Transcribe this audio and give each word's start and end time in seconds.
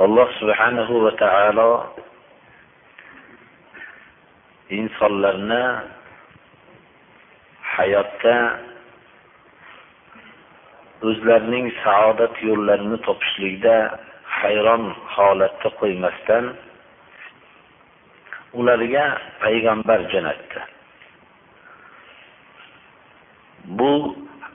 Alloh 0.00 0.28
subhanahu 0.40 1.04
va 1.04 1.12
taolo 1.20 1.70
insonlarni 4.72 5.64
hayotda 7.76 8.36
o'zlarining 11.04 11.68
saodat 11.84 12.32
yo'llarini 12.48 12.96
topishlikda 13.04 13.76
hayron 14.40 14.88
holatda 15.16 15.68
qo'ymasdan 15.80 16.48
ularga 18.56 19.04
payg'ambar 19.44 20.00
jo'natdi. 20.12 20.60
Bu 23.76 23.92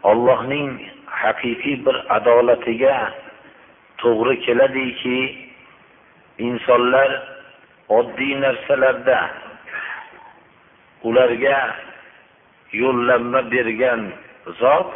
ollohning 0.10 0.74
haqiqiy 1.22 1.77
bir 1.86 1.98
adolatiga 2.18 2.96
to'g'ri 4.02 4.36
keladiki 4.46 5.18
insonlar 6.38 7.10
oddiy 7.90 8.36
narsalarda 8.42 9.20
ularga 11.04 11.58
yo'llanma 12.72 13.42
bergan 13.52 14.02
zot 14.60 14.90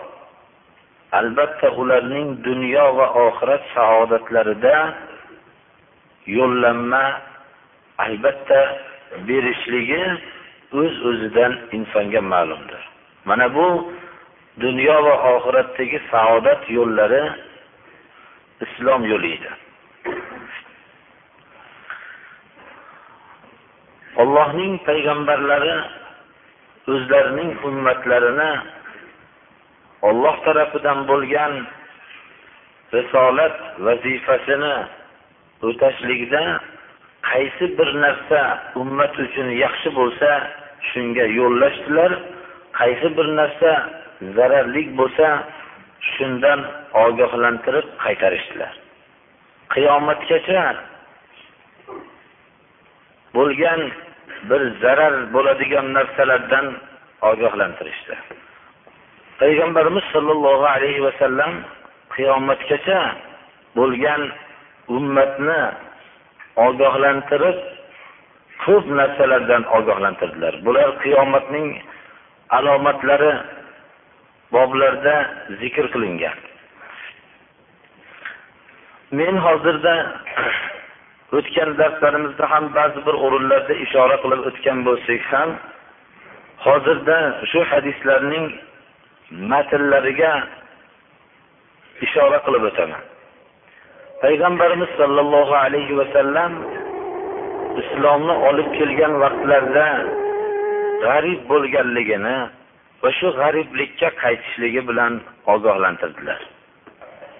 albatta 1.12 1.72
ularning 1.81 2.28
dunyo 2.44 2.86
va 2.98 3.08
oxirat 3.28 3.64
saodatlarida 3.76 4.76
yo'llanma 6.38 7.04
albatta 8.06 8.59
berishligi 9.28 10.03
o'z 10.80 10.92
öz 10.92 10.96
o'zidan 11.09 11.53
insonga 11.78 12.22
ma'lumdir. 12.22 12.81
Mana 13.26 13.48
bu 13.56 13.68
dunyo 14.59 14.98
va 15.06 15.16
oxiratdagi 15.34 16.00
saodat 16.12 16.62
yo'llari 16.78 17.24
islom 18.66 19.02
yo'li 19.12 19.34
edi. 19.38 19.52
Ollohning 24.22 24.73
payg'ambarlari 24.88 25.75
o'zlarining 26.94 27.52
ummatlarini 27.70 28.52
olloh 30.09 30.36
tarafidan 30.45 31.00
bo'lgan 31.12 31.53
risolat 32.94 33.56
vazifasini 33.86 34.75
o'tashlikda 35.67 36.44
qaysi 37.30 37.66
bir 37.78 37.90
narsa 38.03 38.42
ummat 38.81 39.14
uchun 39.25 39.47
yaxshi 39.64 39.90
bo'lsa 40.00 40.30
shunga 40.90 41.25
yo'llashdilar. 41.40 42.12
Qaysi 42.80 43.08
bir 43.17 43.28
narsa 43.40 43.72
zararli 44.36 44.84
bo'lsa 45.00 45.28
shundan 46.14 46.59
ogohlantirib 47.06 47.88
qaytarishdilar. 48.03 48.73
Qiyomatgacha 49.73 50.64
bo'lgan 53.36 53.81
bir 54.49 54.61
zarar 54.81 55.13
bo'ladigan 55.33 55.94
narsalardan 55.97 56.66
ogohlantirishdi. 57.22 58.16
Payg'ambarimiz 59.40 60.06
sollallohu 60.13 60.66
alayhi 60.75 61.03
vasallam 61.07 61.53
qiyomatgacha 62.16 63.01
bo'lgan 63.78 64.22
ummatni 64.97 65.62
ogohlantirib 66.68 67.57
ko'p 68.66 68.85
narsalardan 69.00 69.63
ogohlantirdilar. 69.78 70.53
Bular 70.66 70.89
qiyomatning 71.03 71.68
alomatlari 72.57 73.34
boblarda 74.53 75.16
zikr 75.62 75.85
qilingan. 75.94 76.38
Men 79.12 79.35
hozirda 79.45 79.94
o'tgan 81.38 81.69
darslarimizda 81.79 82.45
ham 82.51 82.66
ba'zi 82.78 83.00
bir 83.07 83.16
o'rinlarda 83.25 83.73
ishora 83.85 84.16
qilib 84.23 84.41
o'tgan 84.50 84.78
bo'lsak 84.88 85.22
ham 85.34 85.50
hozirda 86.66 87.17
shu 87.51 87.59
hadislarning 87.72 88.45
matnlariga 89.51 90.34
ishora 92.06 92.39
qilib 92.45 92.63
o'taman. 92.69 93.03
Payg'ambarimiz 94.23 94.91
sollallohu 95.00 95.56
alayhi 95.66 95.97
vasallam 96.01 96.53
islomni 97.81 98.35
olib 98.50 98.69
kelgan 98.78 99.13
vaqtlarida 99.23 99.88
g'arib 101.03 101.41
bo'lganligini 101.51 102.38
va 103.03 103.09
shu 103.19 103.28
g'ariblikka 103.39 104.09
qaytishligi 104.23 104.81
bilan 104.89 105.13
ogohlantirdilar. 105.53 106.41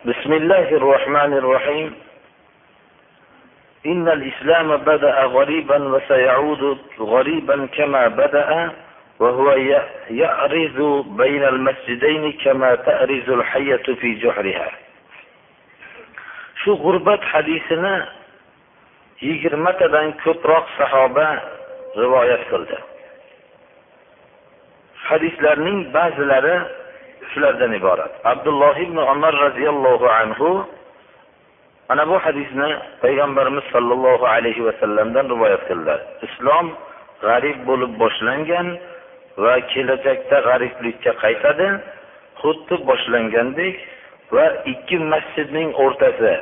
Bismillahi 0.09 0.75
rohmanir 0.88 1.44
rohim 1.53 1.88
إن 3.87 4.09
الإسلام 4.09 4.76
بدأ 4.76 5.22
غريبا 5.25 5.78
وسيعود 5.88 6.78
غريبا 7.00 7.66
كما 7.66 8.09
بدأ 8.09 8.72
وهو 9.19 9.50
يأرز 10.10 11.04
بين 11.06 11.44
المسجدين 11.44 12.32
كما 12.32 12.75
تأرز 12.75 13.31
الحية 13.31 13.76
في 14.00 14.15
جحرها 14.15 14.70
shu 16.65 16.72
g'urbat 16.81 17.20
hadisini 17.32 17.94
yigirmatadan 19.20 20.16
ko'proq 20.25 20.65
sahoba 20.81 21.26
rivoyat 22.00 22.42
qildi 22.50 22.78
hadislarning 25.09 25.78
ba'zilari 25.97 26.56
shulardan 27.32 27.72
iborat 27.81 28.12
abdulloh 28.32 28.75
ibn 28.87 28.97
umar 28.97 29.34
roziyallohu 29.47 30.06
anhu 30.20 30.48
mana 31.89 32.03
bu 32.09 32.17
hadisni 32.25 32.69
payg'ambarimiz 33.01 33.66
sollallohu 33.73 34.25
alayhi 34.35 34.66
vasallamdan 34.67 35.25
rivoyat 35.33 35.63
qildilar. 35.69 36.00
Islom 36.27 36.66
g'arib 37.25 37.57
bo'lib 37.69 37.91
boshlangan 38.01 38.67
va 39.44 39.53
kelajakda 39.73 40.38
g'ariblikka 40.47 41.11
qaytadi 41.23 41.67
xuddi 42.41 42.75
boshlangandek 42.89 43.75
va 44.35 44.45
ikki 44.73 44.97
masjidning 45.13 45.69
o'rtasi 45.83 46.33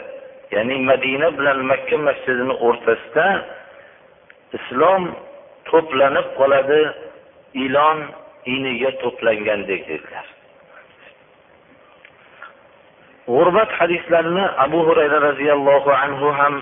ya'ni 0.55 0.75
madina 0.89 1.27
bilan 1.37 1.59
makka 1.71 1.97
masjidini 2.07 2.55
o'rtasida 2.67 3.27
islom 4.57 5.03
to'planib 5.69 6.27
qoladi 6.39 6.81
ilon 7.65 7.99
iniga 8.55 8.91
to'plangandek 9.03 9.81
dedilar. 9.91 10.25
G'urbat 13.27 13.69
hadislarini 13.79 14.45
abu 14.65 14.79
hurayra 14.87 15.17
roziyallohu 15.29 15.91
anhu 16.03 16.27
ham 16.39 16.55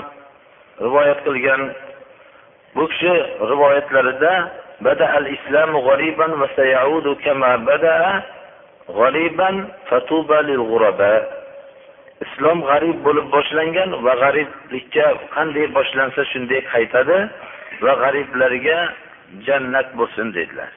rivoyat 0.82 1.20
qilgan. 1.26 1.62
Bu 2.76 2.88
kishi 2.92 3.14
rivoyatlarida 3.52 4.34
bada 4.86 5.06
al 5.18 5.26
islamu 5.36 5.78
g'ariban 5.88 6.32
va 6.42 6.48
sayaudu 6.56 7.12
kama 7.24 7.52
bada 7.70 7.96
g'ariban 8.98 9.56
fatuba 9.90 10.38
lil 10.50 10.62
g'uraba 10.70 11.14
islom 12.26 12.60
g'arib 12.70 12.98
bo'lib 13.06 13.28
boshlangan 13.36 13.90
va 14.06 14.14
g'ariblikka 14.24 15.06
qanday 15.36 15.66
boshlansa 15.78 16.22
shunday 16.32 16.62
qaytadi 16.74 17.18
va 17.86 17.94
g'ariblarga 18.02 18.80
jannat 19.48 19.88
bo'lsin 20.00 20.28
dedilar. 20.38 20.72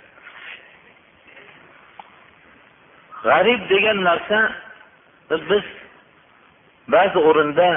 G'arib 3.24 3.60
degan 3.72 3.98
narsa 4.08 4.38
biz 5.50 5.64
ba'zi 6.88 7.18
o'rinda 7.18 7.68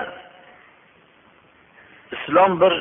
islom 2.15 2.61
bir 2.61 2.73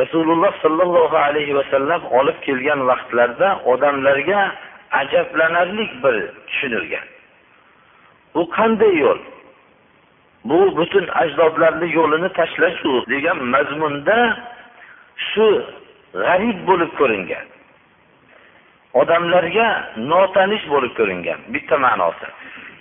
rasululloh 0.00 0.52
sollallohu 0.62 1.16
alayhi 1.16 1.56
vasallam 1.56 2.02
olib 2.18 2.38
kelgan 2.46 2.86
vaqtlarda 2.86 3.48
odamlarga 3.72 4.40
ajablanarlik 4.90 6.04
bir 6.04 6.16
tushunilgan. 6.46 7.06
Bu 8.34 8.42
qanday 8.56 8.94
yo'l? 9.04 9.20
Bu 10.44 10.76
butun 10.76 11.06
ajdodlarni 11.22 11.88
yo'lini 11.98 12.28
tashlash 12.38 12.80
degan 13.12 13.38
mazmunda 13.54 14.18
shu 15.28 15.46
g'arib 16.22 16.58
bo'lib 16.68 16.92
ko'ringan. 17.00 17.46
Odamlarga 19.00 19.68
notanish 19.96 20.64
bo'lib 20.72 20.92
ko'ringan 20.98 21.38
bitta 21.54 21.76
ma'nosi. 21.86 22.28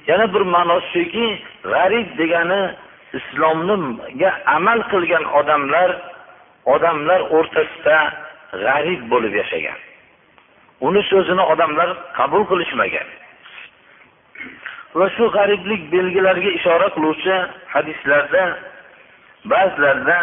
Yana 0.08 0.34
bir 0.34 0.42
ma'nosi 0.56 0.88
shuki 0.94 1.28
g'arib 1.72 2.08
degani 2.20 2.62
islomniga 3.20 4.32
amal 4.56 4.80
qilgan 4.92 5.26
odamlar 5.40 5.90
odamlar 6.74 7.20
o'rtasida 7.38 7.98
g'arib 8.64 9.02
bo'lib 9.12 9.34
yashagan. 9.42 9.80
Uni 10.88 11.02
so'zini 11.12 11.44
odamlar 11.54 11.90
qabul 12.18 12.44
qilishmagan. 12.52 13.08
Va 14.98 15.08
shu 15.16 15.26
g'ariblik 15.36 15.82
belgilariga 15.94 16.52
ishora 16.60 16.88
qiluvchi 16.96 17.36
hadislarda 17.74 18.44
ba'zilarda 19.52 20.20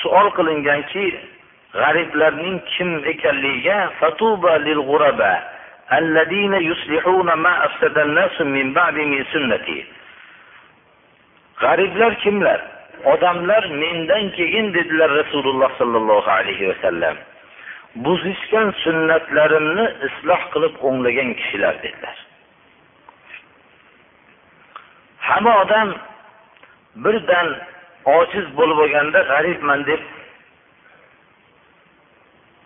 suol 0.00 0.28
qilinganki 0.36 1.06
g'ariblarning 1.80 2.56
kim 2.72 2.90
ekanligiga 3.12 3.78
fatuba 4.00 4.52
lil 4.66 4.80
g'uraba 4.88 5.32
الذين 5.92 6.54
yuslihuna 6.54 7.36
ma 7.36 7.50
afsada 7.66 8.04
nas 8.04 8.38
min 8.40 8.74
ba'di 8.74 9.04
min 9.04 9.24
sunnati 9.32 9.86
g'ariblar 11.60 12.14
kimlar? 12.22 12.60
Odamlar 13.04 13.62
mendan 13.82 14.30
keyin 14.36 14.74
dedilar 14.74 15.10
rasululloh 15.20 15.70
sollallohu 15.78 16.30
alayhi 16.30 16.68
vasallam 16.70 17.16
buzishgan 18.04 18.68
sunnatlarimni 18.84 19.86
isloh 20.06 20.40
qilib 20.52 20.74
o'nglagan 20.88 21.30
kishilar 21.38 21.74
dedilar. 21.82 22.16
Hamma 25.28 25.52
odam 25.62 25.88
birdan 27.04 27.48
ojiz 28.18 28.46
bo'lib 28.58 28.78
olganda 28.84 29.20
g'aribman 29.32 29.80
deb 29.90 30.02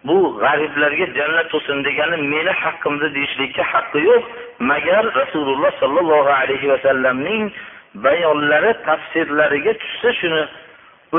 bu 0.07 0.17
g'ariblarga 0.43 1.07
jannat 1.19 1.49
bo'lsin 1.53 1.85
degani 1.87 2.17
meni 2.33 2.53
haqqimda 2.63 3.07
deyishlikka 3.17 3.63
haqqi 3.73 3.99
yo'q. 4.09 4.25
Magar 4.71 5.05
rasululloh 5.21 5.73
sollallohu 5.83 6.31
alayhi 6.41 6.69
vasallamning 6.73 7.45
bayonlari 8.05 8.73
tafsirlariga 8.87 9.73
tushsa 9.83 10.11
shuni 10.21 10.43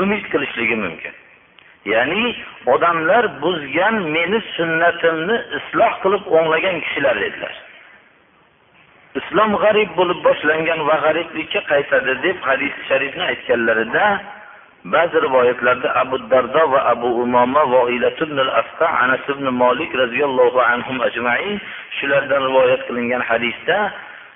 umid 0.00 0.24
qilishligi 0.32 0.76
mumkin. 0.84 1.14
Ya'ni 1.92 2.24
odamlar 2.74 3.24
buzgan 3.42 3.96
meni 4.14 4.38
sunnatimni 4.56 5.36
isloh 5.58 5.92
qilib 6.02 6.24
o'nglagan 6.36 6.76
kishilar 6.84 7.16
dedilar. 7.24 7.54
Islom 9.20 9.50
g'arib 9.62 9.90
bo'lib 9.98 10.18
boshlangan 10.28 10.80
va 10.88 10.96
g'ariblikka 11.04 11.60
qaytadi 11.72 12.12
deb 12.26 12.38
hadis 12.48 12.74
sharifni 12.88 13.24
aytganlarida 13.32 14.06
ba'zi 14.92 15.18
rivoyatlarda 15.26 15.88
abu 16.02 16.18
dardo 16.30 16.62
va 16.72 16.80
abu 16.94 17.08
umoma 17.22 17.62
ibn 18.22 18.38
asqa 18.38 18.86
anas 19.02 19.24
ibn 19.28 19.46
molik 19.50 19.90
roziyallohu 19.94 20.60
anhum 20.72 21.00
ajmain 21.08 21.60
shulardan 21.98 22.42
rivoyat 22.48 22.80
qilingan 22.88 23.22
hadisda 23.30 23.92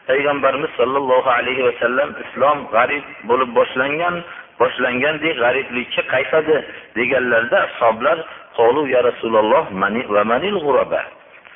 payg'ambarimiz 0.08 0.70
sollallohu 0.76 1.28
alayhi 1.38 1.62
vasallam 1.68 2.10
islom 2.24 2.58
g'arib 2.74 3.04
bo'lib 3.30 3.50
boshlangan 3.58 4.14
boshlangandek 4.60 5.34
g'ariblikka 5.42 6.02
qaytadi 6.12 6.56
deganlarda 6.98 7.58
ashoblar 7.68 8.18
qolu 8.58 8.82
ya 8.94 9.00
rasululloh 9.08 9.64
mani 9.82 10.02
va 10.14 10.22
manil 10.32 10.56
g'uraba 10.64 11.02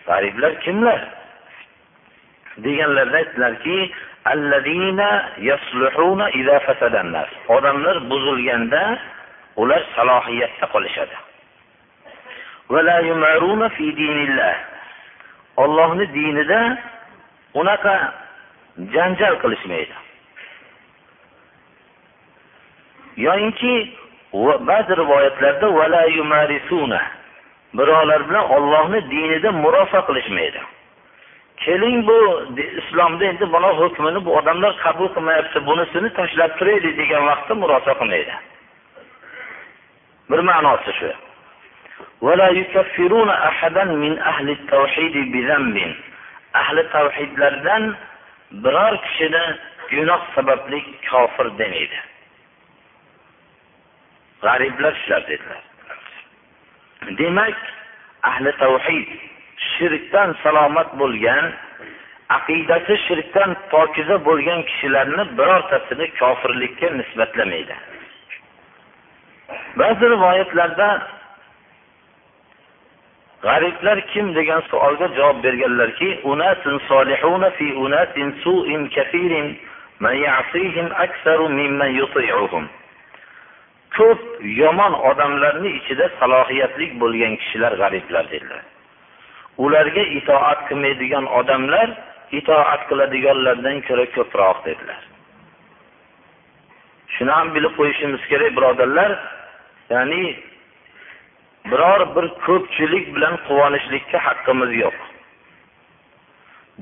g'ariblar 0.08 0.52
kimlar? 0.64 1.00
deganlarida 2.64 3.17
aytdilarki 3.23 3.76
odamlar 7.49 7.97
buzilganda 8.11 8.99
ular 9.56 9.82
salohiyatda 9.97 10.67
qolishadi. 10.73 11.17
ollohni 15.56 16.06
dinida 16.15 16.61
unaqa 17.55 17.97
janjal 18.94 19.35
qilishmaydi. 19.43 19.94
Yoyinki 23.17 23.75
ba'zi 24.69 24.93
rivoyatlarda 24.97 25.67
birovlar 27.75 28.29
bilan 28.29 28.50
ollohni 28.56 29.00
dinida 29.11 29.53
murosa 29.53 30.00
qilishmaydi. 30.09 30.61
Keling 31.56 32.06
bu 32.06 32.47
islomda 32.81 33.25
endi 33.25 33.47
mana 33.47 33.69
hukmini 33.69 34.25
bu 34.25 34.37
odamlar 34.39 34.77
qabul 34.85 35.09
qilmayapti 35.15 35.67
bunisini 35.67 36.11
tashlab 36.19 36.59
turaylik 36.59 36.99
degan 36.99 37.27
vaqtda 37.27 37.55
murosa 37.55 37.93
qilmaydi. 38.01 38.35
Bir 40.31 40.39
ma'nosi 40.39 40.93
shu. 40.99 41.11
Ahli 46.55 46.83
tavhidlardan 46.95 47.97
biror 48.65 48.95
kishini 49.05 49.45
gunoh 49.91 50.23
sababli 50.35 50.79
kofir 51.11 51.47
demaydi. 51.59 51.99
G'ariblar 54.43 54.95
shular 55.03 55.23
dedilar. 55.31 55.62
Demak 57.19 57.59
ahli 58.23 58.51
tavhid 58.62 59.09
shirkdan 59.56 60.37
salomat 60.43 60.99
bo'lgan 60.99 61.53
aqidasi 62.29 62.95
shirkdan 63.06 63.56
pokiza 63.71 64.17
bo'lgan 64.25 64.62
kishilarni 64.69 65.25
birortasini 65.39 66.06
kofirlikka 66.21 66.89
nisbatlamaydi. 66.99 67.77
Ba'zi 69.79 70.05
rivoyatlarda 70.15 70.89
g'ariblar 73.45 73.99
kim 74.12 74.27
degan 74.39 74.62
savolga 74.71 75.09
javob 75.17 75.39
berganlarki 75.45 76.09
unasun 76.33 76.77
solihuna 76.89 77.51
fi 77.59 77.67
unasin 77.85 78.29
su'in 78.43 78.83
kafirin 78.95 79.49
man 80.01 80.15
ya'sihim 80.27 80.89
mimman 81.59 81.91
yuti'uhum. 82.01 82.65
Ko'p 83.97 84.21
yomon 84.61 84.93
odamlarni 85.11 85.71
ichida 85.79 86.06
salohiyatli 86.21 86.87
bo'lgan 87.01 87.37
kishilar 87.37 87.73
g'ariblar 87.81 88.25
dedilar. 88.31 88.62
Ularga 89.59 90.03
itoat 90.19 90.69
qilmaydigan 90.69 91.27
odamlar 91.39 91.89
itoat 92.39 92.81
qiladiganlardan 92.89 93.83
ko'ra 93.89 94.06
ko'proq 94.17 94.59
dedilar. 94.67 95.01
Shuni 97.15 97.31
ham 97.31 97.55
bilib 97.55 97.73
qo'yishimiz 97.79 98.23
kerak 98.31 98.56
birodarlar. 98.56 99.12
Ya'ni 99.91 100.23
biror 101.71 102.01
bir 102.17 102.27
ko'pchilik 102.47 103.06
bilan 103.15 103.35
quvonishlikka 103.47 104.19
haqqimiz 104.27 104.71
yo'q. 104.83 104.99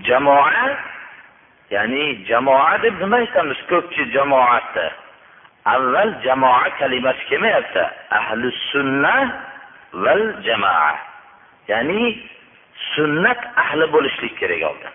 Jamoa 0.08 0.66
ya'ni 1.74 2.04
jamoa 2.28 2.82
deb 2.82 2.94
nima 3.02 3.16
aytamiz? 3.22 3.58
Ko'pchi 3.70 4.02
jamoatni 4.16 4.88
avval 5.74 6.10
jamoa 6.26 6.66
kalimasi 6.78 7.22
kelmayapti. 7.28 7.84
Ahli 8.18 8.50
sunna 8.70 9.14
val 10.04 10.24
jamoa. 10.46 10.92
Ya'ni 11.68 12.02
sunnat 12.94 13.40
ahli 13.62 13.86
bo'lishlik 13.94 14.34
kerak 14.40 14.62
oldin 14.70 14.92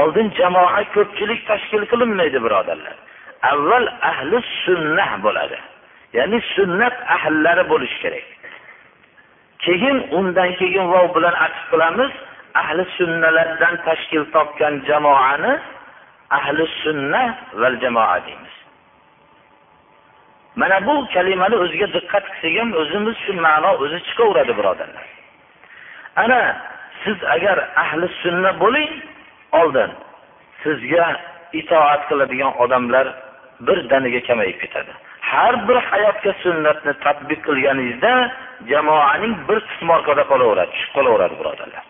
oldin 0.00 0.28
jamoa 0.38 0.80
ko'pchilik 0.94 1.40
tashkil 1.50 1.82
qilinmaydi 1.92 2.38
birodarlar. 2.44 2.96
Avval 3.50 3.86
ahli 4.10 4.36
sunnah 4.64 5.10
bo'ladi. 5.24 5.58
Ya'ni 6.18 6.38
sunnat 6.54 6.96
ahllari 7.16 7.64
bo'lishi 7.72 7.98
kerak. 8.04 8.26
Keyin 9.64 9.96
undan 10.18 10.50
keyin 10.60 10.86
vov 10.92 11.06
bilan 11.16 11.34
atf 11.46 11.62
qilamiz 11.72 12.12
ahli 12.62 12.82
sunnalardan 12.96 13.74
tashkil 13.86 14.24
topgan 14.34 14.74
jamoani 14.88 15.52
ahli 16.38 16.62
sunna 16.82 17.22
val 17.60 17.76
jamoa 17.82 18.18
deymiz. 18.26 18.54
Mana 20.60 20.76
bu 20.86 20.94
kalimani 21.14 21.56
o'ziga 21.64 21.86
diqqat 21.96 22.24
qilsak 22.40 22.54
ham 22.60 22.70
o'zimiz 22.80 23.16
shu 23.24 23.32
ma'no 23.46 23.70
o'zi 23.82 23.98
chiqaveradi 24.06 24.52
birodarlar. 24.58 25.06
Ana 26.16 26.56
siz 27.04 27.18
agar 27.24 27.58
ahli 27.76 28.08
sunna 28.22 28.60
bo'ling 28.60 28.92
oldin 29.52 29.90
sizga 30.62 31.06
itoat 31.52 32.02
qiladigan 32.08 32.52
odamlar 32.62 33.06
birdaniga 33.66 34.20
kamayib 34.28 34.58
ketadi. 34.62 34.92
Har 35.20 35.54
bir 35.68 35.76
hayotga 35.90 36.32
sunnatni 36.44 36.92
tadbiq 37.04 37.40
qilganingizda 37.46 38.12
jamoaning 38.70 39.34
bir 39.48 39.58
qismi 39.68 39.90
orqada 39.98 40.22
qolaveradi 40.32 40.70
tushib 40.74 40.92
qolaveradi 40.96 41.34
birodarlar. 41.40 41.84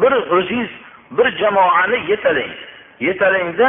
Bir 0.00 0.12
o'zingiz 0.36 0.72
bir 1.16 1.26
jamoani 1.42 1.98
yetalang 2.10 2.52
yetalangda 3.06 3.68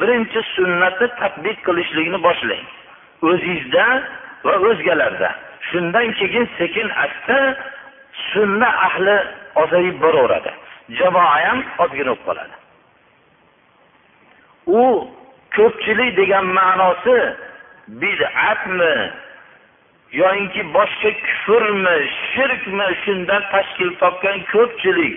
birinchi 0.00 0.40
sunnatni 0.56 1.08
tadbiq 1.20 1.56
qilishlikni 1.66 2.18
boshlang. 2.26 2.66
O'zingizda 3.28 3.86
va 4.46 4.54
o'zgalarda. 4.68 5.30
Shundan 5.68 6.08
keyin 6.18 6.46
sekin 6.58 6.88
asta 7.04 7.36
sunna 8.32 8.68
ahli 8.86 9.16
ozayib 9.54 9.96
boraveradi. 10.02 10.52
Jamoa 10.98 11.36
ham 11.44 11.58
ozgina 11.78 12.10
bo'lib 12.10 12.24
qoladi. 12.26 12.54
U 14.80 14.82
ko'pchilik 15.56 16.16
degan 16.16 16.46
ma'nosi 16.58 17.16
bid'atmi 18.02 18.94
yoyinki 20.20 20.62
boshqa 20.76 21.10
kufrmi 21.26 21.96
shirkmi 22.32 22.86
shundan 23.04 23.42
tashkil 23.52 23.90
topgan 24.02 24.38
ko'pchilik 24.52 25.16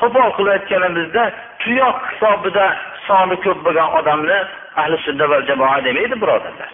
qo'pol 0.00 0.28
qilayotganimizda 0.38 1.24
tuyoq 1.62 1.98
hisobida 2.10 2.66
soni 3.06 3.36
ko'p 3.44 3.58
bo'lgan 3.66 3.88
odamni 3.98 4.38
ahli 4.80 4.96
sunna 5.06 5.24
va 5.30 5.38
jamoa 5.48 5.78
demaydi 5.86 6.16
birodarlar. 6.22 6.70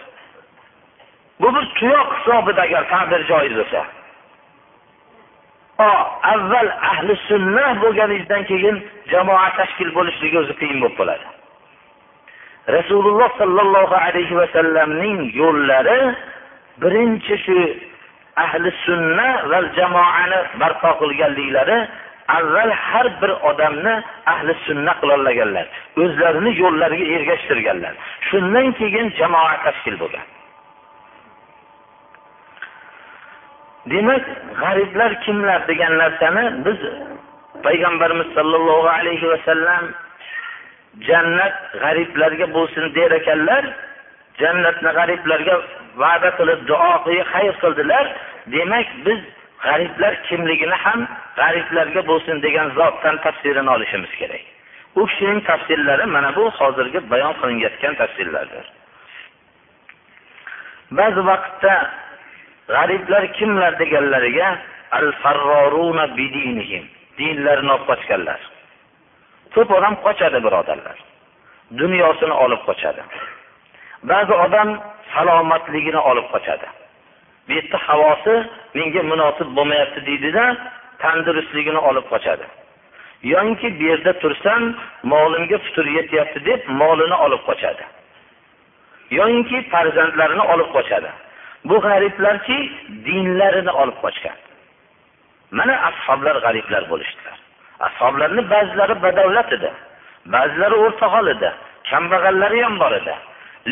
Bu 1.41 1.55
bir 1.55 1.65
tuyoq 1.79 2.09
hisobida 2.17 2.61
agar 2.67 2.83
ta'bir 2.93 3.21
joiz 3.31 3.53
bo'lsa. 3.59 3.81
Avval 5.77 6.69
ahli 6.91 7.15
sunna 7.27 7.81
bo'lganingizdan 7.81 8.43
keyin 8.45 8.83
jamoa 9.11 9.49
tashkil 9.57 9.89
bo'lishligi 9.97 10.37
o'zi 10.37 10.53
qiyin 10.59 10.79
bo'lib 10.81 10.95
qoladi. 10.99 11.25
Rasululloh 12.77 13.29
sollallohu 13.37 13.95
alayhi 14.07 14.35
vasallamning 14.41 15.19
yo'llari 15.41 16.15
birinchi 16.81 17.35
shu 17.45 17.57
ahli 18.45 18.71
sunna 18.85 19.27
va 19.49 19.59
jamoani 19.77 20.39
barpo 20.59 20.89
qilganliklari 21.01 21.77
avval 22.27 22.71
har 22.71 23.07
bir 23.21 23.31
odamni 23.49 23.95
ahli 24.33 24.53
sunna 24.65 24.93
qilolmaganlar 25.01 25.65
o'zlarini 26.03 26.51
yo'llariga 26.63 27.05
ergashtirganlar. 27.17 27.93
Shundan 28.29 28.67
keyin 28.79 29.05
jamoa 29.19 29.53
tashkil 29.65 29.95
bo'lgan. 30.03 30.25
Demak 33.91 34.23
g'ariblar 34.61 35.11
kimlar 35.25 35.67
degan 35.67 35.97
narsani 35.97 36.65
biz 36.65 36.79
payg'ambarimiz 37.63 38.27
sollallohu 38.37 38.89
alayhi 38.89 39.29
vasallam 39.33 39.83
jannat 41.07 41.55
g'ariblarga 41.83 42.47
bo'lsin 42.53 42.95
der 42.95 43.11
ekanlar 43.19 43.63
jannatni 44.41 44.91
g'ariblarga 44.99 45.55
va'da 46.01 46.29
qilib 46.37 46.59
duo 46.69 46.91
qilib 47.05 47.27
xayr 47.33 47.53
qildilar. 47.63 48.05
Demak 48.55 48.87
biz 49.05 49.19
g'ariblar 49.65 50.13
kimligini 50.27 50.77
ham 50.85 50.99
g'ariblarga 51.39 52.01
bo'lsin 52.11 52.41
degan 52.45 52.67
zotdan 52.77 53.15
tafsirini 53.25 53.69
olishimiz 53.75 54.11
kerak. 54.19 54.43
U 54.95 55.05
kishining 55.09 55.39
tafsirlari 55.49 56.05
mana 56.15 56.35
bu 56.35 56.43
hozirgi 56.59 56.99
bayon 57.11 57.33
qilinayotgan 57.41 57.93
tafsirlardir. 58.01 58.65
Ba'zi 60.97 61.21
vaqtda 61.31 61.73
g'ariblar 62.67 63.23
kimlar 63.37 63.79
deganlariga 63.79 64.57
al 64.91 65.11
farroruna 65.21 66.05
bidinihim 66.17 66.83
dinlarini 67.17 67.71
olib 67.71 67.85
qochganlar. 67.89 68.39
Ko'p 69.53 69.69
odam 69.77 69.95
qochadi 70.05 70.39
birodarlar. 70.45 70.97
Dunyosini 71.81 72.35
olib 72.45 72.61
qochadi. 72.67 73.01
Ba'zi 74.09 74.33
odam 74.45 74.69
salomatligini 75.13 76.01
olib 76.11 76.27
qochadi. 76.33 76.67
Bu 77.47 77.51
yerda 77.57 77.77
havosi 77.87 78.35
menga 78.77 79.01
munosib 79.11 79.49
bo'lmayapti 79.57 79.99
deydida 80.09 80.43
tandurustligini 81.03 81.81
olib 81.89 82.05
qochadi. 82.13 82.45
Yoinki 83.33 83.67
bu 83.79 83.83
yerda 83.91 84.13
tursam 84.21 84.61
molimga 85.03 85.57
putur 85.65 85.85
yetyapti 85.97 86.39
deb 86.49 86.61
molini 86.81 87.17
olib 87.25 87.41
qochadi. 87.49 87.83
Yoinki 89.19 89.57
farzandlarini 89.71 90.43
olib 90.53 90.69
qochadi. 90.75 91.09
Bu 91.65 91.75
g'ariblarki 91.85 92.57
dinlarini 93.05 93.71
olib 93.81 93.97
qochgan. 94.03 94.37
Mana 95.57 95.75
ashoblar 95.89 96.35
g'ariblar 96.45 96.83
bo'lishdilar. 96.91 97.37
Ashoblarni 97.87 98.41
ba'zilari 98.53 98.95
badavlat 99.05 99.49
edi 99.57 99.71
ba'zilari 100.33 100.75
o'rta 100.85 101.07
hol 101.13 101.27
edi 101.35 101.49
kambag'allari 101.89 102.63
ham 102.65 102.75
bor 102.79 102.91
edi. 103.01 103.15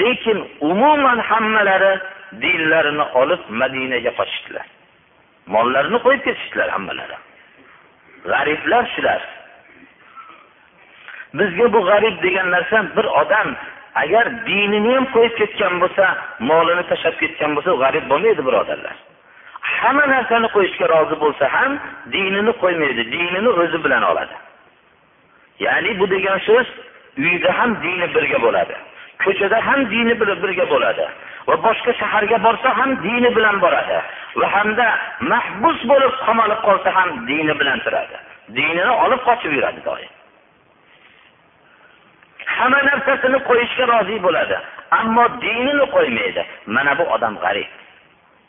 Lekin 0.01 0.38
umuman 0.69 1.19
hammalari 1.29 1.93
dinlarini 2.43 3.05
olib 3.21 3.41
madinaga 3.62 4.12
qochishdilar. 4.19 4.65
Mollarini 5.53 6.00
qo'yib 6.05 6.21
ketishdilar 6.27 6.69
hammalari. 6.75 7.17
G'ariblar 8.31 8.83
shular. 8.95 9.21
Bizga 11.38 11.65
bu 11.74 11.79
g'arib 11.89 12.15
degan 12.25 12.48
narsa 12.55 12.77
bir 12.95 13.05
odam 13.21 13.50
agar 13.95 14.45
dinini 14.45 14.95
ham 14.95 15.05
qo'yib 15.15 15.33
ketgan 15.39 15.79
bo'lsa 15.81 16.05
molini 16.50 16.83
tashlab 16.91 17.15
ketgan 17.21 17.55
bo'lsa 17.55 17.71
g'arib 17.83 18.05
bo'lmaydi 18.12 18.45
birodarlar. 18.48 18.95
Hamma 19.81 20.05
narsani 20.13 20.48
qo'yishga 20.55 20.86
rozi 20.93 21.15
bo'lsa 21.24 21.45
ham 21.55 21.71
dinini 22.13 22.53
qo'ymaydi 22.63 23.03
dinini 23.15 23.50
o'zi 23.62 23.83
bilan 23.86 24.03
oladi. 24.12 24.36
Ya'ni 25.65 26.00
bu 26.00 26.05
degan 26.13 26.39
so'z 26.48 26.67
uyda 27.17 27.51
ham 27.60 27.71
dini 27.83 28.07
birga 28.15 28.39
bo'ladi. 28.45 28.75
Ko'chada 29.24 29.57
ham 29.67 29.79
dini 29.93 30.13
birga 30.21 30.65
bo'ladi. 30.74 31.05
Va 31.48 31.55
boshqa 31.65 31.91
shaharga 32.01 32.38
borsa 32.45 32.69
ham 32.79 32.89
dini 33.03 33.29
bilan 33.38 33.62
boradi. 33.63 33.98
Va 34.39 34.48
hamda 34.55 34.88
mahbus 35.31 35.79
bo'lib 35.91 36.13
qamalib 36.25 36.60
qolsa 36.67 36.89
ham 36.98 37.10
dini 37.29 37.53
bilan 37.60 37.79
turadi. 37.86 38.17
Dinini 38.57 38.93
olib 39.05 39.21
qochib 39.27 39.51
yuradi 39.57 39.81
doim. 39.89 40.12
Hamma 42.62 42.80
narsasini 42.89 43.39
qo'yishga 43.50 43.86
rozi 43.91 44.18
bo'ladi. 44.25 44.58
Ammo 45.00 45.24
dinini 45.44 45.86
qo'ymaydi. 45.96 46.41
Mana 46.75 46.98
bu 47.00 47.03
odam 47.15 47.36
g'arib. 47.44 47.70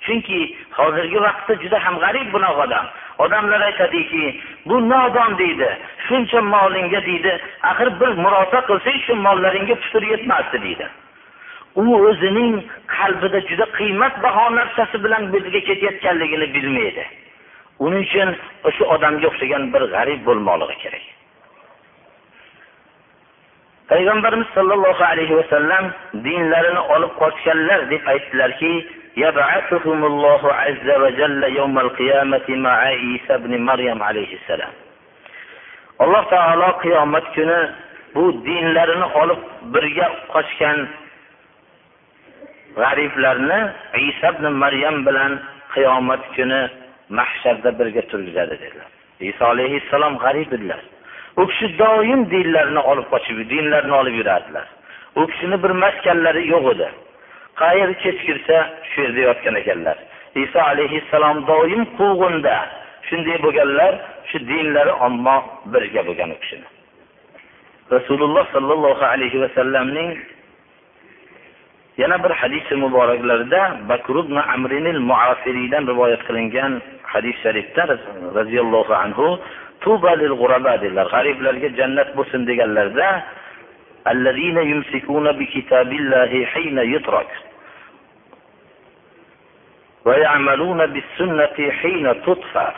Chunki 0.05 0.39
hozirgi 0.79 1.19
vaqtda 1.27 1.55
juda 1.63 1.79
ham 1.85 1.97
g'arib 2.05 2.29
bunaqa 2.35 2.65
odam. 2.67 2.87
Odamlar 3.25 3.61
aytadiki 3.69 4.25
bu 4.69 4.77
nodon 4.89 5.39
deydi 5.39 5.69
shuncha 6.07 6.41
molingga 6.55 7.01
deydi 7.09 7.33
axir 7.71 7.89
bir 8.01 8.13
murosa 8.25 8.59
qilsang 8.69 8.99
shu 9.07 9.15
mollaringga 9.27 9.75
putur 9.83 10.03
yetmasdi 10.13 10.63
deydi. 10.67 10.87
U 11.83 11.85
o'zining 12.09 12.55
qalbida 12.95 13.41
juda 13.49 13.67
qiymatbaho 13.79 14.45
narsasi 14.59 14.97
bilan 15.05 15.23
bizga 15.33 15.61
ketayotganligini 15.69 16.47
bilmaydi. 16.55 17.05
Uning 17.85 18.05
uchun 18.09 18.29
o'sha 18.69 18.85
odamga 18.95 19.27
o'xshagan 19.31 19.63
bir 19.75 19.83
g'arib 19.95 20.21
bo'lmoqligi 20.29 20.79
kerak. 20.85 21.12
payg'ambarimiz 23.93 24.49
sollallohu 24.57 25.03
alayhi 25.13 25.35
vasallam 25.41 25.85
dinlarini 26.27 26.83
olib 26.95 27.13
qochganlar 27.23 27.81
deb 27.93 28.03
aytdilarki 28.13 28.73
alloh 36.05 36.25
taolo 36.35 36.69
qiyomat 36.85 37.27
kuni 37.37 37.61
bu 38.15 38.25
dinlarini 38.47 39.07
olib 39.23 39.43
birga 39.75 40.07
qochgan 40.35 40.79
g'ariblarni 42.81 43.61
Isa 44.09 44.29
ibn 44.35 44.47
Maryam 44.63 44.97
bilan 45.07 45.33
qiyomat 45.75 46.23
kuni 46.37 46.61
mahsharda 47.19 47.71
birga 47.79 48.03
turgizadi 48.11 48.55
dedilar. 48.63 48.89
Iso 49.31 49.45
alayhissalom 49.55 50.15
g'arib 50.25 50.51
edilar. 50.57 50.81
U 51.37 51.47
kishi 51.47 51.67
doim 51.79 52.21
dinlarini 52.31 52.83
olib 52.91 53.07
qochib 53.13 53.39
dinlarini 53.51 53.95
olib 54.01 54.15
yurardilar. 54.21 54.67
U 55.17 55.27
kishini 55.27 55.63
bir 55.63 55.71
maskanlari 55.85 56.43
yo'q 56.55 56.67
edi. 56.75 56.89
Qayer 57.61 57.91
kech 58.03 58.19
kirsa 58.27 58.57
shu 58.91 58.99
yerda 59.05 59.21
yotgan 59.29 59.55
ekanlar. 59.63 59.97
Iso 60.45 60.61
alayhissalom 60.73 61.39
doim 61.51 61.83
quvg'inda. 61.99 62.57
Shunday 63.09 63.37
bo'lganlar 63.45 63.93
shu 64.29 64.39
dinlari 64.51 64.93
ammo 65.07 65.37
birga 65.73 66.03
bo'lgan 66.09 66.31
u 66.35 66.37
kishini. 66.43 66.69
Rasululloh 67.95 68.45
sollallohu 68.55 69.05
alayhi 69.13 69.41
vasallamning 69.45 70.11
yana 71.99 72.17
bir 72.25 72.31
hadisi 72.31 72.75
muboraklarida 72.75 73.63
bakr 73.89 74.15
ibn 74.25 74.37
amrinil 74.55 75.01
muafiriydan 75.11 75.87
rivoyat 75.91 76.23
qilingan 76.29 76.73
hadis 77.13 77.37
sharifda 77.45 77.83
roziyallohu 78.39 78.95
anhu 79.05 79.27
tuba 79.85 80.15
lil 80.17 80.35
dedilar. 80.35 81.07
G'ariblarga 81.11 81.69
jannat 81.79 82.15
bo'lsin 82.17 82.47
deganlarda 82.47 83.23
allazina 84.05 84.63
yumsikuna 84.63 85.33
bi 85.39 85.47
kitabillahi 85.47 86.47
hina 86.55 86.83
yutrak 86.83 87.29
va 90.05 90.15
ya'maluna 90.19 90.87
bis 90.95 91.05
sunnati 91.17 91.71
hina 91.83 92.15
tutfa. 92.27 92.75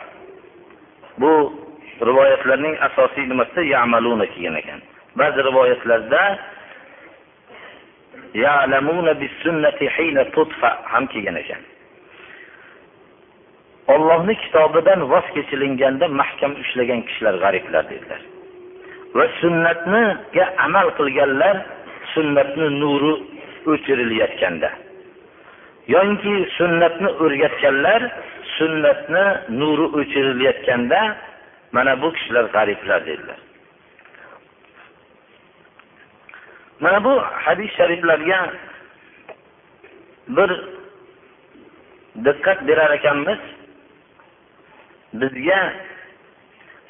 Bu 1.18 1.64
rivoyatlarning 2.00 2.76
asosiy 2.80 3.28
nimasida 3.28 3.62
yamaluna 3.62 4.26
kelgan 4.26 4.56
ekan. 4.60 4.80
Ba'zi 5.16 5.40
rivoyatlarda 5.48 6.22
yalamuna 8.34 9.14
bis 9.20 9.32
sunnati 9.42 9.88
hina 9.96 10.24
tutfa 10.34 10.70
ham 10.90 11.06
kelgan 11.06 11.36
ekan. 11.36 11.62
Allohning 13.88 14.38
kitobidan 14.44 15.00
voz 15.12 15.26
kechilinganda 15.34 16.08
mahkam 16.08 16.52
ushlagan 16.62 17.00
kishilar 17.06 17.34
g'ariblar 17.42 17.84
dedilar. 17.92 18.20
Va 19.16 19.24
sunnatniga 19.40 20.44
amal 20.66 20.88
qilganlar 20.98 21.56
sunnatni 22.14 22.66
nuri 22.80 23.14
o'chirilayotganda. 23.72 24.70
Yoinki 25.94 26.34
sunnatni 26.58 27.10
o'rgatganlar 27.24 28.00
sunnatni 28.56 29.24
nuri 29.60 29.86
o'chirilayotganda 29.98 31.00
mana 31.76 31.92
bu 32.02 32.08
kishilar 32.16 32.44
g'ariblar 32.56 33.00
dedilar. 33.06 33.38
Mana 36.80 37.04
bu 37.04 37.12
hadis 37.44 37.70
shariflarga 37.78 38.40
bir 40.36 40.50
diqqat 42.26 42.58
berar 42.68 42.90
ekanmiz. 42.90 43.38
Bizga 45.20 45.60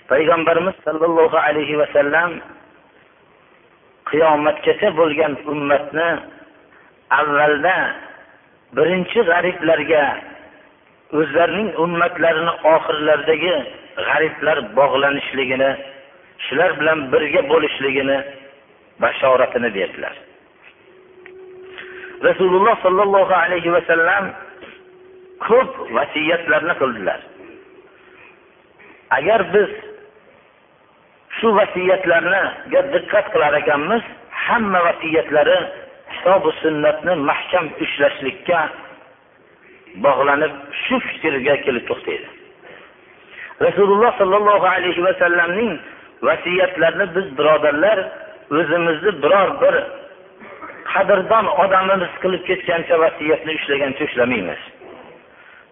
payg'ambarimiz 0.09 0.77
sollallohu 0.87 1.39
alayhi 1.49 1.79
vasallam 1.83 2.31
qiyomatgacha 4.11 4.89
bo'lgan 5.01 5.33
ummatni 5.53 6.09
avvalda 7.21 7.77
birinchi 8.77 9.21
g'ariblarga 9.31 10.05
o'zlarining 11.19 11.71
ummatlarini 11.85 12.53
oxirlaridagi 12.75 13.55
g'ariblar 14.07 14.59
bog'lanishligini 14.79 15.71
shular 16.47 16.71
bilan 16.81 16.99
birga 17.13 17.43
bo'lishligini 17.53 18.19
bashoratini 19.03 19.71
berdilar. 19.77 20.15
Rasululloh 22.29 22.77
sollallohu 22.87 23.35
alayhi 23.45 23.71
vasallam 23.77 24.25
ko'p 25.47 25.73
vasiyatlarni 25.97 26.75
qildilar. 26.83 27.21
Agar 29.17 29.41
biz 29.55 29.71
shu 31.39 31.49
vasiyatlarga 31.59 32.81
diqqat 32.95 33.27
qilar 33.33 33.53
ekanmiz 33.63 34.03
hamma 34.47 34.81
vasiyatlari 34.89 35.59
kitobi 36.13 36.51
sunnatni 36.63 37.15
mahkam 37.31 37.67
ushlashlikka 37.85 38.61
bog'lanib 40.05 40.53
shu 40.85 40.97
fikrga 41.07 41.55
kelib 41.65 41.85
to'xtaydi. 41.91 42.29
Rasululloh 43.67 44.13
sollallohu 44.21 44.67
alayhi 44.77 45.03
vasallamning 45.09 45.73
vasiyatlarini 46.29 47.07
biz 47.17 47.27
birodarlar 47.39 47.99
o'zimizni 48.59 49.13
biror 49.23 49.51
bir 49.63 49.75
qadrdon 50.93 51.47
odamimiz 51.65 52.13
qilib 52.23 52.43
ketgancha 52.49 52.95
vasiyatni 53.05 53.53
ushlagancha 53.59 54.03
ushlamaymiz. 54.09 54.61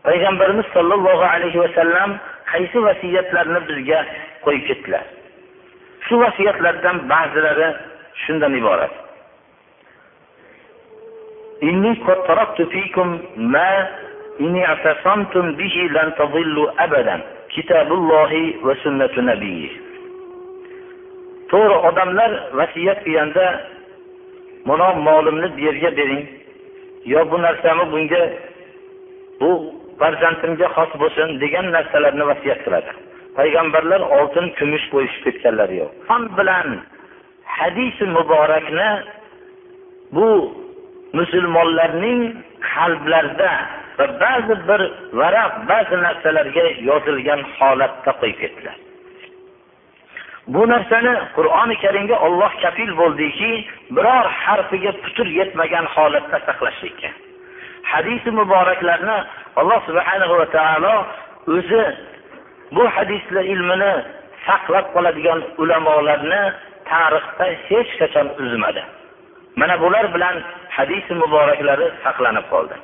Payg'ambarimiz 0.07 0.67
sollallohu 0.77 1.25
alayhi 1.35 1.59
vasallam 1.65 2.11
qaysi 2.52 2.78
vasiyatlarni 2.88 3.60
bizga 3.70 4.00
qo'yib 4.46 4.64
ketdilar 4.70 5.06
shu 6.08 6.20
vasiyatlardan 6.24 6.98
ba'zilari 7.12 7.70
shundan 8.26 8.56
iborat 8.62 8.94
إني 11.64 11.94
قد 12.06 12.20
تركت 12.30 12.62
فيكم 12.62 13.20
ما 13.38 13.72
إن 14.42 14.54
اعتصمتم 14.64 15.46
به 15.60 15.76
لن 15.96 16.08
تضلوا 16.20 16.84
أبدا 16.84 17.16
كتاب 17.56 17.90
الله 17.94 18.32
وسنة 18.66 19.14
نبيه 19.18 19.70
to'g'ri 21.52 21.76
odamlar 21.90 22.32
vasiyat 22.60 23.00
qilganda 23.06 23.46
mana 24.68 24.88
molimni 25.08 25.48
bu 25.56 25.60
yerga 25.68 25.92
bering 25.98 26.24
yo 27.12 27.22
bu 27.32 27.38
narsani 27.46 27.84
bunga 27.92 28.24
bu 29.40 29.50
farzandimga 30.03 30.69
xos 30.77 30.93
bo'lsin 31.03 31.29
degan 31.43 31.67
narsalarni 31.77 32.25
vasiyat 32.31 32.61
qiladi. 32.67 32.93
Payg'ambarlar 33.39 34.01
oltin 34.19 34.47
kumush 34.59 34.87
qo'yishib 34.93 35.23
ketganlari 35.27 35.77
yo'q. 35.83 35.91
Qon 36.09 36.23
bilan 36.39 36.69
hadisi 37.59 38.05
muborakni 38.17 38.91
bu 40.17 40.29
musulmonlarning 41.19 42.21
qalblarida 42.73 43.53
va 43.99 44.07
ba'zi 44.25 44.55
bir 44.69 44.81
varaq 45.21 45.53
ba'zi 45.71 45.97
narsalarga 46.07 46.65
yozilgan 46.89 47.41
holatda 47.57 48.13
qo'yib 48.21 48.39
ketdilar. 48.43 48.77
Bu 50.55 50.63
narsani 50.73 51.15
qur'oni 51.37 51.77
karimga 51.85 52.17
olloh 52.27 52.53
kafil 52.63 52.91
bo'ldiki 53.01 53.51
biror 53.97 54.27
harfiga 54.45 54.93
putur 55.03 55.27
yetmagan 55.41 55.87
holatda 55.95 56.39
saqlashlikka 56.47 57.11
hadisi 57.83 58.31
muboraklarni 58.31 59.19
alloh 59.57 59.81
subhanahu 59.89 60.35
va 60.41 60.47
taolo 60.57 60.95
o'zi 61.57 61.85
bu 62.77 62.85
hadislar 62.97 63.45
ilmini 63.55 63.93
saqlab 64.47 64.87
qoladigan 64.95 65.41
ulamolarni 65.63 66.43
tarixda 66.91 67.47
hech 67.69 67.91
qachon 68.01 68.27
uzmadi. 68.43 68.83
Mana 69.57 69.75
bular 69.83 70.07
bilan 70.15 70.37
hadisi 70.77 71.13
muboraklari 71.23 71.87
saqlanib 72.05 72.47
qoldi. 72.53 72.77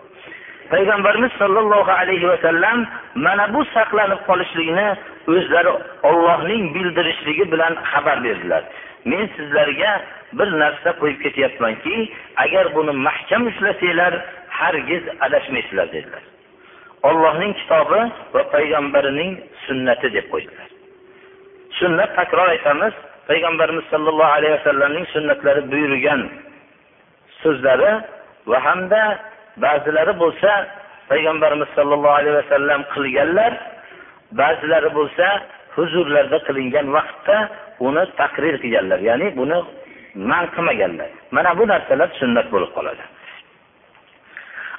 Payg'ambarimiz 0.72 1.32
sollallohu 1.40 1.90
alayhi 2.00 2.28
vasallam 2.32 2.78
mana 3.14 3.44
bu 3.54 3.60
saqlanib 3.76 4.20
qolishligini 4.28 4.88
o'zlari 5.34 5.72
ollohning 6.08 6.64
bildirishligi 6.74 7.44
bilan 7.52 7.72
xabar 7.90 8.18
berdilar. 8.24 8.62
Men 9.10 9.22
sizlarga 9.36 9.92
bir 10.38 10.48
narsa 10.62 10.90
qo'yib 11.00 11.18
ketyapmanki 11.24 11.96
agar 12.44 12.64
buni 12.76 12.92
mahkam 13.06 13.42
ushlasanglar 13.50 14.12
hargiz 14.60 15.02
adashmaysizlar 15.26 15.88
dedilar. 15.92 16.24
Ollohning 17.08 17.52
kitobi 17.60 18.00
va 18.34 18.42
payg'ambarining 18.54 19.32
sunnati 19.66 20.08
deb 20.16 20.26
qo'ydilar. 20.32 20.68
Sunnat 21.78 22.10
takror 22.18 22.48
aytamiz 22.54 22.94
payg'ambarimiz 23.30 23.84
sollallohu 23.92 24.32
alayhi 24.38 24.54
vasallamning 24.58 25.06
sunnatlari 25.14 25.62
buyurgan 25.72 26.22
so'zlari 27.42 27.92
va 28.50 28.58
hamda 28.66 29.02
ba'zilari 29.64 30.12
bo'lsa 30.22 30.50
payg'ambarimiz 31.10 31.68
sollallohu 31.76 32.16
alayhi 32.20 32.36
vasallam 32.40 32.80
qilganlar 32.94 33.52
ba'zilari 34.40 34.90
bo'lsa 34.98 35.26
huzurlarda 35.76 36.38
qilingan 36.46 36.86
vaqtda 36.96 37.36
uni 37.86 38.04
taqrir 38.20 38.54
qilganlar 38.62 38.98
ya'ni 39.08 39.26
buni 39.38 39.58
man 40.30 40.44
qilmaganlar. 40.54 41.10
Mana 41.36 41.50
bu 41.58 41.64
narsalar 41.72 42.08
sunnat 42.20 42.46
bo'lib 42.54 42.70
qoladi. 42.76 43.04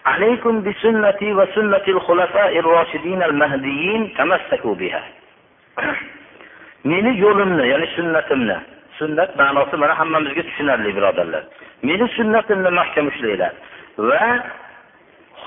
alaykum 0.05 0.61
bi 0.65 0.73
sunnati 0.81 1.33
va 1.33 1.45
sunnatil 1.53 1.99
xulafa'ir 2.07 2.63
roshidin 2.63 3.21
al 3.21 3.33
mahdiyin 3.33 4.13
tamassaku 4.17 4.75
biha. 4.75 5.01
Meni 6.83 7.17
yo'limni 7.19 7.67
ya'ni 7.67 7.87
sunnatimni 7.95 8.57
sunnat 8.99 9.35
ma'nosi 9.35 9.75
mana 9.77 9.93
hammamizga 9.99 10.43
tushunarli 10.43 10.91
birodarlar. 10.95 11.43
Meni 11.83 12.07
sunnatimni 12.15 12.69
mahkam 12.79 13.07
ushlanglar 13.07 13.53
va 13.97 14.27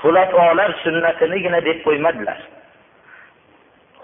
xulafolar 0.01 0.71
sunnatinigina 0.83 1.61
deb 1.61 1.77
qo'ymadilar. 1.85 2.39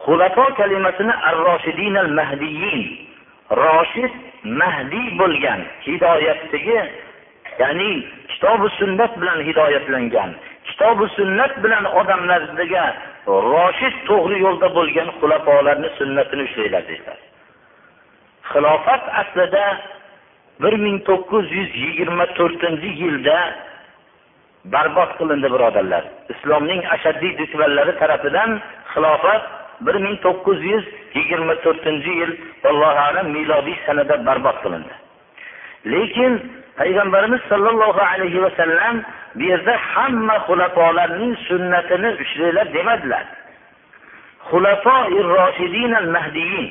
Xulafo 0.06 0.46
kalimasini 0.60 1.14
ar 1.30 1.36
roshidin 1.48 1.96
al 1.96 2.12
mahdiyin 2.20 2.82
roshid 3.52 4.14
mahdiy 4.44 5.08
bo'lgan 5.20 5.62
hidoyatdagi 5.86 6.80
ya'ni 7.62 7.90
kitobi 8.32 8.68
sunnat 8.80 9.12
bilan 9.22 9.40
hidoyatlangan 9.48 10.32
kitobi 10.68 11.06
sunnat 11.18 11.54
bilan 11.64 11.86
odamlarga 12.02 12.86
roshid 13.28 13.96
to'g'ri 14.10 14.38
yo'lda 14.46 14.68
bo'lgan 14.78 15.10
xulafolarni 15.20 15.90
sunnatini 16.00 16.44
ushlanglar 16.48 16.84
dedilar 16.90 17.20
xilofat 18.52 19.04
aslida 19.22 19.66
bir 20.62 20.74
ming 20.86 20.98
to'qqiz 21.10 21.46
yuz 21.58 21.70
yigirma 21.84 22.26
to'rtinchi 22.38 22.90
yilda 23.02 23.38
barbod 24.66 25.12
qilindi 25.20 25.48
birodarlar. 25.56 26.04
Islomning 26.34 26.82
ashaddiy 26.96 27.38
dushmanlari 27.40 27.94
tarafidan 28.02 28.60
xilofat 28.94 29.44
bir 29.86 29.96
ming 30.06 30.16
to'qqiz 30.26 30.60
yuz 30.72 30.86
yigirma 31.18 31.56
to'rtinchi 31.66 32.12
yil 32.22 32.32
allohu 32.72 33.00
alam 33.10 33.28
milodiy 33.38 33.78
sanada 33.86 34.16
barbod 34.28 34.58
qilindi. 34.64 34.94
Lekin 35.94 36.34
payg'ambarimiz 36.80 37.42
sollallohu 37.50 38.02
alayhi 38.12 38.42
vasallam 38.42 38.96
bu 39.36 39.44
yerda 39.52 39.76
hamma 39.92 40.36
xulafolarning 40.48 41.34
sunnatini 41.48 42.10
ushlanglar 42.24 42.74
demadilar. 42.74 43.26
Al 46.02 46.08
mahdiyin 46.15 46.68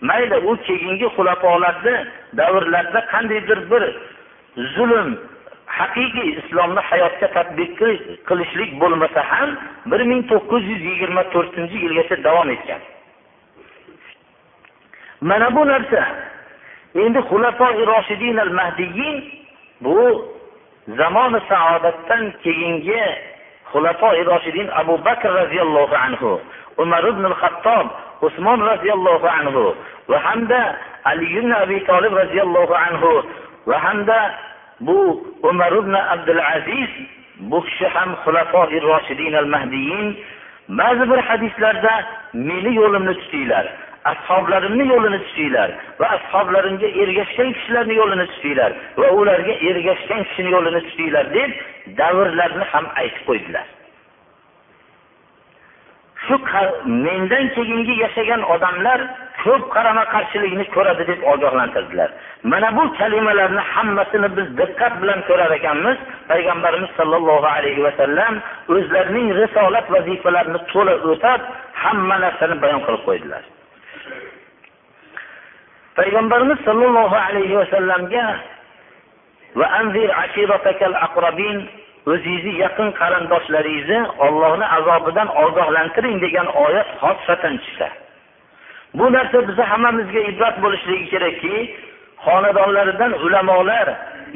mayli 0.00 0.36
u 0.50 0.56
keyingi 0.66 1.08
xulafolarni 1.16 1.94
davrlarida 2.38 3.00
qandaydir 3.12 3.58
bir 3.70 3.82
zulm 4.76 5.08
haqiqiy 5.78 6.28
islomni 6.40 6.80
hayotga 6.90 7.28
tadbiq 7.36 7.70
qilishlik 8.28 8.70
bo'lmasa 8.80 9.20
ham 9.32 9.50
bir 9.90 10.00
ming 10.10 10.22
to'qqiz 10.32 10.62
yuz 10.72 10.82
yigirma 10.90 11.22
to'rtinchi 11.34 11.76
yilgacha 11.84 12.16
davom 12.26 12.48
etgan. 12.56 12.80
Mana 15.28 15.48
bu 15.56 15.62
narsa. 15.72 16.02
Endi 17.04 17.20
xulafoi 17.30 17.86
roshidin 17.92 18.36
al 18.44 18.52
mahdiyin 18.60 19.39
bu 19.80 19.96
zamoni 20.96 21.40
saodatdan 21.48 22.32
keyingi 22.42 23.02
xulafoi 23.72 24.24
roshidin 24.24 24.68
abu 24.80 24.98
bakr 25.04 25.28
roziyallohu 25.40 25.94
anhu 26.04 26.40
umar 26.78 27.04
ibn 27.12 27.24
hattob 27.40 27.86
usmon 28.22 28.60
roziyallohu 28.70 29.26
anhu 29.38 29.74
va 30.08 30.18
hamda 30.26 30.76
ali 31.04 31.26
ibn 31.38 31.50
abi 31.52 31.84
tolib 31.90 32.12
roziyallohu 32.22 32.74
anhu 32.74 33.12
va 33.66 33.78
hamda 33.84 34.20
bu 34.80 34.98
umar 35.42 35.72
ibn 35.72 35.94
abdul 35.94 36.40
aziz 36.54 36.90
bu 37.50 37.62
kishi 37.64 37.86
ham 37.94 38.16
xulafoi 38.24 38.80
roshidin 38.80 39.34
al 39.34 39.46
mahdiyin 39.46 40.16
ba'zi 40.68 41.10
bir 41.10 41.18
hadislarda 41.28 41.94
meni 42.32 42.74
yo'limni 42.74 43.14
tutinglar. 43.20 43.66
Ashoblarimni 44.04 44.84
yo'lini 44.92 45.18
tutinglar 45.26 45.70
va 46.00 46.06
ashoblarimga 46.16 46.88
ergashgan 47.02 47.52
kishilarni 47.56 47.94
yo'lini 48.00 48.26
tutinglar 48.32 48.72
va 49.00 49.08
ularga 49.20 49.54
ergashgan 49.70 50.24
kishini 50.28 50.50
yo'lini 50.56 50.80
tutinglar 50.88 51.26
deb 51.34 51.50
davrlarni 52.00 52.64
ham 52.72 52.86
aytib 53.02 53.22
qo'ydilar. 53.28 53.66
Shu 56.26 56.36
mendan 57.04 57.44
keyingi 57.56 57.94
yashagan 58.04 58.42
odamlar 58.54 59.00
ko'p 59.44 59.62
qarama 59.74 60.04
qarshilikni 60.14 60.64
ko'radi 60.74 61.04
deb 61.10 61.20
ogohlantirdilar. 61.32 62.10
Mana 62.50 62.68
bu 62.76 62.82
kalimalarni 62.98 63.62
hammasini 63.72 64.28
biz 64.36 64.48
diqqat 64.60 64.92
bilan 65.02 65.20
ko'rar 65.28 65.50
ekanmiz. 65.58 65.98
Payg'ambarimiz 66.30 66.90
sollallohu 66.98 67.46
alayhi 67.56 67.82
vasallam 67.88 68.34
o'zlarining 68.74 69.28
risolat 69.40 69.86
vazifalarini 69.94 70.60
to'la 70.72 70.94
o'tab 71.12 71.40
hamma 71.82 72.16
narsani 72.24 72.62
bayon 72.62 72.80
qilib 72.86 73.02
qo'ydilar. 73.08 73.42
Payg'ambarimiz 76.00 76.58
sollallohu 76.68 77.16
alayhi 77.26 77.54
vasallamga 77.60 78.26
va 79.60 79.66
anzir 79.80 80.08
aqrabin 81.06 81.56
o'zingizni 82.12 82.54
yaqin 82.64 82.88
qarindoshlaringizni 83.00 84.00
ollohni 84.26 84.66
azobidan 84.78 85.28
ogohlantiring 85.44 86.16
degan 86.24 86.48
oyat 86.64 86.88
hodisatan 87.02 87.54
chiqdi. 87.64 87.88
Bu 88.98 89.06
narsa 89.16 89.38
bizni 89.48 89.64
hammamizga 89.72 90.20
ibrat 90.30 90.56
bo'lishligi 90.64 91.06
kerakki 91.12 91.54
xonadonlaridan 92.24 93.12
ulamolar 93.24 93.86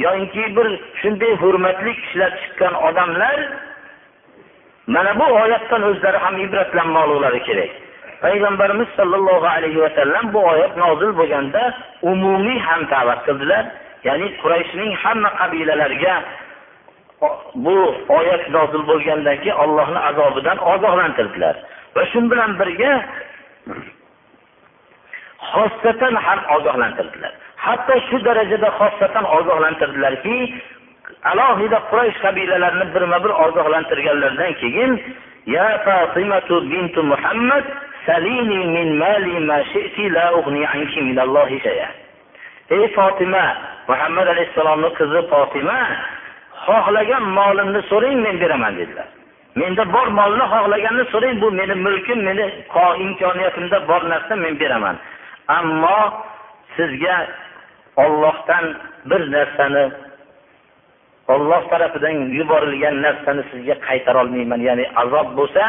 yoinki 0.04 0.44
bir 0.56 0.68
shunday 1.00 1.32
hurmatli 1.42 1.92
kishilar 2.00 2.30
chiqqan 2.40 2.74
odamlar 2.88 3.38
mana 4.94 5.12
bu 5.20 5.26
oyatdan 5.42 5.82
o'zlari 5.90 6.18
ham 6.24 6.34
ibratlanmoqlari 6.46 7.40
kerak. 7.48 7.72
Payg'ambarimiz 8.24 8.88
sollallohu 8.98 9.46
alayhi 9.56 9.80
vasallam 9.84 10.24
bu 10.34 10.40
oyat 10.52 10.72
nozil 10.82 11.10
bo'lganda 11.20 11.62
umumiy 12.10 12.58
ham 12.66 12.80
da'vat 12.92 13.20
qildilar. 13.26 13.64
Ya'ni 14.06 14.28
qurayshning 14.42 14.90
hamma 15.02 15.30
qabilalariga 15.40 16.14
bu 17.66 17.76
oyat 18.18 18.44
nozil 18.56 18.82
bo'lgandan 18.90 19.36
keyin 19.42 19.58
ollohni 19.64 20.00
azobidan 20.10 20.58
ogohlantirdilar. 20.72 21.54
Va 21.96 22.02
shu 22.12 22.20
bilan 22.30 22.50
birga 22.60 22.92
xossatan 25.52 26.14
ham 26.26 26.40
ogohlantirdilar. 26.56 27.32
Hatto 27.64 27.94
shu 28.08 28.16
darajada 28.26 28.68
xossatan 28.78 29.24
ogohlantirdilarki 29.38 30.36
alohida 31.30 31.78
quraysh 31.90 32.18
qabilalarini 32.24 32.86
birma 32.94 33.18
bir 33.24 33.32
ogohlantirganlaridan 33.46 34.52
keyin 34.62 34.92
ya 35.54 35.66
fatimatu 35.84 36.54
bintu 36.72 37.00
muhammad 37.12 37.64
salini 38.06 38.60
min 38.74 38.96
mali 38.98 39.40
ma 39.40 39.58
shi'ti 39.72 40.08
la 40.10 40.36
ughni 40.38 40.64
anki 40.66 41.00
min 41.00 41.18
allohi 41.18 41.60
shay'a. 41.60 41.88
Ey 42.70 42.88
fotima 42.94 43.44
muhammad 43.88 44.28
alayhissalomni 44.28 44.90
qizi 44.98 45.20
fotima 45.32 45.78
xohlagan 46.66 47.24
molimni 47.38 47.80
so'rang 47.90 48.18
men 48.24 48.38
beraman 48.42 48.76
dedilar. 48.76 49.08
Menda 49.56 49.84
bor 49.84 50.08
molni 50.18 50.44
xohlaganini 50.54 51.04
so'rang 51.12 51.40
bu 51.42 51.50
meni 51.50 51.74
mulkim 51.74 52.18
meni 52.28 52.44
imkoniyatimda 53.04 53.78
bor 53.88 54.02
narsa 54.12 54.36
men 54.36 54.54
beraman. 54.58 54.96
Ammo 55.48 55.98
sizga 56.76 57.16
ollohdan 57.96 58.64
bir 59.10 59.22
narsani 59.32 59.84
olloh 61.28 61.62
tarafidan 61.70 62.32
yuborilgan 62.38 62.96
narsani 63.02 63.42
sizga 63.50 63.74
qaytara 63.86 64.18
olmayman 64.24 64.60
ya'ni 64.68 64.84
azob 65.02 65.28
bo'lsa 65.38 65.64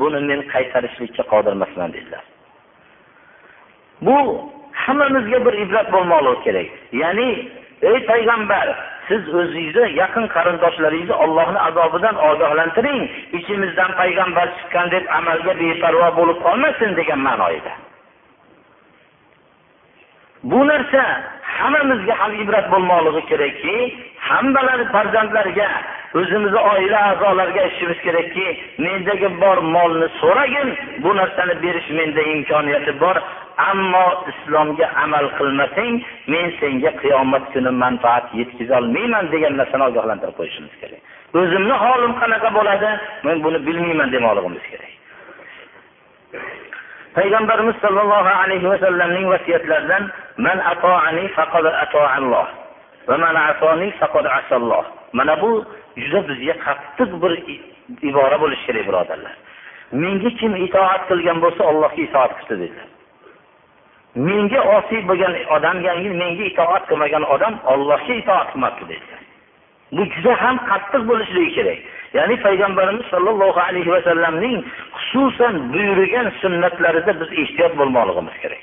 buni 0.00 0.20
men 0.28 0.40
qaytarishlikka 0.52 1.22
qodirmasman 1.32 1.92
dedilar. 1.96 2.24
Bu 4.06 4.16
hammamizga 4.84 5.38
bir 5.46 5.54
ibrat 5.64 5.92
bo'lmoqligi 5.94 6.42
kerak. 6.44 6.68
Ya'ni 7.02 7.28
ey 7.90 7.98
payg'ambar 8.10 8.66
siz 9.08 9.22
o'zingizni 9.40 9.86
yaqin 10.02 10.26
qarindoshlaringizni 10.34 11.16
ollohni 11.24 11.60
azobidan 11.68 12.16
ogohlantiring. 12.30 13.00
Ichimizdan 13.38 13.90
payg'ambar 14.00 14.46
chiqqan 14.56 14.86
deb 14.94 15.04
amalga 15.18 15.52
beparvo 15.62 16.08
bo'lib 16.18 16.38
qolmasin 16.46 16.90
degan 17.00 17.20
ma'noda 17.28 17.74
bu 20.42 20.66
narsa 20.66 21.02
hammamizga 21.58 22.14
ham 22.20 22.32
ibrat 22.42 22.66
bo'lmoqligi 22.72 23.22
kerakki 23.30 23.76
hammalari 24.28 24.84
farzandlarga 24.94 25.68
o'zimizni 26.20 26.60
oila 26.72 26.98
a'zolariga 27.10 27.60
aytishimiz 27.66 27.98
kerakki 28.06 28.46
mendagi 28.84 29.28
bor 29.42 29.58
molni 29.74 30.08
so'ragin 30.20 30.68
bu 31.02 31.10
narsani 31.20 31.54
berish 31.64 31.88
menda 31.98 32.22
imkoniyati 32.34 32.92
bor. 33.02 33.16
Ammo 33.70 34.06
islomga 34.32 34.86
amal 35.04 35.26
qilmasang 35.38 35.94
men 36.32 36.46
senga 36.60 36.90
qiyomat 37.02 37.44
kuni 37.52 37.70
manfaat 37.82 38.24
yetkazolmayman 38.40 39.26
degan 39.34 39.54
narsani 39.60 39.84
ogohlantirib 39.90 40.36
qo'yishimiz 40.38 40.74
kerak. 40.80 41.02
O'zimni 41.40 41.74
holim 41.84 42.12
qanaqa 42.22 42.48
bo'ladi 42.58 42.90
men 43.26 43.36
buni 43.44 43.58
bilmayman 43.66 44.08
demoqligimiz 44.14 44.64
kerak. 44.72 44.92
Payg'ambarimiz 47.16 47.76
sollallohu 47.84 48.32
alayhi 48.42 48.66
vasallamning 48.72 49.26
vasiyatlaridan 49.34 50.04
man 50.46 50.58
atoani 50.72 51.24
faqad 51.36 51.66
atoalloh 51.84 52.61
faqad 54.00 54.26
asalloh. 54.26 54.84
Mana 55.12 55.34
bu 55.42 55.64
juda 55.96 56.28
bizga 56.28 56.54
qattiq 56.66 57.10
bir 57.22 57.32
ibora 58.08 58.36
bo'lishi 58.42 58.66
kerak 58.66 58.84
birodarlar. 58.88 59.34
Menga 59.92 60.30
kim 60.40 60.52
itoat 60.66 61.02
qilgan 61.10 61.38
bo'lsa 61.44 61.62
allohga 61.70 62.02
itoat 62.08 62.32
qildi 62.38 62.60
dedilar. 62.62 62.88
Menga 64.28 64.60
osiy 64.76 65.00
bo'lgan 65.08 65.34
odam 65.56 65.76
yangi 65.88 66.10
menga 66.22 66.44
itoat 66.50 66.82
qilmagan 66.88 67.24
odam 67.34 67.54
ollohga 67.72 68.14
itoat 68.22 68.48
qilmabdi 68.52 68.84
dedilar. 68.92 69.20
Bu 69.96 70.02
juda 70.14 70.32
ham 70.42 70.56
qattiq 70.70 71.02
bo'lishligi 71.10 71.50
kerak. 71.56 71.80
Ya'ni 72.16 72.36
payg'ambarimiz 72.46 73.06
sollallohu 73.12 73.60
alayhi 73.68 73.90
vasallamning 73.96 74.56
xususan 75.00 75.54
buyurgan 75.72 76.26
sunnatlarida 76.40 77.12
biz 77.20 77.30
ehtiyot 77.42 77.72
bo'lmoqligimiz 77.80 78.36
kerak. 78.42 78.62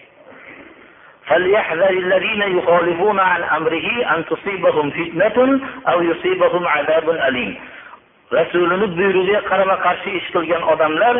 فليحذر 1.28 1.90
الذين 1.90 2.42
يخالفون 2.42 3.20
عن 3.20 3.42
أمره 3.42 3.88
أن 4.16 4.24
تصيبهم 4.24 4.90
فتنة 4.90 5.60
أو 5.88 6.02
يصيبهم 6.02 6.66
عذاب 6.66 7.10
أليم 7.10 7.56
rasulini 8.32 8.86
buyrug'iga 8.96 9.40
qarama 9.48 9.76
qarshi 9.84 10.10
ish 10.18 10.28
qilgan 10.34 10.62
odamlar 10.72 11.16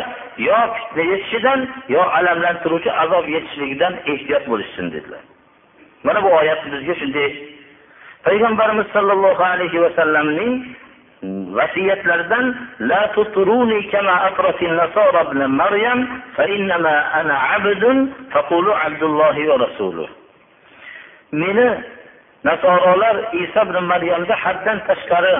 yo 0.47 0.57
fitna 0.75 1.03
yetishidan 1.11 1.59
yo 1.95 2.01
alamlantiruvchi 2.17 2.89
azob 3.03 3.25
yetishligidan 3.35 3.93
ehtiyot 4.13 4.43
bo'lishsin 4.51 4.89
dedilar 4.95 5.21
mana 6.03 6.19
bu 6.25 6.29
oyat 6.39 6.65
bizga 6.73 6.95
shunday 7.01 7.29
payg'ambarimiz 8.25 8.87
sollallohu 8.95 9.43
alayhi 9.53 9.81
vasallamning 9.85 10.53
vasiyatlardan 11.22 12.46
la 12.80 13.08
tutruni 13.14 13.90
kama 13.90 14.14
atratin 14.28 14.74
nasara 14.76 15.22
ibn 15.28 15.40
maryam 15.60 16.22
fa 16.36 16.44
innama 16.48 16.94
ana 17.12 17.36
abdun 17.56 18.14
faqulu 18.32 18.72
abdullohi 18.86 19.48
va 19.48 19.56
rasuluh. 19.66 20.08
Meni 21.32 21.68
nasorolar 22.44 23.16
iso 23.32 23.60
ibn 23.62 23.76
maryamga 23.84 24.34
haddan 24.44 24.80
tashqari 24.88 25.34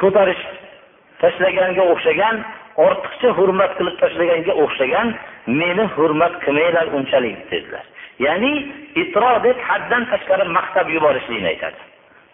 ko'tarish 0.00 0.44
tashlaganga 1.20 1.82
o'xshagan 1.92 2.36
ortiqcha 2.86 3.28
hurmat 3.38 3.76
qilib 3.78 3.96
tashlaganga 4.00 4.52
o'xshagan 4.64 5.08
meni 5.60 5.84
hurmat 5.96 6.32
qilmanglar 6.44 6.86
unchalik 6.96 7.38
dedilar. 7.50 7.84
Ya'ni 8.18 8.52
itro 9.02 9.32
deb 9.44 9.58
haddan 9.68 10.02
tashqari 10.12 10.48
maqtab 10.56 10.88
yuborishlikni 10.96 11.48
aytadi. 11.52 11.80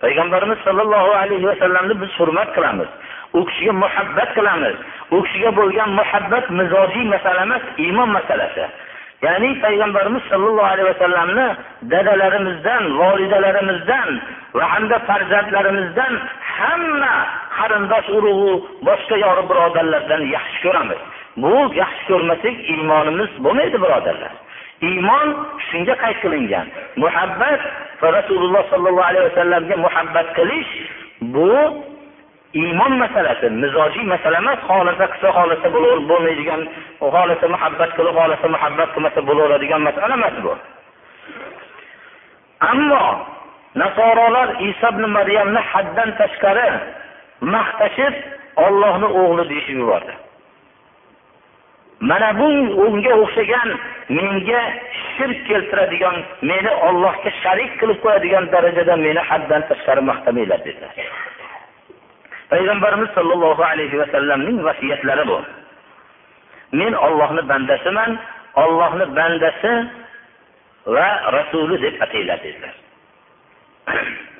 Payg'ambarimiz 0.03 0.59
sollallohu 0.67 1.11
alayhi 1.23 1.47
vasallamni 1.51 1.95
biz 2.03 2.11
hurmat 2.19 2.49
qilamiz. 2.57 2.91
U 3.39 3.41
kishiga 3.49 3.73
muhabbat 3.85 4.31
qilamiz. 4.37 4.77
U 5.15 5.23
kishiga 5.25 5.51
bo'lgan 5.59 5.91
muhabbat 6.01 6.45
mizojiy 6.59 7.05
masala 7.15 7.43
emas 7.47 7.65
iymon 7.85 8.11
masalasi. 8.19 8.65
Ya'ni 9.27 9.51
payg'ambarimiz 9.65 10.23
sollallohu 10.31 10.71
alayhi 10.75 10.89
vasallamni 10.93 11.47
dadalarimizdan 11.93 12.83
volidalarimizdan 13.01 14.09
va 14.57 14.65
hamda 14.73 14.97
farzandlarimizdan 15.09 16.13
hamma 16.57 17.15
qarindosh 17.59 18.09
urug'u 18.19 18.53
boshqa 18.89 19.17
yori 19.25 19.43
birodarlardan 19.51 20.23
yaxshi 20.37 20.59
ko'ramiz. 20.65 21.01
Bu 21.43 21.55
yaxshi 21.83 22.03
ko'rmasak 22.11 22.57
iymonimiz 22.73 23.31
bo'lmaydi 23.45 23.77
birodarlar. 23.85 24.33
Iymon 24.83 25.29
shunga 25.71 25.95
qayd 26.03 26.17
qilingan. 26.23 26.67
Muhabbat 26.97 27.61
va 28.03 28.09
rasululloh 28.19 28.63
sollallohu 28.71 29.09
alayhi 29.11 29.27
vasallamga 29.31 29.77
muhabbat 29.85 30.27
qilish 30.39 30.71
bu 31.35 31.51
iymon 32.55 32.93
masalasi 33.03 33.51
mizojiy 33.63 34.05
masala 34.13 34.39
emas 34.43 34.59
xohlasa 34.69 35.05
qilsa 35.13 35.29
xohlasa 35.37 35.67
bo'lmaydigan 36.11 36.63
xohlasa 37.01 37.47
muhabbat 37.55 37.91
qilib 37.97 38.15
xohlasa 38.19 38.47
muhabbat 38.55 38.89
qilmasa 38.95 39.21
bo'laveradigan 39.29 39.81
masala 39.89 40.15
emas 40.21 40.37
bu. 40.45 40.53
Ammo 42.73 43.05
nasorolar 43.75 44.49
iso 44.69 44.89
ibn 44.95 45.05
maryamni 45.17 45.61
haddan 45.73 46.11
tashqari 46.21 46.69
maqtashib 47.55 48.15
ollohni 48.67 49.09
o'g'li 49.21 49.45
deyishib 49.51 49.77
yubordi. 49.83 50.13
Mana 52.03 52.29
bu 52.39 52.47
unga 52.85 53.13
o'xshagan 53.23 53.69
menga 54.19 54.63
shirk 55.15 55.39
keltiradigan 55.49 56.17
meni 56.51 56.73
ollohga 56.89 57.31
sharik 57.43 57.73
qilib 57.81 57.99
qo'yadigan 58.05 58.45
darajada 58.55 58.95
meni 59.07 59.23
haddan 59.31 59.63
tashqari 59.71 60.03
maqtamanglar 60.11 60.61
dedilar. 60.67 60.93
Payg'ambarimiz 62.53 63.11
sollallohu 63.17 63.63
alayhi 63.73 63.97
vasallamning 64.03 64.59
vasiyatlari 64.69 65.25
bu. 65.31 65.39
Men 66.81 66.93
ollohni 67.07 67.43
bandasiman 67.51 68.11
ollohni 68.65 69.07
bandasi 69.19 69.73
va 70.95 71.09
rasuli 71.37 71.77
deb 71.85 71.95
atayladi 72.05 72.43
dedilar. 72.45 72.75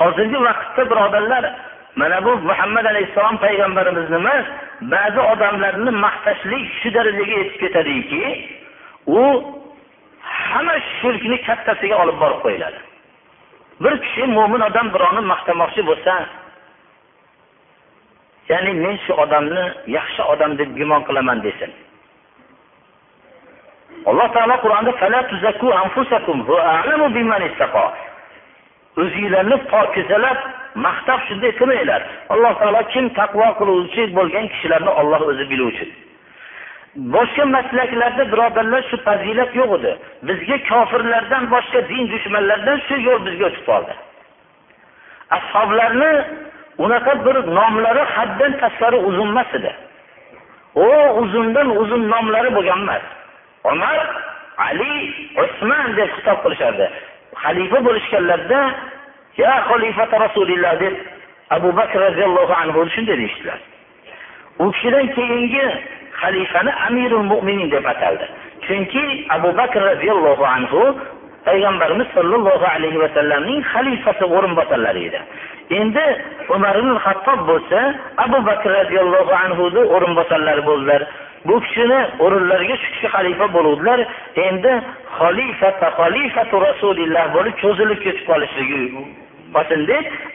Hozirgi 0.00 0.38
vaqtda 0.48 0.82
birodarlar 0.90 1.44
mana 1.98 2.24
bu 2.24 2.32
muhammad 2.50 2.84
alayhissalom 2.92 3.36
payg'ambarimizni 3.44 4.16
emas 4.22 4.46
ba'zi 4.94 5.20
odamlarni 5.32 5.90
maqtashlik 6.04 6.64
shu 6.80 6.88
darajaga 6.96 7.34
yetib 7.40 7.56
ketadiki 7.62 8.22
u 9.06 9.22
hamma 10.48 10.74
shirkni 10.98 11.36
kattasiga 11.48 11.96
olib 12.02 12.16
borib 12.22 12.40
qo'yiladi. 12.44 12.80
Bir 13.82 13.94
kishi 14.04 14.24
mo'min 14.36 14.60
odam 14.68 14.86
birovni 14.94 15.22
maqtamoqchi 15.32 15.82
bo'lsa 15.90 16.14
ya'ni 18.50 18.72
men 18.84 18.96
shu 19.04 19.12
odamni 19.24 19.64
yaxshi 19.98 20.22
odam 20.32 20.50
deb 20.60 20.70
gumon 20.78 21.02
qilaman 21.08 21.38
desin. 21.46 21.70
Alloh 24.10 24.28
taolo 24.34 24.56
qur'onda 24.64 24.92
o'zinglarni 29.02 29.56
pokizalab 29.72 30.38
maqtab 30.86 31.20
shunday 31.28 31.52
qilmanglar. 31.58 32.02
Alloh 32.34 32.52
taolo 32.60 32.82
kim 32.92 33.06
taqvo 33.20 33.48
qiluvchi 33.60 34.02
bo'lgan 34.18 34.46
kishilarni 34.52 34.92
olloh 35.00 35.20
o'zi 35.30 35.44
biluvchi. 35.52 35.86
Boshqa 37.14 37.44
maslaklarda 37.56 38.24
birodarlar 38.32 38.82
shu 38.90 38.96
fazilat 39.06 39.50
yo'q 39.60 39.70
edi. 39.78 39.92
Bizga 40.28 40.56
kofirlardan 40.70 41.44
boshqa 41.54 41.80
din 41.90 42.04
dushmanlaridan 42.12 42.78
shu 42.86 42.94
yo'l 43.08 43.20
bizga 43.26 43.44
o'tib 43.50 43.64
qoldi. 43.70 43.94
Ashoblarni 45.38 46.12
unaqa 46.84 47.12
bir 47.26 47.36
nomlari 47.58 48.02
haddan 48.14 48.52
tashqari 48.62 48.98
uzun 49.08 49.28
emas 49.34 49.50
edi. 49.58 49.72
U 50.86 50.88
uzundan 51.22 51.68
uzun 51.82 52.02
nomlari 52.12 52.50
bo'lgan 52.56 52.80
emas. 52.86 53.04
Umar 53.72 53.98
ali 54.66 54.92
usmon 55.42 55.86
deb 55.98 56.10
xitob 56.16 56.38
qilishardi. 56.44 56.86
Xalifa 57.42 57.78
bo'lishganlarida 57.86 58.60
ya 59.38 59.52
xalifata 59.68 60.18
rasulilloh 60.26 60.74
deb 60.80 60.94
abu 61.50 61.72
bakr 61.72 61.98
roziyallohu 62.06 62.52
anhu 62.62 62.88
shunday 62.94 63.16
deyishdilar. 63.18 63.58
U 64.58 64.72
kishidan 64.72 65.06
keyingi 65.16 65.64
xalifani 66.20 66.72
amirul 66.86 67.26
mo'minin 67.32 67.70
deb 67.70 67.84
ataldi. 67.92 68.26
Chunki 68.66 69.04
abu 69.36 69.50
bakr 69.60 69.80
roziyallohu 69.90 70.44
anhu 70.56 70.80
payg'ambarimiz 71.46 72.08
sollallohu 72.16 72.66
alayhi 72.74 72.98
vasallamning 73.04 73.60
xalifasi 73.72 74.24
o'rinbosarlari 74.36 75.04
edi. 75.08 75.20
Endi 75.78 76.04
umar 76.56 76.74
ibn 76.80 76.92
hattob 77.04 77.40
bo'lsa 77.50 77.78
abu 78.24 78.38
bakr 78.48 78.68
roziyallohu 78.80 79.32
anhuni 79.44 79.82
o'rinbosarlari 79.94 80.62
bo'ldilar. 80.70 81.02
Bu 81.48 81.60
kishini 81.64 82.00
o'rinlariga 82.24 82.76
shu 82.82 82.88
kishi 82.94 83.08
xalifa 83.14 83.46
bo'luvdilar. 83.56 84.00
Endi 84.46 84.72
xalifata 85.18 85.88
xalifatu 86.00 86.56
rasulilloh 86.68 87.24
bo'lib 87.36 87.54
cho'zilib 87.62 87.98
ketib 88.04 88.24
qolishligi 88.30 88.82
bo'lsin 89.54 89.80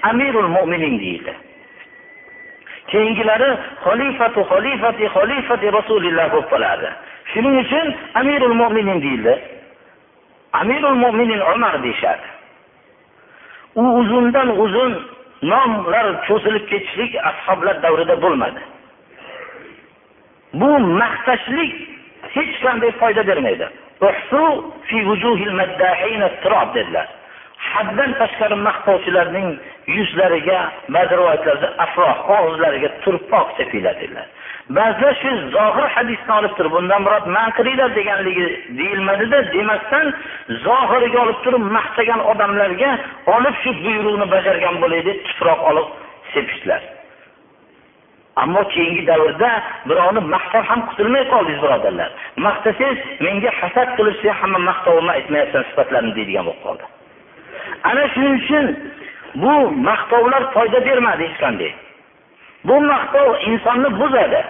amirul 0.10 0.50
mo'minin 0.56 1.00
deyildi. 1.00 1.34
Keyingilari 2.92 3.50
xolifatu 3.84 4.42
xolifati 4.52 5.06
xolifati 5.16 5.68
rasulilloh 5.78 6.28
bo'lib 6.34 6.48
qoladi 6.54 6.90
shuning 7.32 7.56
uchun 7.64 7.88
amirul 8.20 8.56
mo'minin 8.62 9.02
deyildi. 9.06 9.34
Amirul 10.54 10.98
mo'minin 11.04 11.42
umar 11.54 11.84
deyishadi 11.84 12.28
u 13.76 13.84
uzundan 14.00 14.60
uzun 14.60 14.92
nomlar 15.42 16.06
cho'zilib 16.28 16.66
ketishlik 16.72 17.12
ashoblar 17.30 17.76
davrida 17.84 18.16
bo'lmadi. 18.22 18.62
Bu 20.54 20.70
maqtashlik 21.02 21.72
hech 22.36 22.54
qanday 22.64 22.92
foyda 23.02 23.28
bermaydi. 23.28 23.68
Dedilar. 26.76 27.08
Haddan 27.76 28.12
tashqari 28.22 28.56
maqtovchilarning 28.68 29.50
yuzlariga 29.98 30.60
ba'zi 30.96 31.14
rivoyatlarda 31.20 31.68
afroh 31.86 32.16
og'izlariga 32.38 32.90
turpoq 33.04 33.48
sepiladilar 33.58 34.28
ba'zilar 34.78 35.14
shu 35.22 35.32
zohir 35.56 35.88
hadisni 35.96 36.34
olib 36.40 36.54
turib 36.58 36.72
bundan 36.78 37.02
murod 37.06 37.26
man 37.36 37.50
qilinglar 37.58 37.90
deganligi 38.00 38.48
deyilmadida 38.80 39.40
demasdan 39.56 40.08
zohiriga 40.66 41.20
olib 41.26 41.40
turib 41.46 41.64
maqtagan 41.78 42.20
odamlarga 42.32 42.92
olib 43.36 43.56
shu 43.64 43.70
buyruqni 43.84 44.28
bajargan 44.36 44.76
bo'lay 44.84 45.02
deb 45.10 45.18
tuproq 45.28 45.60
olib 45.70 45.88
sepishdilar. 46.34 46.82
Ammo 48.44 48.62
keyingi 48.74 49.04
davrda 49.12 49.52
birovni 49.90 50.22
maqtab 50.36 50.64
ham 50.70 50.82
qutulmay 50.90 51.24
qoldingiz 51.34 51.62
birodarlar. 51.66 52.10
Maqtasangiz 52.48 53.00
menga 53.26 53.52
hasad 53.60 53.90
qilishsa 53.98 54.32
hamma 54.42 54.60
maqtovimni 54.70 55.12
aytmayapsan 55.18 55.64
sifatlarini 55.70 56.14
deydigan 56.18 56.46
bo'lib 56.48 56.62
qoldi. 56.68 56.86
Ana 57.84 58.04
shuning 58.14 58.36
uchun 58.42 58.66
bu 59.36 59.54
maqtovlar 59.88 60.44
foyda 60.54 60.86
bermadi 60.86 61.24
hech 61.28 61.38
qanday 61.44 61.72
bu 62.68 62.82
maqtov 62.82 63.30
insonni 63.50 63.90
buzadi. 64.00 64.42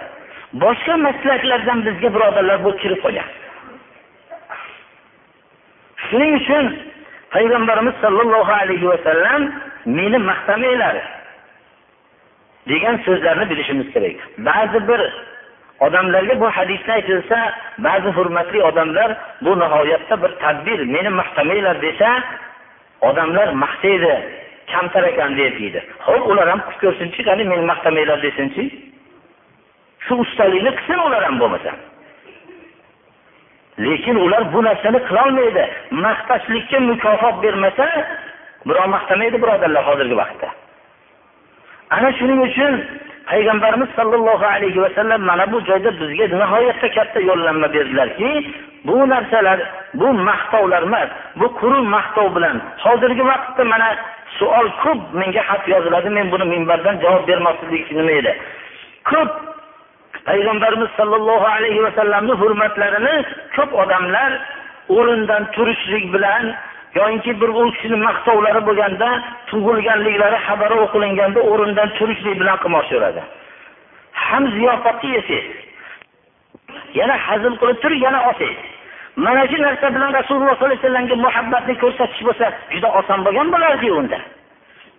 Boshqa 0.62 0.96
maslaklardan 1.06 1.78
bizga 1.86 2.08
birodarlar 2.14 2.58
bu 2.64 2.70
kirib 2.80 3.00
qolgan. 3.04 3.28
Shuning 6.06 6.32
uchun 6.40 6.64
payg'ambarimiz 7.34 7.94
sollallohu 8.04 8.52
alayhi 8.62 8.86
vasallam 8.92 9.42
meni 9.98 10.18
maqtamanglar 10.30 10.96
degan 12.70 12.96
so'zlarni 13.06 13.44
bilishimiz 13.50 13.88
kerak. 13.94 14.16
Ba'zi 14.48 14.78
bir 14.88 15.00
odamlarga 15.86 16.34
bu 16.42 16.48
hadisni 16.56 16.92
aytilsa 16.98 17.38
ba'zi 17.86 18.08
hurmatli 18.16 18.62
odamlar 18.70 19.10
bu 19.44 19.52
nihoyatda 19.62 20.14
bir 20.22 20.32
tadbir 20.42 20.78
meni 20.94 21.10
maqtamanglar 21.20 21.76
desa 21.86 22.10
odamlar 23.08 23.48
maqtaydi 23.64 24.12
kamtar 24.72 25.04
ekan 25.12 25.36
deb 25.38 25.58
deydi. 25.60 25.80
Ho'p 26.06 26.24
ular 26.32 26.48
ham 26.52 26.60
qilib 26.66 26.80
ko'rsinchi 26.84 27.20
qani 27.28 27.44
meni 27.50 27.64
maqtamanglar 27.72 28.18
desinchi 28.26 28.64
shu 30.06 30.14
ustalikni 30.24 30.70
qilsin 30.78 31.00
ular 31.08 31.22
ham 31.28 31.36
bo'lmasa. 31.42 31.72
Lekin 33.86 34.16
ular 34.24 34.42
bu 34.52 34.60
narsani 34.68 35.00
qilolmaydi. 35.08 35.64
Maqtashlikka 36.06 36.78
mukofot 36.90 37.36
bermasa 37.44 37.86
birov 38.66 38.86
maqtamaydi 38.96 39.36
birodarlar 39.42 39.82
hozirgi 39.88 40.16
vaqtda. 40.22 40.48
Ana 41.96 42.10
shuning 42.18 42.40
uchun 42.48 42.72
payg'ambarimiz 43.30 43.88
sollallohu 43.96 44.44
alayhi 44.54 44.82
vasallam 44.82 45.20
mana 45.30 45.52
bu 45.52 45.60
joyda 45.68 45.90
bizga 46.00 46.26
nihoyatda 46.42 46.88
katta 46.96 47.20
yo'llanma 47.20 47.68
berdilarki 47.74 48.30
bu 48.84 49.08
narsalar 49.12 49.58
bu 49.94 50.08
maqtovlar 50.28 50.82
emas 50.88 51.08
bu 51.40 51.46
quruq 51.60 51.84
maqtov 51.96 52.28
bilan. 52.36 52.56
Hozirgi 52.84 53.24
vaqtda 53.32 53.64
mana 53.72 53.88
savol 54.38 54.68
ko'p 54.84 55.00
menga 55.20 55.42
xat 55.48 55.62
yoziladi 55.74 56.08
men 56.16 56.26
buni 56.32 56.44
minbardan 56.54 56.96
javob 57.04 57.24
bermoqchilik 57.28 57.84
nima 57.98 58.12
edi? 58.20 58.32
Ko'p 59.10 59.30
payg'ambarimiz 60.28 60.90
sollallohu 60.98 61.46
alayhi 61.56 61.80
vasallamni 61.86 62.34
hurmatlarini 62.42 63.14
ko'p 63.56 63.70
odamlar 63.82 64.30
o'rindan 64.96 65.42
turishlik 65.54 66.04
bilan 66.14 66.42
yoyinki 66.98 67.40
bir 67.40 67.48
u 67.48 67.62
kishini 67.72 67.96
maqtovlari 68.08 68.60
bo'lganda 68.68 69.08
tug'ilganliklari 69.50 70.38
xabari 70.46 70.76
o'qilinganda 70.84 71.40
o'rindan 71.50 71.88
turishlik 71.98 72.36
bilan 72.40 72.56
qilmoqchiveradi 72.62 73.22
ham 74.26 74.44
ziyofatni 74.56 75.10
yesangiz 75.16 75.58
yana 76.98 77.16
hazm 77.26 77.54
qilib 77.60 77.78
turib 77.82 78.00
yana 78.06 78.20
olsangiz 78.28 78.62
mana 79.16 79.42
shu 79.50 79.58
narsa 79.62 79.86
bilan 79.94 80.10
rasululloh 80.18 80.56
sollallohu 80.58 80.70
alayhi 80.70 80.82
vasallamga 80.82 81.16
muhabbatni 81.26 81.74
ko'rsatish 81.82 82.22
bo'lsa 82.28 82.46
juda 82.74 82.88
oson 83.00 83.18
bo'lgan 83.26 83.48
bo'lardiyu 83.54 83.94
unda. 84.02 84.18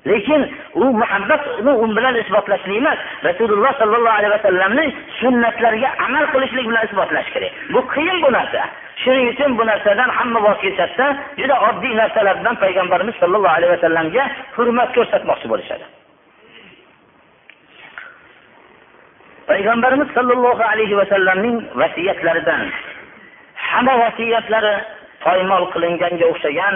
Lekin 0.06 0.42
u 0.74 0.86
muhabbatni 1.02 1.72
u 1.72 1.86
bilan 1.96 2.16
isbotlashlik 2.16 2.78
emas. 2.78 3.00
Rasululloh 3.24 3.74
sollallohu 3.80 4.18
alayhi 4.20 4.34
vasallamni 4.38 4.86
sunnatlariga 5.20 5.90
amal 6.06 6.26
qilishlik 6.34 6.66
bilan 6.70 6.86
isbotlash 6.88 7.30
kerak. 7.34 7.52
Bu 7.74 7.80
qiyin 7.94 8.18
bu 8.24 8.32
narsa. 8.38 8.64
Shuning 9.04 9.28
uchun 9.34 9.58
bu 9.58 9.64
narsadan 9.66 10.10
hamma 10.18 10.40
voz 10.46 10.58
kechadida 10.64 11.08
juda 11.38 11.56
oddiy 11.68 11.94
narsalar 12.02 12.36
bilan 12.42 12.56
payg'ambarimiz 12.64 13.16
sollallohu 13.22 13.56
alayhi 13.58 13.74
vasallamga 13.76 14.24
hurmat 14.58 14.90
ko'rsatmoqchi 14.98 15.48
bo'lishadi. 15.52 15.86
Payg'ambarimiz 19.50 20.10
sollallohu 20.18 20.64
alayhi 20.74 20.98
vasallamning 21.02 21.58
vasiyatlaridan 21.82 22.62
hamma 23.70 23.94
vasiyatlari 24.04 24.74
poymol 25.26 25.64
qilinganga 25.74 26.26
o'xshagan 26.32 26.76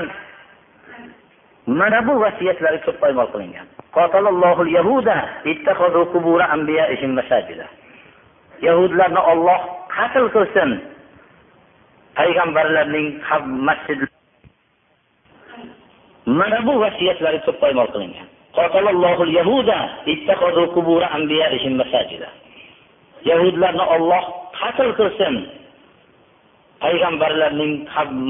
mana 1.70 2.02
bu 2.08 2.14
vasiyatlari 2.22 2.82
ko'p 2.86 2.98
poymol 3.02 3.28
qilingan. 3.34 3.68
Yahudlarni 8.62 9.22
olloh 9.32 9.60
qatl 9.96 10.26
qilsin. 10.36 10.70
Payg'ambarlarning 12.18 13.08
masjid 13.68 14.00
mana 16.26 16.60
bu 16.68 16.74
vasiyatlari 16.84 17.40
ko'p 17.46 17.58
poymol 17.64 17.88
qilingan. 17.94 18.28
Yahudlarni 23.30 23.84
olloh 23.96 24.24
qatl 24.60 24.90
qilsin. 25.00 25.36
Payg'ambarlarning 26.84 27.74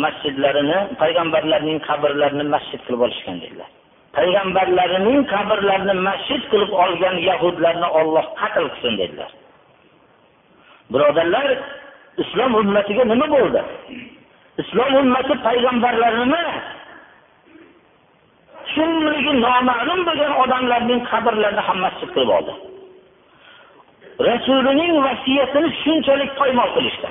masjidlarini 0.03 0.79
payg'ambarlarning 1.01 1.79
qabrlarini 1.89 2.45
masjid 2.55 2.79
qilib 2.85 3.01
olishgan 3.07 3.37
dedilar. 3.43 3.69
Payg'ambarlarining 4.17 5.19
qabrlarini 5.33 5.95
masjid 6.09 6.41
qilib 6.51 6.71
olgan 6.83 7.15
yahudlarni 7.29 7.87
olloh 7.99 8.25
qatl 8.39 8.65
qilsin 8.73 8.93
dedilar. 9.01 9.31
Birodarlar 10.91 11.47
islom 12.23 12.51
ummatiga 12.61 13.03
nima 13.11 13.27
bo'ldi? 13.35 13.61
Islom 14.61 14.91
ummati 15.01 15.33
payg'ambarlarini 15.47 16.43
kimligi 18.73 19.33
noma'lum 19.45 19.99
bo'lgan 20.07 20.33
odamlarning 20.43 21.01
qabrlarini 21.11 21.63
ham 21.67 21.77
masjid 21.85 22.09
qilib 22.15 22.31
oldi. 22.37 22.53
Rasulining 24.27 24.93
vasiyatini 25.05 25.69
shunchalik 25.81 26.31
poymol 26.39 26.69
qilishdi. 26.77 27.09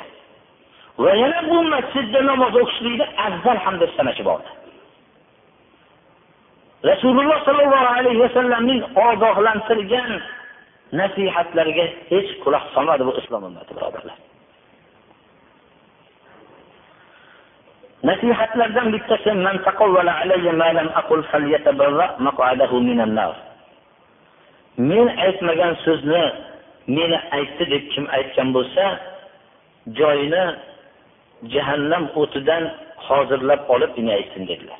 Va 0.99 1.13
yana 1.23 1.43
bu 1.49 1.63
masjidda 1.75 2.21
namoz 2.31 2.53
o'qishlikni 2.63 3.07
afzal 3.27 3.59
hamda 3.67 3.87
sanashi 3.97 4.23
bordi 4.31 4.51
rasululloh 6.91 7.39
sollallohu 7.49 7.89
alayhi 7.99 8.21
vasallamning 8.25 8.83
ogohlantirgan 9.09 10.13
nasihatlariga 10.93 11.85
hech 12.11 12.31
quloq 12.45 12.65
solmadi 12.75 13.03
bu 13.09 13.13
islom 13.21 13.43
ummati 13.49 13.73
birodarlar. 13.77 14.17
Nasihatlardan 18.09 18.87
bittasi 18.95 19.31
man 19.47 19.57
taqawvala 19.67 20.13
alayya 20.23 20.53
ma 20.53 20.71
lam 20.79 20.89
aqul 21.01 21.23
falyatabarra 21.31 22.17
maq'adahu 22.27 22.77
minan 22.89 23.13
nar. 23.19 23.35
Men 24.79 25.07
aytmagan 25.27 25.75
so'zni 25.85 26.25
meni 26.87 27.19
aytdi 27.37 27.65
deb 27.73 27.85
kim 27.93 28.05
aytgan 28.19 28.49
bo'lsa 28.57 28.87
joyini 29.99 30.45
jahannam 31.55 32.05
o'tidan 32.21 32.71
hozirlab 33.07 33.61
olib 33.75 33.93
meni 33.97 34.13
aytsin 34.13 34.49
dedilar. 34.49 34.79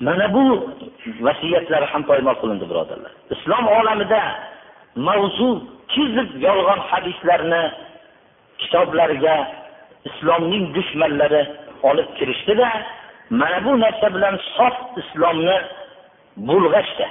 Mana 0.00 0.34
bu 0.34 0.42
vasiyatlar 1.20 1.82
ham 1.92 2.02
poymol 2.10 2.36
qilindi 2.42 2.64
birodarlar. 2.70 3.12
Islom 3.34 3.64
olamida 3.78 4.22
mavzu 4.96 5.48
kizib 5.94 6.30
yolg'on 6.46 6.80
hadislarni 6.90 7.62
kitoblarga 8.58 9.36
islomning 10.08 10.64
dushmanlari 10.74 11.42
olib 11.82 12.08
kirishdida 12.18 12.68
mana 13.30 13.64
bu 13.64 13.80
narsa 13.80 14.14
bilan 14.14 14.38
sof 14.56 14.76
islomni 15.02 15.58
bulg'ashdi. 16.48 17.06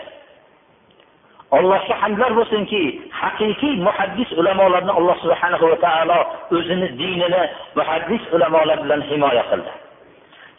Allohga 1.57 1.95
hamdlar 2.01 2.31
bo'lsinki 2.39 2.81
haqiqiy 3.21 3.75
muhaddis 3.87 4.29
ulamolarni 4.39 4.91
alloh 4.99 5.15
subhanahu 5.23 5.65
va 5.71 5.77
taolo 5.85 6.19
o'zini 6.57 6.87
dinini 7.01 7.43
muhaddis 7.79 8.23
ulamolar 8.35 8.77
bilan 8.83 9.01
himoya 9.09 9.43
qildi. 9.51 9.71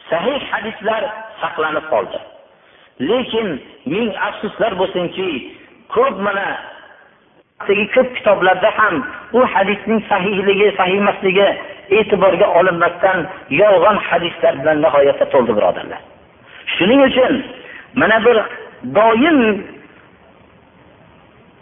Sahih 0.09 0.39
hadislar 0.51 1.03
saqlanib 1.41 1.85
qoldi. 1.93 2.19
Lekin 3.09 3.47
ming 3.93 4.09
afsuslar 4.27 4.71
bo'lsinki 4.81 5.29
ko'p 5.95 6.15
mana 6.27 6.47
ko'p 7.67 8.09
kitoblarda 8.17 8.69
ham 8.79 8.95
u 9.33 9.41
hadisning 9.53 10.01
sahihligi 10.11 10.67
sahih 10.77 10.97
emasligi 11.03 11.47
e'tiborga 11.97 12.47
olinmasdan 12.59 13.19
yolg'on 13.61 13.97
hadislar 14.09 14.53
bilan 14.61 14.77
nihoyatda 14.85 15.25
to'ldi 15.33 15.51
birodarlar. 15.57 16.01
Shuning 16.75 17.01
uchun 17.09 17.33
mana 18.01 18.17
bir 18.25 18.37
doim 18.97 19.39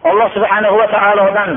alloh 0.10 0.28
subhanahu 0.36 0.76
va 0.82 0.88
taolodan 0.96 1.52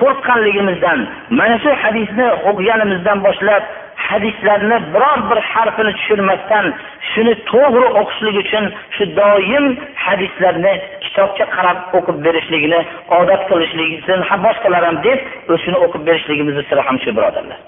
qo'rqqanligimizdan 0.00 0.98
mana 1.38 1.56
shu 1.64 1.70
hadisni 1.82 2.26
o'qiganimizdan 2.50 3.18
boshlab 3.26 3.62
hadislarni 4.08 4.76
biror 4.94 5.18
bir 5.30 5.38
harfini 5.52 5.92
tushirmasdan 5.98 6.66
shuni 7.10 7.34
to'g'ri 7.50 7.88
o'qishlik 8.00 8.36
uchun 8.44 8.64
shu 8.96 9.04
doim 9.20 9.64
hadislarni 10.04 10.74
kitobga 11.04 11.46
qarab 11.56 11.78
o'qib 11.98 12.16
berishligini 12.26 12.80
odat 13.18 13.42
qilishligini 13.50 14.16
boshqalar 14.46 14.82
ham 14.88 14.96
deb 15.06 15.18
o'shani 15.54 15.78
o'qib 15.84 16.02
berishligimizni 16.08 16.62
siri 16.68 16.82
ham 16.88 16.96
shu 17.04 17.10
birodarlar. 17.16 17.58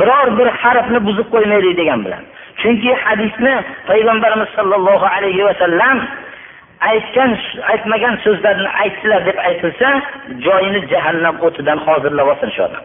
Biror 0.00 0.28
bir 0.38 0.48
harfni 0.62 0.98
buzib 1.08 1.26
qo'ymaylik 1.34 1.74
degan 1.80 2.00
bilan. 2.06 2.22
Chunki 2.60 2.90
hadisni 3.04 3.54
payg'ambarimiz 3.88 4.48
sollallohu 4.56 5.06
alayhi 5.16 5.42
vasallam 5.48 5.96
aytgan 6.80 7.38
aytmagan 7.72 8.18
so'zlarini 8.24 8.68
aytdilar 8.82 9.26
deb 9.26 9.38
aytilsa 9.48 9.88
joyini 10.46 10.80
jahannam 10.92 11.36
o'tidan 11.46 11.78
hozirlab 11.86 12.28
olsin 12.32 12.50
shu 12.56 12.62
odam. 12.68 12.84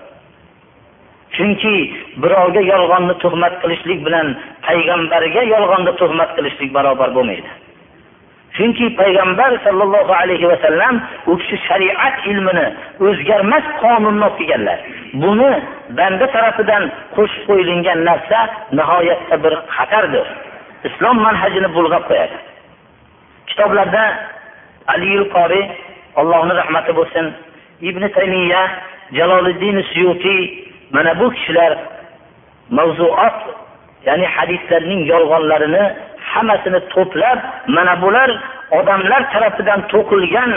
Chunki 1.35 1.75
birovga 2.23 2.61
yolg'onni 2.73 3.15
tuhmat 3.23 3.53
qilishlik 3.61 3.99
bilan 4.05 4.27
payg'ambarga 4.67 5.41
yolg'onni 5.53 5.93
tuhmat 6.01 6.29
qilishlik 6.37 6.73
barobar 6.77 7.09
bo'lmaydi. 7.17 7.51
Chunki 8.55 8.85
payg'ambar 8.99 9.51
sollallohu 9.65 10.13
alayhi 10.21 10.47
vasallam 10.53 10.95
u 11.31 11.37
kishi 11.37 11.57
shariat 11.67 12.15
ilmini 12.31 12.67
o'zgarmas 13.07 13.65
qonunni 13.83 14.25
olib 14.27 14.37
kelganlar. 14.39 14.79
Buni 15.23 15.51
banda 15.97 16.25
tarafidan 16.35 16.83
qo'shib 17.15 17.43
qo'yilgan 17.49 17.99
narsa 18.09 18.39
nihoyatda 18.77 19.35
bir 19.43 19.53
xatardir. 19.75 20.27
Islom 20.87 21.17
manhajini 21.27 21.69
bulg'ab 21.75 22.03
qo'yadi. 22.09 22.50
Kitoblarda 23.47 24.03
aliyul 24.87 25.29
qori 25.35 25.61
allohni 26.15 26.53
rahmati 26.61 26.91
bo'lsin 26.99 27.25
ibn 27.89 28.03
taymiya 28.17 28.61
jaloliddin 29.17 29.77
suyutiy 29.93 30.41
mana 30.95 31.19
bu 31.19 31.31
kishilar 31.35 31.77
mavzuot 32.77 33.37
ya'ni 34.07 34.25
hadislarning 34.35 35.01
yolg'onlarini 35.13 35.83
hammasini 36.31 36.79
to'plab 36.93 37.39
mana 37.67 37.93
bular 38.01 38.29
odamlar 38.79 39.21
tarafidan 39.33 39.79
to'qilgan 39.93 40.51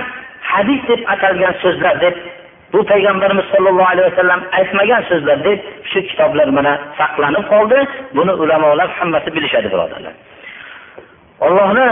hadis 0.53 0.81
deb 0.89 1.01
atalgan 1.15 1.55
so'zlar 1.63 1.95
deb 2.05 2.17
bu 2.75 2.81
payg'ambarimiz 2.91 3.47
sollallohu 3.55 3.89
alayhi 3.93 4.11
vasallam 4.11 4.41
aytmagan 4.59 5.03
so'zlar 5.11 5.39
deb 5.45 5.59
shu 5.91 5.99
kitoblar 6.09 6.49
mana 6.59 6.73
saqlanib 6.99 7.45
qoldi. 7.53 7.79
Buni 8.17 8.33
ulamolar 8.43 8.89
hammasi 8.99 9.29
bilishadi 9.37 9.69
birodarlar. 9.73 10.15
Allohni 11.47 11.89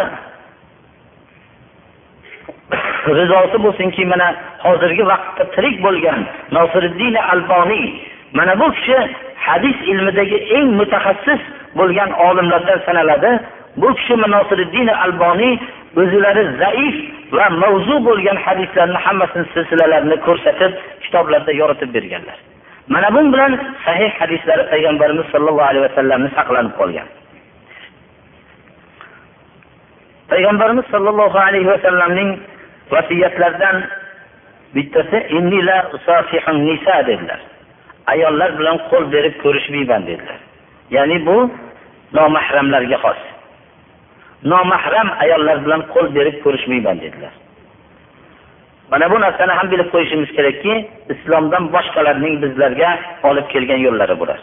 rizosi 3.18 3.56
bo'lsinki 3.64 4.02
mana 4.12 4.28
hozirgi 4.66 5.04
vaqtda 5.12 5.44
tirik 5.54 5.76
bo'lgan 5.86 6.20
nosiriddin 6.56 7.14
alboniy 7.32 7.86
mana 8.32 8.60
bu 8.60 8.72
kishi 8.72 8.98
hadis 9.46 9.76
ilmidagi 9.92 10.38
eng 10.56 10.68
mutaxassis 10.80 11.40
bo'lgan 11.78 12.10
olimlardan 12.26 12.78
sanaladi. 12.86 13.32
Bu 13.76 13.94
kishi 13.98 14.14
nosiriddin 14.34 14.88
alboniy 15.04 15.54
o'zilari 16.00 16.44
zaif 16.62 16.96
va 17.36 17.46
mavzu 17.62 17.96
bo'lgan 18.08 18.36
hadislarni 18.44 18.98
hammasini 19.04 19.46
silsilalarini 19.54 20.16
ko'rsatib 20.26 20.72
kitoblarda 21.04 21.52
yoritib 21.60 21.90
berganlar. 21.96 22.38
Mana 22.88 23.08
bu 23.14 23.20
bilan 23.32 23.52
sahih 23.84 24.10
hadislari 24.20 24.62
payg'ambarimiz 24.72 25.26
sollallohu 25.32 25.68
alayhi 25.70 25.84
vasallamni 25.88 26.30
saqlanib 26.38 26.74
qolgan. 26.80 27.08
Payg'ambarimiz 30.32 30.86
sollallohu 30.94 31.38
alayhi 31.48 31.68
vasallamning 31.74 32.30
vasiyatlardan 32.92 33.76
bittasi 34.74 35.18
dedilar. 37.06 37.40
Ayollar 38.06 38.58
bilan 38.58 38.78
qo'l 38.90 39.04
berib 39.12 39.34
ko'rishmayman 39.42 40.02
dedilar. 40.06 40.38
Ya'ni 40.90 41.26
bu 41.26 41.36
nomahramlarga 42.12 42.98
xos. 43.04 43.20
Nomahram 44.52 45.08
ayollar 45.24 45.56
bilan 45.64 45.82
qo'l 45.94 46.14
berib 46.16 46.36
ko'rishmayman 46.44 47.00
dedilar. 47.04 47.32
Mana 48.90 49.10
bu 49.10 49.20
narsani 49.20 49.52
ham 49.58 49.70
bilib 49.72 49.88
qo'yishimiz 49.94 50.30
kerakki 50.36 50.74
islomdan 51.14 51.64
boshqalarning 51.74 52.34
bizlarga 52.42 52.90
olib 53.28 53.46
kelgan 53.52 53.80
yo'llari 53.86 54.16
bular. 54.20 54.40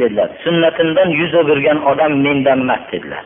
Dedilar. 0.00 0.28
Sunnatimdan 0.44 1.08
yuz 1.20 1.32
o'girgan 1.40 1.78
odam 1.90 2.12
mendan 2.26 2.60
emas 2.60 2.82
dedilar. 2.92 3.24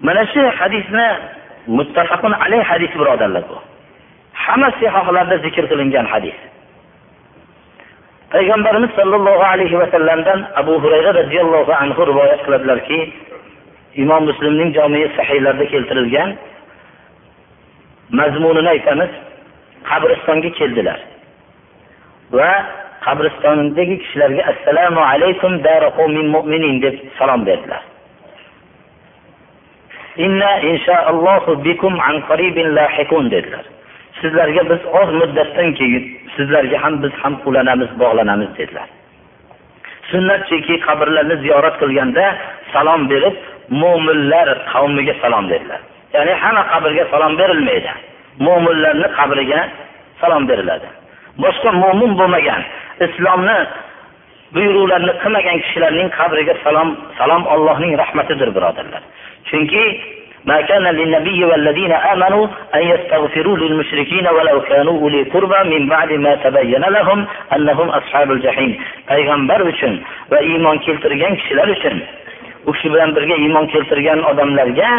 Mana 0.00 0.26
shu 0.32 0.42
hadisni 0.58 1.06
muttafaqun 1.66 2.32
alayh 2.32 2.62
hadis 2.64 2.90
birodarlar 3.00 3.44
bu. 3.50 3.56
Hamma 4.32 4.68
sihohlarda 4.80 5.36
zikr 5.44 5.64
qilingan 5.70 6.06
hadis. 6.12 6.36
Payg'ambarimiz 8.32 8.90
sollallohu 8.98 9.44
alayhi 9.52 9.78
vasallamdan 9.82 10.38
abu 10.60 10.74
hurayra 10.82 11.10
roziyallohu 11.20 11.72
anhu 11.82 12.00
rivoyat 12.10 12.40
qiladilarki 12.46 12.98
imom 14.02 14.22
muslimning 14.30 14.70
jomii 14.78 15.06
sahiylarida 15.16 15.66
keltirilgan 15.72 16.30
mazmunini 18.18 18.68
aytamiz 18.74 19.10
qabristonga 19.90 20.50
keldilar. 20.58 20.98
Va 22.36 22.50
qabristondagi 23.06 23.96
kishilarga 24.02 24.42
assalomu 24.52 25.00
alaykum 25.12 25.52
mu'minin 26.34 26.74
deb 26.84 26.96
salom 27.18 27.40
berdilar. 27.48 27.82
Inna 30.16 30.60
inshaallohu 30.70 31.64
bikum 31.64 31.94
an 32.08 32.16
qaribin 32.28 32.74
lahiqun 32.78 33.30
dedilar. 33.30 33.64
Sizlarga 34.20 34.62
biz 34.70 34.80
oz 35.00 35.10
muddatdan 35.20 35.68
keyin 35.78 36.04
sizlarga 36.36 36.82
ham 36.82 37.02
biz 37.02 37.12
ham 37.22 37.34
ulanamiz 37.46 37.90
bog'lanamiz 38.00 38.50
dedilar. 38.58 38.88
Sunnatchiki 40.10 40.74
qabrlarni 40.86 41.36
ziyorat 41.44 41.76
qilganda 41.82 42.24
salom 42.72 43.02
berib 43.10 43.36
mo'minlar 43.82 44.48
qavmiga 44.72 45.14
salom 45.22 45.44
dedilar. 45.52 45.80
Ya'ni 46.14 46.34
hamma 46.42 46.62
qabrga 46.72 47.04
salom 47.12 47.32
berilmaydi. 47.40 47.92
Mo'minlarni 48.46 49.08
qabriga 49.18 49.60
salom 50.20 50.42
beriladi. 50.50 50.88
Boshqa 51.42 51.70
mo'min 51.82 52.10
bo'lmagan 52.20 52.62
islomni 53.06 53.58
buyruqlarini 54.54 55.14
qilmagan 55.22 55.58
kishilarning 55.64 56.08
qabriga 56.18 56.54
salom 56.64 56.88
salom 57.18 57.42
Allohning 57.54 57.92
rahmatidir 58.02 58.48
birodarlar. 58.56 59.02
chunki 59.49 60.15
ما 60.45 60.61
كان 60.61 60.83
للنبي 60.83 61.45
والذين 61.45 61.91
آمنوا 61.91 62.47
أن 62.75 62.81
يستغفروا 62.81 63.57
للمشركين 63.57 64.27
ولو 64.27 64.61
كانوا 64.61 64.99
أولي 65.01 65.23
قربى 65.23 65.59
من 65.73 65.89
بعد 65.89 66.13
ما 66.13 66.35
تبين 66.35 66.81
لهم 66.81 67.25
أنهم 67.55 67.89
أصحاب 67.89 68.31
الجحيم 68.31 68.71
payg'ambar 69.09 69.61
uchun 69.61 69.93
va 70.31 70.39
iymon 70.41 70.77
keltirgan 70.85 71.33
kishilar 71.39 71.69
uchun 71.75 71.97
u 72.65 72.71
kishi 72.73 72.89
bilan 72.93 73.13
birga 73.15 73.35
iymon 73.43 73.65
keltirgan 73.73 74.19
odamlarga 74.31 74.89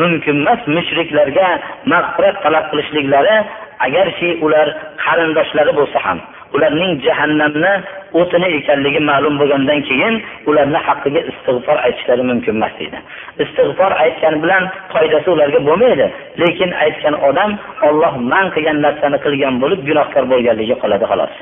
mumkin 0.00 0.36
emas 0.42 0.60
mushriklarga 0.76 1.48
mag'firat 1.92 2.36
talab 2.44 2.64
qilishliklari 2.70 3.36
agarki 3.85 4.29
ular 4.45 4.67
qarindoshlari 5.05 5.73
bo'lsa 5.79 5.99
ham 6.05 6.19
ularning 6.55 6.91
jahannamni 7.05 7.73
o'tini 8.19 8.47
ekanligi 8.59 9.01
ma'lum 9.11 9.35
bo'lgandan 9.41 9.79
keyin 9.89 10.15
ularni 10.49 10.79
haqqiga 10.87 11.21
istig'for 11.31 11.77
aytishlari 11.87 12.23
mumkin 12.29 12.53
emas 12.57 12.73
deydi. 12.79 12.97
Istig'for 13.43 13.91
aytgani 14.03 14.37
bilan 14.43 14.63
foydasi 14.93 15.27
ularga 15.35 15.59
bo'lmaydi 15.67 16.07
lekin 16.41 16.69
aytgan 16.83 17.15
odam 17.29 17.51
olloh 17.87 18.13
man 18.31 18.45
qilgan 18.55 18.77
narsani 18.85 19.17
qilgan 19.25 19.53
bo'lib 19.63 19.81
gunohkor 19.89 20.23
bo'lganligi 20.31 20.75
qoladi 20.83 21.05
xolos. 21.11 21.33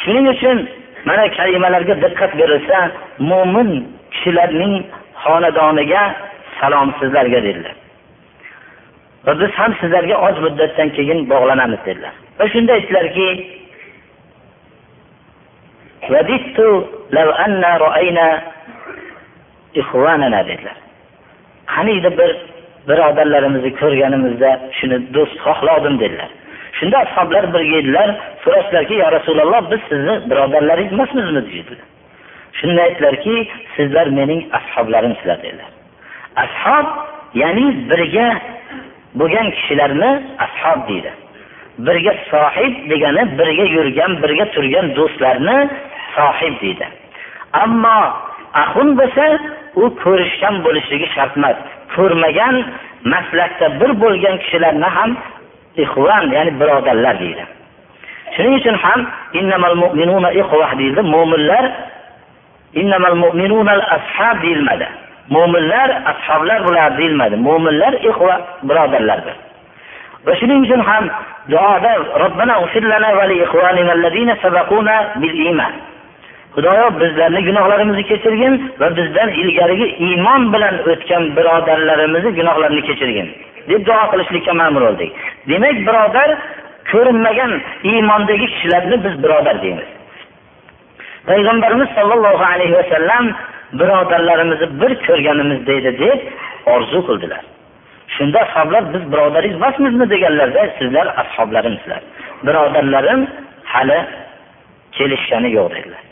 Shuning 0.00 0.26
uchun 0.34 0.58
mana 1.08 1.24
kalimalarga 1.38 1.94
diqqat 2.04 2.32
berilsa 2.40 2.78
mo'min 3.30 3.70
kishilarning 4.12 4.74
xonadoniga 5.24 6.02
salom 6.58 6.88
sizlarga 6.98 7.40
dedilar 7.48 7.85
va 9.26 9.32
biz 9.40 9.50
ham 9.58 9.74
sizlarga 9.80 10.16
oz 10.28 10.36
muddatdan 10.46 10.88
keyin 10.96 11.18
bog'lanamiz 11.30 11.80
dedilar. 11.86 12.14
Va 12.38 12.48
shunda 12.52 12.72
aytdilarki 12.78 13.28
dedilar. 20.50 20.76
Qaniydi 21.74 22.10
bir 22.18 22.30
birodarlarimizni 22.88 23.70
ko'rganimizda 23.80 24.50
shuni 24.78 24.98
do'st 25.14 25.36
xohladim 25.46 25.94
dedilar. 26.02 26.30
Shunda 26.78 26.96
ashoblar 27.06 27.44
birga 27.54 27.76
edilar 27.82 28.08
so'rashdilarki 28.44 28.94
yo 29.02 29.08
rasululloh 29.16 29.62
biz 29.72 29.80
sizni 29.90 30.14
birodarlaringiz 30.30 30.92
emasmizmi? 30.92 31.42
dedilar 31.50 31.86
shunda 32.60 32.82
aytdilarki 32.82 33.48
sizlar 33.76 34.06
mening 34.18 34.40
ashoblarimsizlar 34.58 35.38
dedilar. 35.42 35.70
Ashob 36.44 36.86
ya'ni 37.42 37.66
birga 37.90 38.28
bo'lgan 39.18 39.46
kishilarni 39.56 40.10
ashob 40.46 40.80
deydi. 40.88 41.10
Birga 41.86 42.12
sohib 42.30 42.74
degani 42.90 43.22
birga 43.38 43.64
yurgan 43.76 44.12
birga 44.22 44.46
turgan 44.54 44.86
do'stlarni 44.96 45.56
sohib 46.16 46.54
deydi. 46.62 46.86
Ammo 47.62 47.98
ahun 48.62 48.88
bo'lsa 48.98 49.24
u 49.82 49.84
ko'rishgan 50.02 50.54
bo'lishligi 50.64 51.06
shart 51.14 51.34
emas. 51.38 51.56
Ko'rmagan 51.94 52.54
maslakda 53.12 53.66
bir 53.80 53.90
bo'lgan 54.02 54.36
kishilarni 54.42 54.88
ham 54.96 55.10
ihvan 55.82 56.24
ya'ni 56.36 56.52
birodarlar 56.60 57.14
deydi. 57.24 57.44
Shuning 58.34 58.54
uchun 58.60 58.76
ham 58.84 59.00
innamal 59.38 59.74
mu'minuna 59.82 60.30
mo'minlar 61.14 61.64
innamal 62.80 63.16
mu'minuna 63.24 63.74
deyilmadi. 64.42 64.86
Mo'minlar 65.34 65.88
ashoblar 66.12 66.60
bular 66.66 66.98
deyilmadi. 66.98 67.36
Mo'minlar 67.36 67.92
ixva 68.08 68.34
birodarlardir. 68.68 69.36
Va 70.26 70.32
shuning 70.40 70.60
uchun 70.66 70.80
ham 70.88 71.04
duoda 71.48 71.92
robbana 72.22 72.54
va 73.18 73.24
li 73.30 73.36
ikhwanina 73.44 73.92
allazina 73.96 74.34
sabaquna 74.42 74.94
bil 75.20 75.34
iymon 75.46 75.72
xudoyo 76.54 76.86
bizlarni 77.00 77.40
gunohlarimizni 77.48 78.04
kechirgin 78.10 78.54
va 78.80 78.88
bizdan 78.98 79.30
ilgarigi 79.42 79.86
iymon 80.06 80.42
bilan 80.54 80.74
o'tgan 80.90 81.22
birodarlarimizni 81.36 82.30
gunohlarini 82.38 82.82
kechirgin 82.88 83.28
deb 83.68 83.80
duo 83.88 84.02
qilishlikka 84.12 84.52
ma'mur 84.60 84.82
bo'ldik 84.86 85.10
demak 85.50 85.76
birodar 85.88 86.30
ko'rinmagan 86.92 87.52
iymondagi 87.90 88.46
kishilarni 88.52 88.96
biz 89.04 89.14
birodar 89.22 89.56
deymiz. 89.64 89.88
Payg'ambarimiz 91.28 91.88
sollallohu 91.98 92.44
alayhi 92.52 92.74
vasallam 92.80 93.24
birodarlarimizni 93.72 94.80
bir 94.80 94.92
ko'rganimiz 95.06 95.66
deydi 95.66 95.98
deb 95.98 96.18
orzu 96.66 97.06
qildilar. 97.06 97.42
Shunda 98.08 98.40
ashoblar 98.40 98.94
biz 98.94 99.12
birodaringiz 99.12 99.56
emasmizmi? 99.56 100.10
deganlarda 100.10 100.68
sizlar 100.78 101.06
ashoblarimsizlar 101.22 102.00
birodarlarim 102.46 103.20
hali 103.64 103.98
kelishgani 104.92 105.50
yo'q 105.58 105.70
dedilar. 105.70 106.02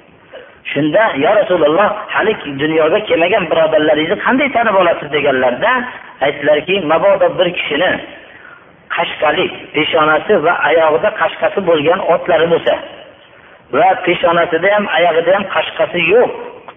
Shunda 0.73 1.03
yo 1.25 1.31
rasululloh 1.41 1.89
hali 2.15 2.33
dunyoga 2.63 2.99
kelmagan 3.09 3.45
birodarlaringizni 3.51 4.19
qanday 4.27 4.49
tanib 4.57 4.75
olasiz? 4.75 5.13
deganlarda 5.13 5.71
aytdilarki 6.27 6.75
mabodo 6.93 7.39
bir 7.39 7.49
kishini 7.59 7.91
qashqalik 8.97 9.53
peshonasi 9.75 10.35
va 10.45 10.53
oyog'ida 10.71 11.11
qashqasi 11.21 11.61
bo'lgan 11.69 12.01
otlari 12.15 12.47
bo'lsa 12.53 12.75
va 13.77 13.89
peshonasida 14.07 14.69
ham 14.75 14.85
oyog'ida 14.99 15.31
ham 15.37 15.45
qashqasi 15.55 16.01
yo'q 16.15 16.31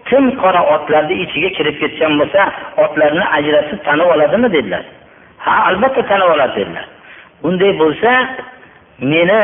tim 0.08 0.24
qora 0.42 0.62
otlarni 0.74 1.14
ichiga 1.24 1.50
kirib 1.56 1.76
ketgan 1.82 2.12
bo'lsa 2.20 2.42
otlarni 2.84 3.24
ajratib 3.38 3.80
tanib 3.86 4.08
oladimi 4.14 4.48
dedilar. 4.56 4.84
Ha 5.44 5.54
albatta 5.70 6.02
tanib 6.10 6.28
oladi 6.34 6.54
dedilar. 6.60 6.86
Unday 7.48 7.72
bo'lsa 7.82 8.12
meni 9.12 9.40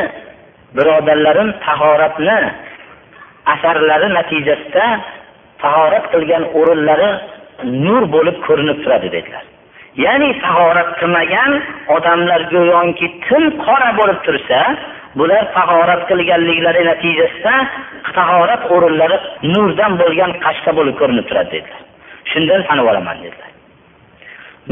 birodarlarim 0.76 1.48
tahoratni 1.66 2.36
asarlari 3.54 4.08
natijasida 4.18 4.86
tahorat 5.62 6.04
qilgan 6.12 6.44
o'rinlari 6.58 7.10
nur 7.86 8.02
bo'lib 8.14 8.36
ko'rinib 8.46 8.78
turadi 8.84 9.08
dedilar. 9.16 9.44
Ya'ni 10.04 10.30
tahorat 10.44 10.90
qilmagan 11.00 11.52
odamlar 11.96 12.40
go'yoki 12.54 13.06
tim 13.26 13.44
qora 13.64 13.90
bo'lib 14.00 14.18
tursa 14.26 14.60
bular 15.18 15.44
tahorat 15.56 16.02
qilganliklari 16.10 16.82
natijasida 16.90 17.54
tahorat 18.18 18.62
o'rinlari 18.74 19.18
nurdan 19.54 19.92
bo'lgan 20.02 20.30
qashqa 20.44 20.70
bo'lib 20.78 20.96
ko'rinib 21.00 21.26
turadi 21.30 21.50
dedilar. 21.54 21.82
Shundan 22.32 22.60
tanib 22.68 22.86
olaman 22.92 23.16
dedilar. 23.24 23.50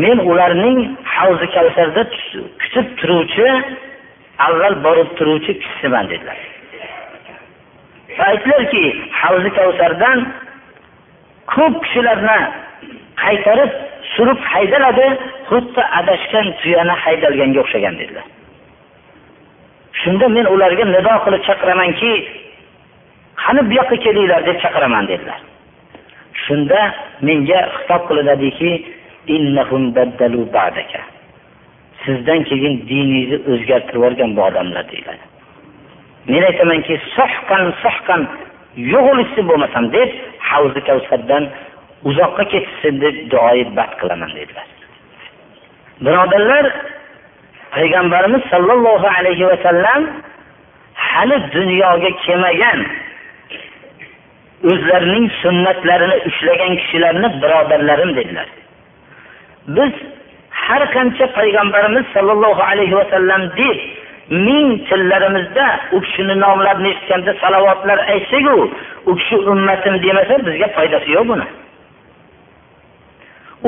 Men 0.03 0.19
ularning 0.31 0.79
havzi 1.15 1.47
kavsarda 1.57 2.03
kutib 2.63 2.87
turuvchi 3.01 3.47
avval 4.47 4.75
borib 4.87 5.09
turuvchi 5.19 5.53
kishisiman 5.61 6.05
dedilar. 6.13 6.39
Aytdilarki 8.29 8.85
havzi 9.21 9.51
kavsardan 9.59 10.19
ko'p 11.55 11.75
kishilarni 11.85 12.39
qaytarib 13.25 13.73
surib 14.15 14.41
haydaladi 14.53 15.07
xuddi 15.51 15.83
adashgan 16.01 16.47
tuyani 16.61 16.95
haydalganga 17.05 17.59
o'xshagan 17.65 17.95
dedilar. 18.03 18.27
Shunda 20.01 20.27
men 20.37 20.47
ularga 20.55 20.85
nido 20.85 21.15
qilib 21.25 21.43
chaqiramanki 21.49 22.13
qani 23.43 23.61
bu 23.69 23.73
yoqqa 23.81 23.97
kelinglar 24.05 24.41
deb 24.49 24.57
chaqiraman 24.65 25.05
dedilar. 25.13 25.41
Shunda 26.45 26.81
menga 27.27 27.61
xitob 27.75 28.03
qilinadiki 28.09 28.71
sizdan 32.05 32.41
keyin 32.49 32.75
diningizni 32.89 33.39
o'zgartirib 33.53 33.95
yuborgan 33.99 34.31
bu 34.37 34.43
odamlar 34.49 34.85
deyiladi. 34.93 35.25
Men 36.33 36.43
aytamanki 36.51 36.95
sohqan 37.17 37.65
sohqan 37.85 38.21
yo'g'ilishsin 38.93 39.45
bo'lmasam 39.51 39.85
deb 39.97 40.09
havzi 40.49 40.81
kavsardan 40.89 41.45
uzoqqa 42.09 42.45
ketishsin 42.53 42.95
deb 43.05 43.15
duoyi 43.33 43.65
bad 43.79 43.93
qilaman 44.01 44.31
dedilar. 44.39 44.67
Birodarlar 46.05 46.65
payg'ambarimiz 47.75 48.43
sollallohu 48.53 49.07
alayhi 49.19 49.47
vasallam 49.53 50.03
hali 50.95 51.37
dunyoga 51.53 52.11
kelmagan 52.25 52.79
o'zlarining 54.71 55.27
sunnatlarini 55.43 56.17
ushlagan 56.29 56.73
kishilarni 56.81 57.29
birodarlarim 57.43 58.11
dedilar. 58.19 58.49
Biz 59.77 59.93
har 60.65 60.83
qancha 60.95 61.27
payg'ambarimiz 61.39 62.05
sollallohu 62.15 62.63
alayhi 62.71 62.95
vasallam 63.01 63.43
deb 63.61 63.79
ming 64.47 64.69
tillarimizda 64.89 65.67
u 65.93 66.01
kishini 66.05 66.35
nomlarini 66.45 66.89
eshitganda 66.95 67.33
salavotlar 67.43 67.99
aytsaku 68.13 68.57
u 69.07 69.17
kishi 69.17 69.37
ummatim 69.53 69.95
demasa 70.03 70.35
bizga 70.47 70.69
foydasi 70.77 71.11
yo'q 71.17 71.27
buni. 71.31 71.47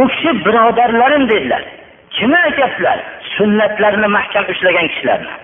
U 0.00 0.02
kishi 0.12 0.30
birodarlarim 0.44 1.24
dedilar. 1.30 1.62
Kimni 2.16 2.38
aytyaptilar? 2.46 2.98
Sunnatlarni 3.37 4.09
mahkam 4.16 4.45
ushlagan 4.53 4.87
kishilarni. 4.93 5.35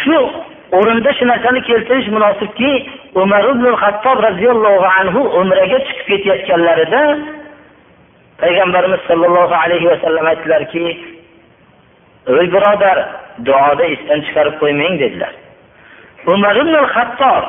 Shu 0.00 0.16
o'rinda 0.78 1.10
shu 1.18 1.24
narsani 1.32 1.60
keltirish 1.68 2.08
munosibki 2.16 2.72
umar 3.22 3.42
ibn 3.52 3.66
hattob 3.82 4.18
roziyallohu 4.28 4.86
anhu 5.00 5.20
umraga 5.40 5.78
chiqib 5.86 6.06
ketayotganlarida 6.10 7.02
payg'ambarimiz 8.42 9.00
sollallohu 9.08 9.54
alayhi 9.64 9.86
vasallam 9.92 10.26
aytdilarki 10.32 10.84
ey 12.26 12.46
birodar 12.54 12.98
duoda 13.46 13.84
esdan 13.94 14.20
chiqarib 14.26 14.54
qo'ymang 14.62 14.94
dedilar. 15.02 15.32
Umar 16.34 16.54
ibn 16.62 16.74
hattob 16.94 17.44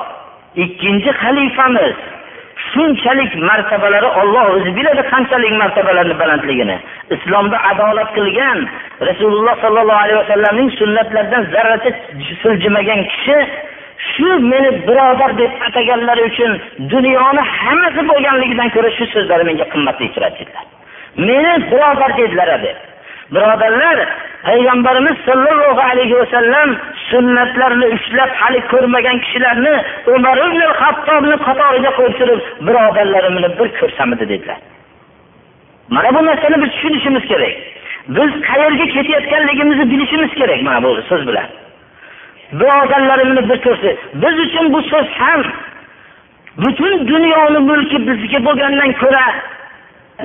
ikkinchi 0.63 1.11
xalifamiz 1.21 1.97
shunchalik 2.71 3.31
martabalari 3.49 4.09
olloh 4.21 4.45
o'zi 4.55 4.71
biladi 4.77 5.01
qanchalik 5.11 5.53
martabalarni 5.61 6.15
balandligini. 6.21 6.77
Islomda 7.15 7.57
adolat 7.71 8.09
qilgan 8.17 8.59
rasululloh 9.09 9.55
sollallohu 9.63 10.01
alayhi 10.05 10.19
vasallamning 10.23 10.69
sunnatlaridan 10.79 11.43
zarracha 11.53 11.91
siljimagan 12.41 13.01
kishi 13.11 13.37
shu 14.11 14.29
meni 14.51 14.69
birodar 14.87 15.31
deb 15.41 15.51
ataganlari 15.67 16.21
uchun 16.29 16.51
dunyoni 16.93 17.43
hammasi 17.55 18.01
bo'lganligidan 18.11 18.69
ko'ra 18.75 18.89
shu 18.97 19.05
so'zlari 19.13 19.43
menga 19.49 19.65
qimmatli 19.73 20.07
turadi 20.15 20.37
dedilar. 20.39 20.65
Meni 21.29 21.53
birodar 21.71 22.11
dedilar 22.19 22.49
deb 22.67 22.77
birodarlar 23.31 23.97
payg'ambarimiz 24.43 25.17
sollallohu 25.25 25.81
alayhi 25.91 26.15
vasallam 26.21 26.69
sunnatlarni 27.09 27.87
ushlab 27.95 28.29
hali 28.41 28.59
ko'rmagan 28.71 29.17
kishilarni 29.23 29.75
umar 30.15 30.37
ibn 30.47 30.61
hattobni 30.81 31.35
qatoriga 31.47 31.91
qo'yib 31.97 32.15
turib 32.19 32.41
birodarlarimni 32.67 33.49
bir 33.59 33.69
ko'rsamidi 33.79 34.25
dedilar. 34.31 34.59
Mana 35.89 36.09
bu 36.15 36.25
narsani 36.25 36.57
biz 36.63 36.71
tushunishimiz 36.75 37.23
kerak. 37.31 37.53
Biz 38.15 38.31
qayerga 38.49 38.85
ketayotganligimizni 38.95 39.85
bilishimiz 39.91 40.31
kerak 40.39 40.61
mana 40.67 40.83
bu 40.83 40.89
so'z 41.09 41.27
bilan. 41.27 41.47
Birodarlarimni 42.59 43.41
bir 43.49 43.57
ko'rsa 43.65 43.89
biz 44.23 44.35
uchun 44.45 44.73
bu 44.73 44.81
so'z 44.91 45.07
ham 45.19 45.41
butun 46.63 47.07
dunyoni 47.07 47.59
mulki 47.69 47.97
bizga 48.07 48.39
bo'lgandan 48.45 48.91
ko'ra 49.01 49.25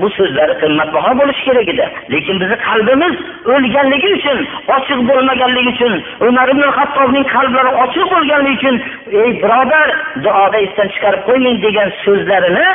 bu 0.01 0.09
so'zlari 0.19 0.55
qimmatbaho 0.63 1.11
bo'lishi 1.21 1.43
kerak 1.49 1.69
edi. 1.75 1.87
Lekin 2.13 2.37
bizni 2.43 2.57
qalbimiz 2.69 3.15
o'lganligi 3.55 4.09
uchun 4.19 4.39
ochiq 4.77 5.01
bo'lmaganligi 5.11 5.71
uchun 5.75 5.93
umar 6.29 6.49
ibn 6.55 6.65
hattobning 6.79 7.27
qalblari 7.35 7.71
ochiq 7.85 8.07
bo'lganligi 8.15 8.57
uchun 8.59 8.77
ey 9.23 9.31
birodar 9.43 9.89
duoda 10.25 10.59
esdan 10.67 10.89
chiqarib 10.95 11.23
qo'ying 11.29 11.57
degan 11.67 11.89
so'zlarini 12.05 12.67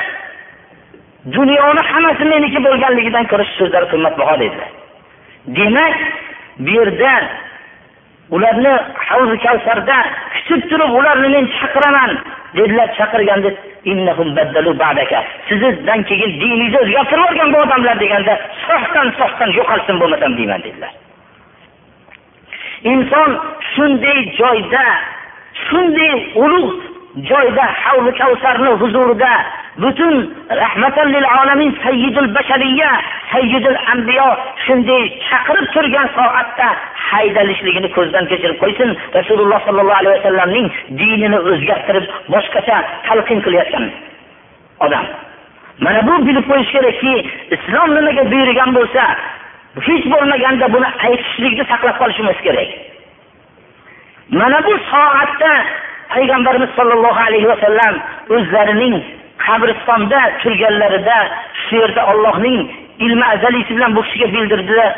dunyoni 1.36 1.82
hammasi 1.91 2.26
meniki 2.34 2.59
bo'lganligidan 2.68 3.26
ko'ra 3.32 3.43
shu 3.49 3.55
so'zlar 3.61 3.84
qimmatbaho 3.91 4.36
dedilar 4.43 4.70
demak 5.57 5.95
bu 6.65 6.70
yerda 6.78 7.13
ularni 8.36 8.74
havzi 9.07 9.38
kavsarda 9.45 9.97
kutib 10.36 10.61
turib 10.70 10.91
ularni 10.99 11.30
men 11.36 11.45
chaqiraman 11.59 12.11
dedilar 12.57 12.88
chaqirganda 12.97 13.49
sizdan 15.49 16.03
keyin 16.09 16.31
diningizni 16.41 16.79
o'zgartirib 16.83 17.19
yuborgan 17.19 17.53
bu 17.53 17.57
odamlar 17.65 17.99
deganda 17.99 18.33
soxtan 18.67 19.07
soxtan 19.19 19.49
yo'qolsin 19.59 19.99
bo'lmasam 20.01 20.38
deyman 20.38 20.63
dedilar. 20.63 20.93
Inson 22.93 23.31
shunday 23.73 24.19
joyda 24.39 24.85
shunday 25.67 26.13
ulug' 26.43 26.86
joyda 27.24 27.65
havli 27.84 28.11
kavsarni 28.18 28.72
huzurida 28.82 29.34
butun 29.78 30.36
rahmatan 30.49 31.13
lil 31.13 31.26
alamin 31.39 31.78
sayyidul 31.84 32.36
bashariya 32.36 32.91
sayyidul 33.32 33.78
ambiyo 33.93 34.28
shunday 34.65 35.03
chaqirib 35.30 35.68
turgan 35.74 36.07
soatda 36.18 36.68
haydalishligini 37.09 37.89
ko'zdan 37.97 38.26
kechirib 38.32 38.57
qo'ysin. 38.63 38.89
Rasululloh 39.20 39.59
sollallohu 39.68 39.99
alayhi 40.01 40.18
vasallamning 40.20 40.68
dinini 40.99 41.39
o'zgartirib 41.49 42.05
boshqacha 42.34 42.78
talqin 43.07 43.39
qilayotgan 43.45 43.86
odam. 44.86 45.05
Mana 45.86 45.99
bu 46.07 46.13
bilib 46.28 46.45
qo'yish 46.51 46.72
kerakki 46.76 47.13
islom 47.55 47.89
nimaga 47.97 48.24
buyurgan 48.32 48.70
bo'lsa 48.78 49.03
hech 49.88 50.05
bo'lmaganda 50.13 50.65
buni 50.76 50.88
aytishlikni 51.07 51.65
saqlab 51.72 51.97
qolishimiz 52.01 52.38
kerak. 52.45 52.70
Mana 54.39 54.57
bu 54.68 54.74
soatda 54.91 55.51
payg'ambarimiz 56.14 56.70
sollallohu 56.80 57.20
alayhi 57.28 57.47
vasallam 57.53 57.93
o'zlarining 58.36 58.95
qabristonda 59.45 60.20
turganlarida 60.41 61.18
shu 61.64 61.76
yerda 61.82 62.01
ollohning 62.12 62.60
ilmi 63.05 63.26
azalisi 63.34 63.72
bilan 63.78 63.95
bu 63.95 64.01
kishiga 64.03 64.28
bildirdilar 64.34 64.91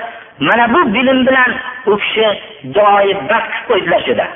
mana 0.47 0.73
bu 0.73 0.93
bilim 0.93 1.19
bilan 1.27 1.51
u 1.85 1.97
kishi 2.03 2.27
duoyi 2.75 3.13
bas 3.29 3.43
qilib 3.51 3.67
qo'ydilar 3.69 4.01
shuda 4.07 4.27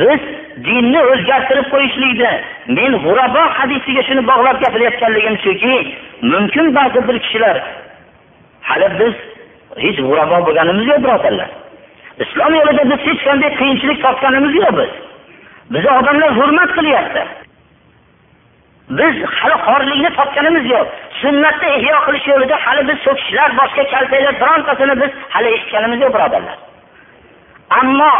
biz 0.00 0.20
dinni 0.66 1.00
o'zgartirib 1.12 1.66
qo'yishlikni 1.74 2.32
men 2.76 2.92
g'urabo 3.04 3.42
hadisiga 3.58 4.02
shuni 4.08 4.22
bog'lab 4.30 4.56
gapirayotganligim 4.64 5.36
shuki 5.44 5.74
mumkin 6.32 6.74
ba'zi 6.78 7.08
bir 7.08 7.18
kishilar 7.24 7.56
hali 8.68 8.88
biz 9.00 9.14
hech 9.82 9.98
g'urabo 10.08 10.36
bo'lganimiz 10.46 10.86
yo'q 10.90 11.00
birodarlar. 11.04 11.50
Islom 12.24 12.52
yo'lida 12.58 12.84
biz 12.90 13.00
hech 13.08 13.20
qanday 13.26 13.50
qiyinchilik 13.60 13.98
topganimiz 14.06 14.54
yo'q 14.60 14.72
biz. 14.78 14.92
Bizni 15.70 15.90
odamlar 15.90 16.30
hurmat 16.38 16.70
qilyapti. 16.78 17.22
Biz 18.98 19.14
hali 19.38 19.56
xorlikni 19.66 20.10
topganimiz 20.18 20.64
yo'q. 20.74 20.86
Sunnatni 21.20 21.68
ihyo 21.78 21.96
qilish 22.06 22.26
yo'lida 22.32 22.56
hali 22.64 22.82
biz 22.88 22.98
so'kishlar 23.06 23.50
boshqa 23.60 23.82
kaltaklar 23.92 24.34
birontasini 24.42 24.94
biz 25.02 25.10
hali 25.34 25.48
eshitganimiz 25.56 25.98
yo'q 26.04 26.12
birodarlar. 26.16 26.56
Ammo 27.80 28.14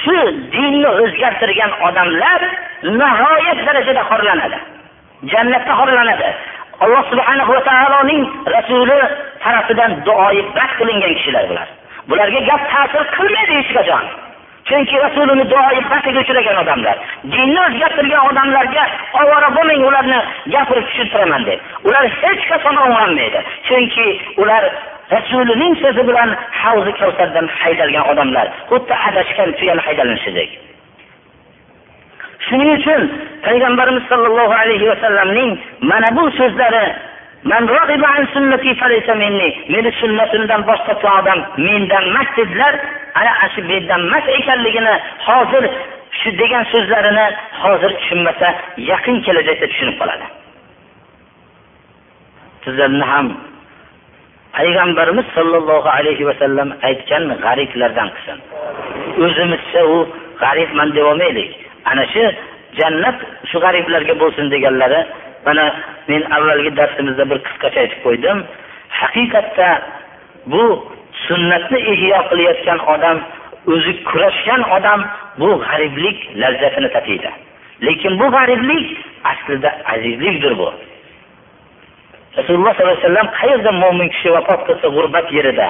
shu 0.00 0.16
dinni 0.54 0.88
o'zgartirgan 1.02 1.72
odamlar 1.86 2.40
nihoyat 3.00 3.58
darajada 3.66 4.02
xorlanadi. 4.10 4.58
Jannatda 5.32 5.72
xorlanadi. 5.80 6.28
Alloh 6.84 7.02
subhanahu 7.12 7.52
va 7.56 7.62
taoloning 7.70 8.22
rasuli 8.54 8.98
tarafidan 9.44 9.92
duoyi 10.06 10.42
bad 10.56 10.70
qilingan 10.78 11.12
kishilar 11.18 11.44
bular. 11.50 11.68
Bularga 12.08 12.40
gap 12.48 12.62
ta'sir 12.72 13.02
qilmaydi 13.16 13.52
hech 13.58 13.70
qachon. 13.78 14.04
Chunki 14.68 14.96
rasulini 15.04 15.44
duoibasiga 15.52 16.20
uchragan 16.24 16.56
odamlar. 16.62 16.96
Dinni 17.34 17.60
o'zgartirgan 17.66 18.26
odamlarga 18.30 18.84
ovora 19.20 19.48
bo'lmang 19.56 19.82
ularni 19.90 20.18
gapirib 20.54 20.86
tushuntiraman 20.90 21.46
deb. 21.48 21.58
Ular 21.88 22.04
hech 22.22 22.42
qachon 22.50 22.76
ovonmaydi. 22.86 23.40
Chunki 23.68 24.06
ular 24.42 24.64
rasulining 25.14 25.74
so'zi 25.82 26.02
bilan 26.08 26.36
havzi 26.62 26.92
kavsardan 27.00 27.46
haydalgan 27.60 28.04
odamlar. 28.12 28.46
Xuddi 28.70 28.94
adashgan 29.08 29.48
tuyani 29.58 29.82
haydalanishidek 29.86 30.50
shuning 32.46 32.70
uchun 32.78 33.02
payg'ambarimiz 33.46 34.04
sollallohu 34.10 34.54
alayhi 34.62 34.86
vasallamning 34.92 35.50
mana 35.90 36.08
bu 36.16 36.24
so'zlari 36.38 36.84
meni 39.74 39.90
sunnatimdan 40.00 40.62
bosh 40.68 40.82
tortgan 40.86 41.14
odam 41.20 41.38
mendan 41.66 42.04
emas 42.10 42.28
dedilar. 42.36 42.74
Ana 43.14 43.32
shu 43.54 43.60
mendan 43.70 44.00
emas 44.08 44.24
ekanligini 44.38 44.94
hozir 45.26 45.64
shu 46.20 46.30
degan 46.40 46.64
so'zlarini 46.72 47.26
hozir 47.62 47.90
tushunmasa 47.98 48.48
yaqin 48.90 49.16
kelajakda 49.26 49.66
tushunib 49.72 49.96
qoladi. 50.00 50.26
Sizlarni 52.64 53.04
ham 53.12 53.26
payg'ambarimiz 54.56 55.26
sollallohu 55.36 55.88
alayhi 55.98 56.24
vasallam 56.30 56.68
aytgan 56.88 57.24
g'ariblardan 57.44 58.08
qilsin. 58.14 58.38
O'zimizcha 59.24 59.82
u 59.94 59.98
g'aribman 60.42 60.88
deb 60.96 61.04
olmaylik 61.10 61.50
ana 61.90 62.04
shu 62.12 62.24
jannat 62.78 63.18
shu 63.50 63.56
g'ariblarga 63.64 64.14
bo'lsin 64.22 64.46
deganlari 64.54 65.00
mana 65.46 65.64
men 66.08 66.22
avvalgi 66.36 66.70
darsimizda 66.76 67.24
bir 67.30 67.38
qisqacha 67.46 67.80
aytib 67.84 68.00
qo'ydim. 68.06 68.38
Haqiqatda 69.00 69.68
bu 70.52 70.64
sunnatni 71.26 71.78
ihyo 71.92 72.18
qilayotgan 72.30 72.80
odam 72.94 73.18
o'zi 73.72 73.92
kurashgan 74.08 74.62
odam 74.76 75.00
bu 75.40 75.48
g'ariblik 75.64 76.18
lazzatini 76.42 76.88
tatiydi. 76.96 77.30
Lekin 77.86 78.12
bu 78.20 78.26
g'ariblik 78.36 78.86
aslida 79.30 79.70
azizlikdir 79.92 80.58
bu. 80.58 80.68
Rasululloh 82.38 82.72
sollallohu 82.74 82.96
alayhi 82.96 83.06
vasallam 83.06 83.28
qayerda 83.38 83.70
mo'min 83.82 84.08
kishi 84.14 84.28
vafot 84.36 84.60
qilsa 84.68 84.86
g'urbat 84.96 85.26
yerida 85.36 85.68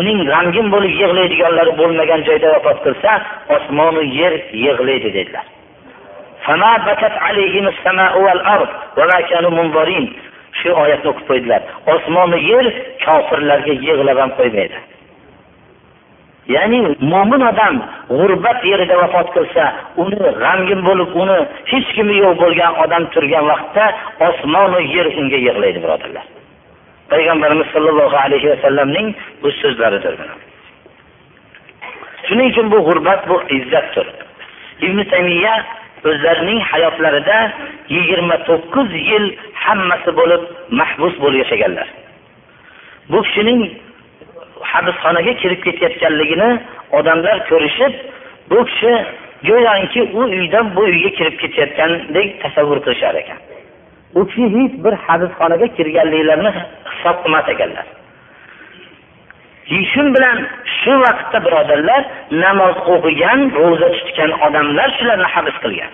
uning 0.00 0.18
g'amgin 0.30 0.66
bo'lib 0.74 0.92
yig'laydiganlari 1.02 1.72
bo'lmagan 1.80 2.20
joyda 2.28 2.48
vafot 2.54 2.78
qilsa 2.86 3.10
osmonu 3.56 4.02
yer 4.20 4.32
yig'laydi 4.64 5.08
dedilar. 5.16 5.46
فما 6.45 6.77
بكت 6.77 7.11
عليهم 7.11 7.67
السماء 7.67 8.21
والأرض 8.21 8.69
وما 8.97 9.21
كانوا 9.21 9.51
منظرين 9.51 10.05
shu 10.59 10.69
oyatni 10.83 11.09
o'qib 11.11 11.25
qo'ydilar 11.29 11.61
osmonu 11.93 12.37
yer 12.51 12.65
kofirlarga 13.05 13.73
yig'lab 13.87 14.17
ham 14.23 14.31
qo'ymaydi 14.39 14.77
ya'ni 16.55 16.79
mo'min 17.13 17.41
odam 17.51 17.75
g'urbat 18.17 18.59
yerida 18.71 18.95
vafot 19.01 19.27
qilsa 19.35 19.63
uni 20.03 20.19
g'amgin 20.41 20.81
bo'lib 20.87 21.09
uni 21.23 21.37
hech 21.71 21.89
kimi 21.95 22.15
yo'q 22.23 22.33
bo'lgan 22.43 22.73
odam 22.83 23.03
turgan 23.13 23.45
vaqtda 23.51 23.85
osmonu 24.29 24.79
yer 24.95 25.07
unga 25.21 25.39
yig'laydi 25.47 25.79
birodarlar 25.83 26.25
payg'ambarimiz 27.11 27.67
sollallohu 27.75 28.17
alayhi 28.25 28.47
vasallamning 28.53 29.07
bu 29.41 29.49
so'zlaridir 29.61 30.13
shuning 32.27 32.47
uchun 32.51 32.67
bu 32.73 32.79
g'urbat 32.87 33.21
bu 33.29 33.37
izzatdir 33.57 34.07
ibn 34.85 34.99
taymiya 35.11 35.53
o'zlarining 36.08 36.60
hayotlarida 36.70 37.38
yigirma 37.96 38.36
to'qqiz 38.48 38.90
yil 39.10 39.24
hammasi 39.64 40.10
bo'lib 40.20 40.42
mahbus 40.80 41.14
bo'lib 41.22 41.38
yashaganlar. 41.44 41.88
Bu 43.12 43.18
kishining 43.26 43.60
habsxonaga 44.72 45.32
kirib 45.42 45.60
ketayotganligini 45.66 46.50
odamlar 46.98 47.36
ko'rishib 47.50 47.92
bu 48.50 48.58
kishi 48.70 48.92
go'yoki 49.48 50.02
u 50.18 50.20
uydan 50.36 50.66
bu 50.76 50.80
uyga 50.90 51.10
kirib 51.18 51.36
ketayotgandek 51.42 52.28
tasavvur 52.42 52.78
qilishar 52.84 53.14
ekan. 53.22 53.38
U 54.18 54.20
kishi 54.28 54.46
hech 54.56 54.74
bir 54.84 54.94
habsxonaga 55.06 55.66
kirganliklarini 55.76 56.50
hisob 56.92 57.16
qilmas 57.22 57.46
ekanlar. 57.54 57.86
Shu 59.68 60.02
bilan 60.14 60.38
shu 60.80 60.92
vaqtda 61.04 61.38
birodarlar 61.46 62.02
namoz 62.44 62.76
o'qigan 62.94 63.40
ro'za 63.60 63.88
tutgan 63.96 64.30
odamlar 64.46 64.88
shularni 64.98 65.28
habs 65.34 65.56
qilgan. 65.64 65.92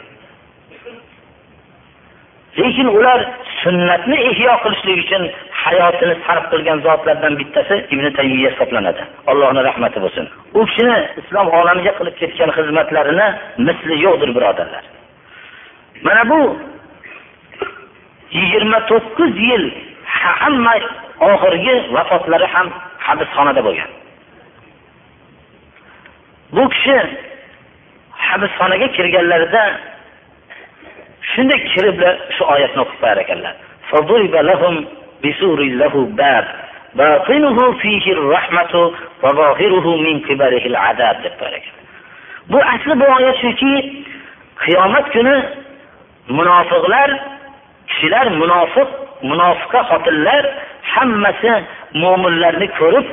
Lekin 2.62 2.88
ular 2.96 3.20
sunnatni 3.62 4.16
ihyo 4.30 4.52
qilishlik 4.62 4.98
uchun 5.04 5.22
hayotini 5.62 6.14
sarf 6.26 6.44
qilgan 6.52 6.78
zotlardan 6.86 7.34
bittasi 7.40 7.76
ibn 7.94 8.06
taymiya 8.18 8.50
hisoblanadi. 8.52 9.02
Allohni 9.30 9.60
rahmati 9.68 9.98
bo'lsin. 10.04 10.26
U 10.58 10.60
kishini 10.68 10.98
islom 11.20 11.46
olamiga 11.58 11.92
qilib 11.98 12.16
ketgan 12.20 12.50
xizmatlarini 12.56 13.26
misli 13.66 13.94
yo'qdir 14.06 14.30
birodarlar. 14.36 14.84
Mana 16.06 16.22
bu 16.30 16.40
yigirma 18.38 18.78
to'qqiz 18.90 19.32
yil 19.48 19.64
hamma 20.20 20.74
oxirgi 21.28 21.74
vafotlari 21.94 22.46
ham 22.54 22.68
hibsxonada 23.06 23.62
bo'lgan. 23.66 23.90
Bu 26.54 26.62
kishi 26.74 26.98
hibsxonaga 28.28 28.86
kirganlarida 28.96 29.64
shunday 31.32 31.60
kiriblar 31.72 32.14
shu 32.36 32.42
oyatni 32.54 32.80
o'qib 32.84 32.98
qo'yar 33.02 33.18
ekanlar. 33.24 33.54
Bu 42.50 42.58
asli 42.72 43.00
bu 43.00 43.06
oyat 43.16 43.36
shuki 43.44 43.72
qiyomat 44.64 45.06
kuni 45.14 45.36
munofiqlar 46.38 47.10
kishilar 47.88 48.26
munofiq 48.40 48.88
munofiqa 49.30 49.80
xotinlar 49.90 50.44
hammasi 50.94 51.52
mo'minlarni 52.02 52.68
ko'rib 52.80 53.06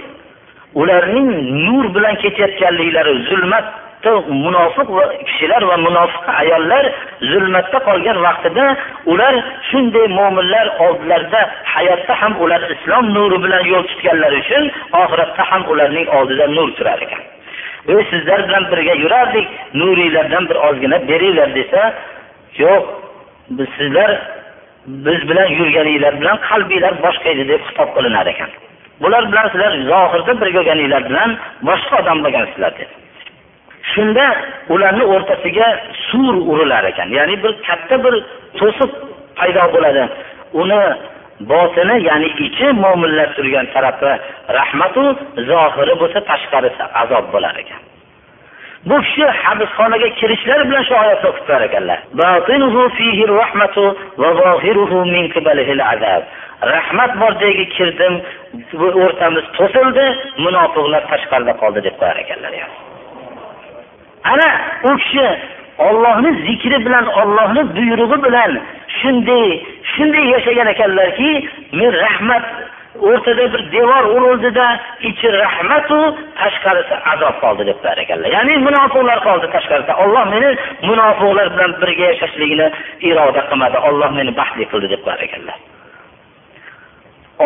ularning 0.81 1.29
nur 1.65 1.85
bilan 1.95 2.15
ketayotganliklari 2.23 3.13
zulmatda 3.29 4.11
munofiq 4.45 4.87
va 4.97 5.05
kishilar 5.27 5.61
va 5.69 5.77
munofiq 5.87 6.25
ayollar 6.41 6.85
zulmatda 7.31 7.77
qolgan 7.87 8.17
vaqtida 8.27 8.65
ular 9.13 9.33
shunday 9.69 10.07
mo'minlar 10.19 10.67
oldilarida 10.85 11.41
hayotda 11.73 12.13
ham 12.21 12.33
ular 12.43 12.61
islom 12.75 13.05
nuri 13.15 13.37
bilan 13.45 13.63
yo'l 13.71 13.83
tutganlari 13.91 14.37
uchun 14.43 14.63
oxiratda 15.01 15.43
ham 15.51 15.63
ularning 15.71 16.07
oldida 16.17 16.45
nur 16.57 16.69
turar 16.77 16.99
ekan. 17.05 17.23
Ey 17.93 18.01
sizlar 18.11 18.39
bilan 18.47 18.63
birga 18.71 18.93
yurardik 19.03 19.47
nuringlardan 19.79 20.43
bir 20.49 20.57
ozgina 20.67 20.97
beringlar 21.09 21.49
desa 21.59 21.81
yo'q 22.61 22.83
biz 23.57 23.69
sizlar 23.77 24.11
biz 24.87 25.29
bilan 25.29 25.47
yurganinglar 25.59 26.13
bilan 26.21 26.37
qalbinglar 26.49 26.93
boshqa 27.05 27.27
edi 27.33 27.43
deb 27.51 27.61
xitob 27.67 27.89
qilinar 27.95 28.25
ekan. 28.33 28.49
Bular 29.01 29.23
bilan 29.31 29.47
sizlar 29.51 29.73
zohirda 29.91 30.33
birga 30.41 30.59
bo'lganinglar 30.59 31.01
bilan 31.09 31.29
boshqa 31.69 31.93
odam 32.01 32.17
bo'lgansizlar 32.25 32.73
deb 32.79 32.89
shunda 33.93 34.25
ularni 34.73 35.03
o'rtasiga 35.13 35.67
sur 36.07 36.33
urilar 36.51 36.83
ekan. 36.91 37.07
Ya'ni 37.17 37.35
bir 37.43 37.53
katta 37.67 37.95
bir 38.03 38.13
to'siq 38.59 38.91
paydo 39.39 39.63
bo'ladi. 39.75 40.03
Uni 40.61 40.81
botini 41.51 41.95
ya'ni 42.09 42.29
ichi 42.45 42.67
mo'minlar 42.83 43.27
turgan 43.37 43.65
tarafi 43.73 44.11
rahmatu 44.57 45.03
zohiri 45.49 45.93
bo'lsa 46.01 46.19
tashqarisi 46.31 46.83
azob 47.01 47.25
bo'lar 47.33 47.55
ekan. 47.63 47.81
Bu 48.89 49.01
kishi 49.05 49.25
hibsxonaga 49.43 50.09
kirishlari 50.19 50.63
bilan 50.69 50.83
shu 50.87 50.93
oyatni 51.03 51.29
o'qib 51.29 51.43
turar 51.47 51.61
ekanlar 51.69 51.99
rahmat 56.73 57.11
bor 57.21 57.31
joyga 57.41 57.65
kirdim 57.75 58.13
o'rtamiz 59.03 59.45
to'sildi 59.57 60.05
munofiqlar 60.45 61.03
tashqarida 61.11 61.53
qoldi 61.61 61.79
deb 61.87 61.95
qo'yar 62.01 62.17
ekanlar 62.23 62.53
ana 64.33 64.49
u 64.89 64.91
kishi 65.01 65.27
ollohni 65.87 66.31
zikri 66.47 66.77
bilan 66.85 67.05
ollohni 67.21 67.61
buyrug'i 67.75 68.17
bilan 68.25 68.51
shunday 68.99 69.47
shunday 69.93 70.25
yashagan 70.35 70.67
ekanlarki 70.73 71.31
men 71.79 71.91
rahmat 72.03 72.43
o'rtada 73.07 73.45
bir 73.53 73.61
devor 73.71 74.03
urildida 74.15 74.67
ichi 75.09 75.27
rahmatu 75.43 75.99
tashqarisi 76.39 76.95
azob 77.13 77.35
qoldi 77.43 77.63
deb 77.69 77.77
qo'yar 77.83 77.97
ekanlar. 78.03 78.29
Ya'ni 78.37 78.53
munofiqlar 78.67 79.19
qoldi 79.27 79.47
tashqarida. 79.55 79.93
Olloh 80.03 80.23
meni 80.33 80.49
munofiqlar 80.89 81.47
bilan 81.53 81.71
birga 81.81 82.05
yashashligini 82.11 82.67
iroda 83.09 83.41
qilmadi. 83.49 83.77
Olloh 83.87 84.09
meni 84.19 84.31
baxtli 84.39 84.65
qildi 84.71 84.87
deb 84.93 85.01
qo'yar 85.05 85.21
ekanlar. 85.27 85.57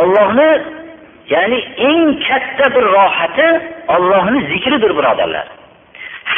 Ollohni 0.01 0.49
ya'ni 1.33 1.59
eng 1.89 2.05
katta 2.27 2.65
bir 2.75 2.85
rohati 2.97 3.47
ollohni 3.95 4.39
zikridir 4.51 4.91
birodarlar. 4.97 5.47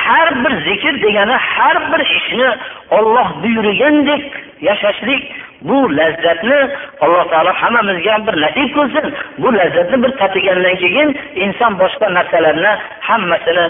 Har 0.03 0.29
bir 0.43 0.53
zikr 0.67 0.93
degani 1.05 1.35
har 1.53 1.77
bir 1.91 2.01
ishni 2.17 2.49
olloh 2.97 3.27
buyurgandek 3.43 4.23
yashashlik 4.67 5.23
bu 5.67 5.77
lazzatni 5.97 6.59
alloh 7.03 7.23
taolo 7.31 7.51
hammamizga 7.61 8.11
ham 8.15 8.23
bir 8.27 8.35
nasib 8.45 8.69
qilsin. 8.75 9.05
Bu 9.41 9.47
lazzatni 9.59 9.97
bir 10.03 10.11
tatigandan 10.21 10.75
keyin 10.83 11.09
inson 11.45 11.73
boshqa 11.81 12.07
narsalarni 12.17 12.71
hammasini 13.07 13.65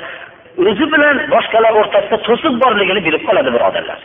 o'zi 0.66 0.86
bilan 0.94 1.16
boshqalar 1.34 1.74
o'rtasida 1.82 2.18
to'siq 2.28 2.54
borligini 2.64 3.02
bilib 3.08 3.24
qoladi 3.28 3.50
birodarlar. 3.56 4.00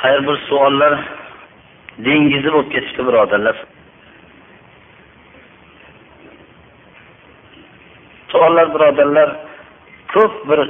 Xayr 0.00 0.20
bir 0.26 0.36
savollar 0.48 0.92
dengizi 2.06 2.48
bo'lib 2.54 2.70
ketishdi 2.74 3.02
birodarlar. 3.08 3.56
Savollar 8.32 8.66
birodarlar 8.74 9.28
ko'p 10.14 10.34
bir 10.50 10.60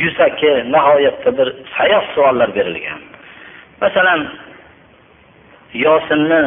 yuzaki 0.00 0.52
nihoyatda 0.74 1.30
bir 1.38 1.48
sayoq 1.76 2.04
savollar 2.14 2.48
berilgan. 2.58 3.00
Masalan 3.82 4.20
yosinni 5.84 6.42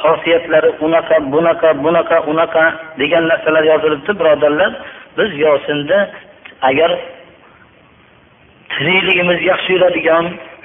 xosiyatlari 0.00 0.70
unaqa 0.86 1.16
bunaqa 1.32 1.68
bunaqa 1.84 2.16
unaqa 2.30 2.64
degan 3.00 3.24
narsalar 3.30 3.64
yozilibdi 3.72 4.12
birodarlar. 4.20 4.72
Biz 5.18 5.30
yosinda 5.46 5.98
agar 6.68 6.90
tirikligimiz 8.72 9.40
yaxshi 9.50 9.70
yuradigan 9.76 10.24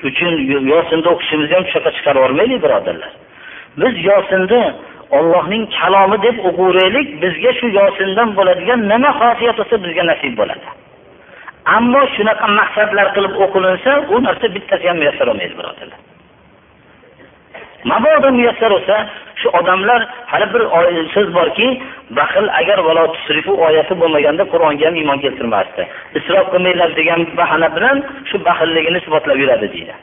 uchun 0.09 0.33
yosinda 0.73 1.07
o'qishimizni 1.13 1.53
ham 1.57 1.65
shunaqa 1.71 1.91
chiqarib 1.97 2.19
yubormaylik 2.19 2.59
birodarlar. 2.65 3.11
Biz 3.81 3.93
yosinda 4.09 4.61
ollohning 5.17 5.63
kalomi 5.79 6.17
deb 6.25 6.35
o'qiveraylik 6.49 7.07
bizga 7.23 7.51
shu 7.59 7.67
yosindan 7.79 8.29
bo'ladigan 8.37 8.79
nima 8.91 9.11
xosiyat 9.21 9.55
bo'lsa 9.59 9.75
bizga 9.85 10.03
nasib 10.11 10.33
bo'ladi. 10.41 10.65
Ammo 11.65 12.01
shunaqa 12.15 12.47
maqsadlar 12.59 13.07
qilib 13.15 13.33
o'qilinsa 13.45 13.91
u 14.13 14.15
narsa 14.25 14.47
bittasi 14.55 14.85
ham 14.89 14.97
muyassar 15.01 15.25
bo'lmaydi 15.29 15.55
birodarlar. 15.59 15.99
Mabodo 17.91 18.29
muyassar 18.37 18.69
bo'lsa 18.75 18.95
shu 19.41 19.47
odamlar 19.59 20.01
hali 20.31 20.47
bir 20.53 20.61
so'z 21.13 21.27
borki 21.37 21.67
baxil 22.17 22.45
agar 22.59 22.77
oyati 23.67 23.93
bo'lmaganda 24.01 24.43
qur'onga 24.53 24.85
ham 24.87 24.95
iymon 25.01 25.19
keltirmasdi. 25.25 25.83
Isrof 26.17 26.45
qilmanglar 26.53 26.89
degan 26.99 27.19
bahona 27.39 27.67
bilan 27.75 27.97
shu 28.29 28.37
baxilligini 28.47 28.97
isbotlab 29.01 29.37
yuradi 29.43 29.67
deydi. 29.73 29.93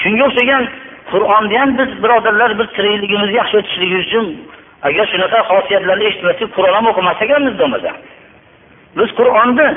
Shunga 0.00 0.24
o'xshagan 0.28 0.62
qur'onni 1.12 1.56
ham 1.60 1.70
biz 1.78 1.90
birodarlar 2.02 2.50
bir 2.58 2.66
tirikligimizni 2.76 3.36
yaxshi 3.40 3.56
o'tishligi 3.60 3.96
uchun 4.04 4.26
agar 4.88 5.04
shunaqa 5.12 5.38
xosiyatlarni 5.50 6.04
eshitmasak 6.10 6.48
qur'on 6.56 6.74
ham 6.78 6.86
o'qimas 6.92 7.18
ekanmiz 7.26 7.54
bo'lmasa. 7.60 7.90
Biz 8.98 9.08
qur'onni 9.18 9.68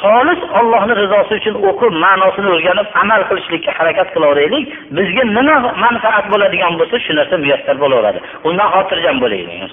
xolis 0.00 0.40
ollohni 0.58 0.94
rizosi 1.02 1.32
uchun 1.40 1.56
o'qib 1.68 1.92
ma'nosini 2.04 2.48
o'rganib 2.54 2.88
amal 3.02 3.22
qilishlikka 3.28 3.72
harakat 3.78 4.08
qilaveraylik 4.14 4.64
bizga 4.98 5.24
nima 5.36 5.56
manfaat 5.84 6.24
bo'ladigan 6.32 6.72
bo'lsa 6.80 6.96
shu 7.04 7.12
narsa 7.18 7.34
muyassar 7.44 7.76
bo'laveradi. 7.82 8.18
Undan 8.48 8.68
xotirjam 8.74 9.16
bo'laylik. 9.24 9.72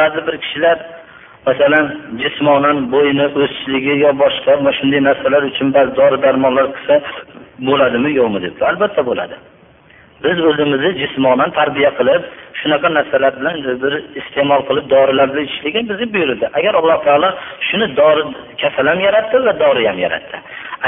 Ba'zi 0.00 0.20
bir 0.26 0.36
kishilar 0.44 0.76
masalan 1.46 1.86
jismonan 2.22 2.78
bo'yni 2.94 3.26
o'sishligi 3.42 3.94
yo 4.04 4.10
boshqa 4.22 4.52
mana 4.58 4.72
shunday 4.78 5.00
narsalar 5.08 5.42
uchun 5.50 5.68
ba'zi 5.76 5.90
dori 6.00 6.16
darmonlar 6.24 6.66
qilsa 6.74 6.94
bo'ladimi 7.68 8.10
yo'qmi 8.18 8.38
debdi. 8.44 8.62
Albatta 8.70 9.02
bo'ladi. 9.10 9.36
Biz 10.24 10.38
o'zimizni 10.50 10.90
jismonan 11.02 11.50
tarbiya 11.58 11.90
qilib 11.98 12.22
shunaqa 12.60 12.88
narsalar 12.96 13.32
bilan 13.38 13.56
bir 13.82 13.92
iste'mol 14.20 14.62
qilib 14.68 14.86
dorilar 14.94 15.26
bilan 15.32 15.44
ichishlikka 15.48 15.80
bizni 15.90 16.06
buyurdi. 16.14 16.46
Agar 16.58 16.74
alloh 16.80 16.98
taolo 17.06 17.28
shuni 17.68 17.86
dori 18.00 18.22
kasal 18.62 18.86
ham 18.92 19.00
yaratdi 19.06 19.36
va 19.46 19.52
dori 19.62 19.82
ham 19.90 19.98
yaratdi. 20.06 20.36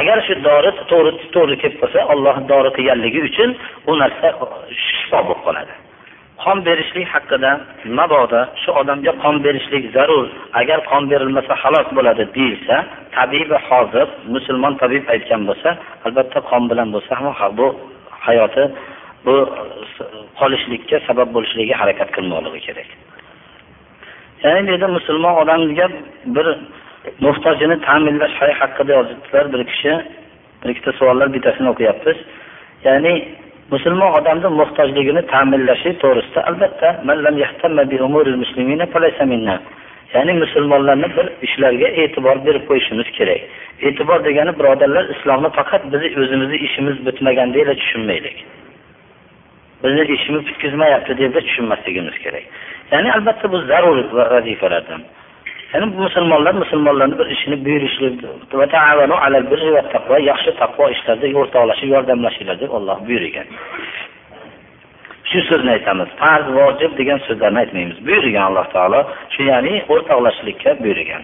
Agar 0.00 0.18
shu 0.26 0.34
dori 0.48 0.70
to'g'ri 0.90 1.12
to'g'ri 1.34 1.56
kelib 1.62 1.78
qolsa 1.82 1.98
olloh 2.12 2.36
dori 2.52 2.70
qilganligi 2.76 3.20
uchun 3.28 3.50
u 3.90 3.92
narsa 4.02 4.26
shifo 4.86 5.18
bo'lib 5.28 5.40
qoladi. 5.46 5.74
Qon 6.42 6.58
berishlik 6.68 7.06
haqida 7.14 7.50
mabodo 7.98 8.40
shu 8.62 8.70
odamga 8.80 9.12
qon 9.22 9.36
berishlik 9.46 9.84
zarur. 9.96 10.26
Agar 10.60 10.78
qon 10.90 11.02
berilmasa 11.10 11.54
halok 11.62 11.88
bo'ladi 11.96 12.24
deyilsa 12.36 12.76
tabibi 13.16 13.56
hozir 13.68 14.06
musulmon 14.34 14.74
tabib 14.82 15.04
aytgan 15.14 15.42
bo'lsa 15.48 15.70
albatta 16.06 16.38
qon 16.50 16.62
bilan 16.70 16.88
bo'lsa 16.94 17.12
ham 17.18 17.26
bu 17.58 17.66
hayoti 18.26 18.64
bu 19.26 19.34
e, 20.00 20.04
qolishlikka 20.40 20.96
sabab 21.08 21.28
bo'lishligiga 21.36 21.76
harakat 21.82 22.08
qilmoqligi 22.16 22.60
kerak. 22.66 22.88
Ya'ni 24.42 24.60
bu 24.66 24.70
yerda 24.74 24.88
musulmon 24.98 25.34
odamga 25.42 25.86
bir 26.36 26.46
muhtojini 27.26 27.76
ta'minlash 27.86 28.36
haqida 28.60 28.92
yozibdilar. 28.98 29.44
Bir 29.52 29.62
kishi 29.70 29.92
bir 30.60 30.68
ikkita 30.72 30.92
savollar 30.98 31.28
bittasini 31.34 31.68
o'qiyapmiz. 31.72 32.18
Ya'ni 32.86 33.12
musulmon 33.74 34.10
odamni 34.18 34.48
muhtojligini 34.60 35.22
ta'minlashi 35.32 35.90
to'g'risida 36.02 36.40
albatta 36.48 36.88
ya'ni 40.14 40.32
musulmonlarni 40.42 41.08
bir 41.16 41.26
ishlarga 41.46 41.88
e'tibor 42.02 42.36
berib 42.46 42.64
qo'yishimiz 42.70 43.08
kerak. 43.18 43.40
E'tibor 43.86 44.18
degani 44.28 44.52
birodarlar 44.58 45.04
islomni 45.14 45.50
faqat 45.58 45.82
bizni 45.92 46.08
o'zimizni 46.22 46.58
ishimiz 46.66 46.96
bitmagandek 47.06 47.66
tushunmaylik. 47.80 48.36
Bizni 49.82 50.02
ishimiz 50.16 50.42
bitkazmayapti 50.48 51.18
deb 51.18 51.34
tushunmasligimiz 51.46 52.16
kerak. 52.24 52.44
Ya'ni 52.92 53.12
albatta 53.16 53.52
bu 53.52 53.58
zarur 53.70 53.96
vazifalardan. 54.34 55.02
Ya'ni 55.72 55.86
musulmonlar 55.86 56.54
musulmonlarni 56.62 57.18
bir 57.18 57.26
ishini 57.36 57.56
buyurishlik 57.64 58.14
yaxshi 60.30 60.50
taqvo 60.62 60.84
ishlarda 60.94 61.26
o'rtoqlashib 61.40 61.88
yordamlashinglar 61.96 62.56
deb 62.62 62.70
olloh 62.78 62.98
buyurgan. 63.08 63.46
Shu 65.30 65.40
so'zni 65.48 65.70
aytamiz. 65.76 66.08
Farz 66.20 66.46
vojib 66.58 66.92
degan 67.00 67.18
so'zlarni 67.26 67.58
aytmaymiz. 67.62 67.98
Buyurgan 68.06 68.44
alloh 68.48 68.66
taolo 68.74 69.00
shu 69.34 69.42
ya'ni 69.52 69.74
o'rtoqlashishlikka 69.92 70.70
buyurgan. 70.84 71.22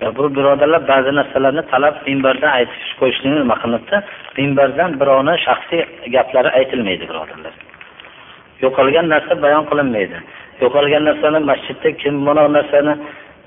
Bu 0.00 0.24
birodarlar 0.36 0.82
ba'zi 0.88 1.12
narsalarni 1.18 1.62
talab 1.72 1.94
minbardan 2.08 2.52
aytib 2.58 2.82
qo'yishlikni 3.00 3.38
nima 3.42 3.56
qilinibdi 3.62 3.96
minbardan 4.38 4.90
birovni 5.00 5.34
shaxsiy 5.46 5.82
gaplari 6.14 6.50
aytilmaydi 6.58 7.04
birodarlar. 7.10 7.54
Yo'qolgan 8.64 9.06
narsa 9.14 9.32
bayon 9.44 9.64
qilinmaydi. 9.70 10.18
Yo'qolgan 10.62 11.02
narsani 11.08 11.40
masjidda 11.50 11.88
kim 12.02 12.14
mana 12.26 12.42
narsani 12.58 12.94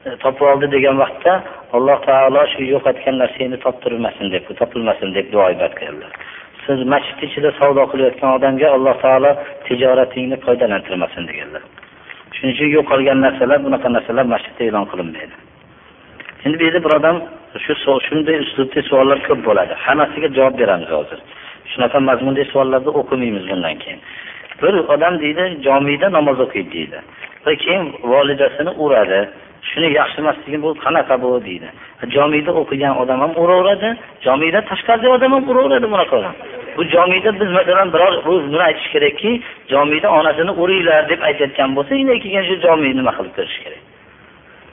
e, 0.08 0.10
topib 0.24 0.45
oldi 0.52 0.68
degan 0.76 0.95
vaqtda 1.04 1.34
alloh 1.78 1.97
taolo 2.08 2.41
shu 2.54 2.62
yo'qotgan 2.74 3.16
narsangni 3.24 3.58
toptirmasin 3.66 4.26
deb 4.34 4.43
topilmasin 4.62 5.10
deb 5.18 5.26
duo 5.34 5.45
ibodat 5.54 5.74
qilganlar 5.80 6.14
siz 6.66 6.80
masjid 6.93 7.18
ichida 7.28 7.49
savdo 7.60 7.84
qilayotgan 7.91 8.32
odamga 8.38 8.68
alloh 8.78 8.95
taolo 9.04 9.32
tijoratingni 9.68 10.38
foydalantirmasin 10.45 11.24
deganlar. 11.30 11.64
Shuning 12.36 12.54
uchun 12.56 12.70
yo'qolgan 12.78 13.20
narsalar 13.26 13.60
bunaqa 13.66 13.88
narsalar 13.95 14.26
masjidda 14.34 14.62
e'lon 14.70 14.86
qilinmaydi. 14.91 15.36
Endi 16.45 16.59
bu 16.59 16.63
yerda 16.63 16.83
bir 16.85 16.91
odam 16.99 17.17
shu 17.63 17.73
shunday 18.07 18.37
uslubli 18.45 18.81
savollar 18.89 19.19
ko'p 19.27 19.41
bo'ladi. 19.47 19.73
Hammasiga 19.85 20.27
javob 20.37 20.55
beramiz 20.61 20.89
hozir. 20.97 21.19
Shunaqa 21.71 21.99
mazmundagi 22.09 22.47
savollarni 22.51 22.91
o'qimaymiz 22.99 23.43
bundan 23.51 23.75
keyin. 23.83 23.99
Bir 24.61 24.73
odam 24.93 25.13
deydi 25.23 25.43
jomiyda 25.65 26.07
namoz 26.17 26.37
o'qiydi 26.45 26.71
deydi. 26.77 26.99
Va 27.45 27.51
keyin 27.63 27.83
volidasini 28.11 28.71
uradi. 28.83 29.21
Shuni 29.69 29.87
yaxshi 29.99 30.17
emasligi 30.23 30.57
bu 30.65 30.69
qanaqa 30.83 31.15
bu? 31.23 31.29
deydi. 31.47 31.69
Jomiyda 32.15 32.51
o'qigan 32.61 32.93
odam 33.01 33.19
ham 33.23 33.33
uraveradi 33.43 33.89
jomiyda 34.25 34.59
tashqaridagi 34.69 35.13
odam 35.17 35.31
ham 35.35 35.43
uraveradi 35.51 35.87
bunaqa 35.93 36.13
odam. 36.19 36.35
Bu 36.77 36.83
jomiyda 36.93 37.29
biz 37.39 37.49
masalan 37.57 37.87
biror 37.93 38.13
buni 38.25 38.63
aytish 38.69 38.89
kerakki 38.93 39.31
jomiyda 39.71 40.07
onasini 40.19 40.51
uringlar 40.61 41.09
deb 41.11 41.21
aytayotgan 41.29 41.69
bo'lsa 41.77 41.93
keyin 42.23 42.43
shu 42.49 42.55
jomiy 42.65 42.91
nima 42.99 43.11
qilib 43.17 43.33
ko'rish 43.37 43.59
kerak? 43.63 43.90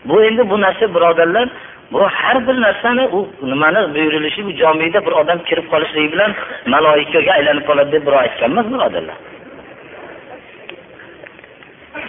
Bu 0.05 0.22
endi 0.22 0.51
bu 0.51 0.61
narsa 0.61 0.94
birodarlar 0.94 1.49
bu 1.92 2.03
har 2.03 2.49
bir 2.49 2.61
narsani 2.61 3.07
u 3.07 3.28
nimani 3.42 3.94
buyurilishi 3.94 4.46
bu 4.46 4.51
jomiyda 4.51 5.07
bir 5.07 5.12
odam 5.12 5.38
kirib 5.38 5.66
qolishligi 5.72 6.12
bilan 6.12 6.32
maloikaga 6.66 7.32
aylanib 7.32 7.64
qoladi 7.68 7.92
deb 7.92 8.07
birov 8.07 8.18
aytgan 8.24 8.51
emas 8.51 8.66
birodarlar. 8.74 9.16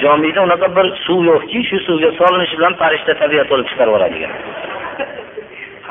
Jomiyda 0.04 0.40
unaqa 0.48 0.68
bir 0.78 0.86
suv 1.06 1.20
yo'qki 1.32 1.60
shu 1.70 1.78
suvga 1.88 2.10
solinishi 2.20 2.56
bilan 2.60 2.74
farishta 2.82 3.14
tabiat 3.22 3.48
bo'lib 3.52 3.68
chiqarib 3.70 3.92
yuboradigan. 3.92 4.32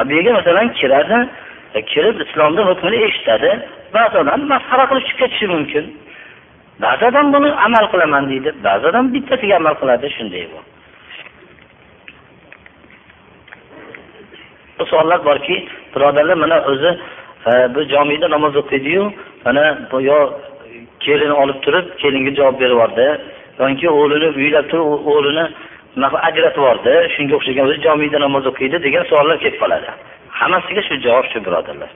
Bu 0.09 0.12
yerga 0.16 0.32
masalan 0.38 0.68
kiradi 0.78 1.18
e, 1.74 1.80
kirib 1.92 2.16
islomni 2.24 2.62
hukmini 2.68 2.99
eshitadi 3.07 3.51
ba'zi 3.96 4.14
odam 4.22 4.40
masxara 4.53 4.84
qilib 4.90 5.05
chiqib 5.09 5.20
ketishi 5.22 5.46
mumkin. 5.55 5.84
Ba'zi 6.84 7.03
odam 7.11 7.26
buni 7.34 7.49
amal 7.66 7.84
qilaman 7.92 8.24
deydi 8.30 8.51
ba'zi 8.66 8.84
odam 8.90 9.05
bittasiga 9.14 9.55
amal 9.61 9.74
qiladi 9.80 10.07
shunday 10.16 10.44
bu. 10.53 10.61
Bu 14.79 14.87
savollar 14.87 15.24
borki 15.24 15.68
birodarlar 15.95 16.37
mana 16.45 16.57
o'zi 16.70 16.91
bir 17.47 17.74
bu 17.74 17.81
jomiyda 17.93 18.31
namoz 18.31 18.57
o'qiydiyu 18.57 19.12
mana 19.45 19.64
yo 20.01 20.18
kelini 21.01 21.33
olib 21.33 21.59
turib 21.64 21.87
kelinga 22.03 22.33
javob 22.39 22.61
berib 22.61 22.70
yubordi 22.70 23.07
yoki 23.59 23.87
o'g'lini 23.91 24.29
uylab 24.41 24.66
turib 24.70 24.87
o'g'lini 25.12 25.45
ajratib 26.29 26.61
yubordi 26.62 26.95
shunga 27.14 27.35
o'xshagan 27.39 27.64
o'zi 27.68 27.79
jomiyda 27.87 28.18
namoz 28.26 28.45
o'qiydi 28.51 28.76
degan 28.87 29.05
savollar 29.11 29.37
kelib 29.45 29.59
qoladi. 29.62 29.89
Hammasiga 30.41 30.83
shu 30.89 30.95
javob 31.07 31.26
shu 31.33 31.39
birodarlar. 31.47 31.91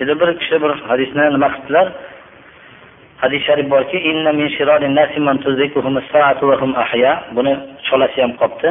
Endi 0.00 0.14
bir 0.20 0.28
kishi 0.40 0.56
bir 0.62 0.72
hadisni 0.90 1.22
nima 1.34 1.48
qilibdilar? 1.54 1.86
Hadis 3.22 3.42
sharif 3.46 3.66
borki 3.74 3.98
buni 7.36 7.52
cholasi 7.86 8.18
ham 8.22 8.32
qolibdi 8.40 8.70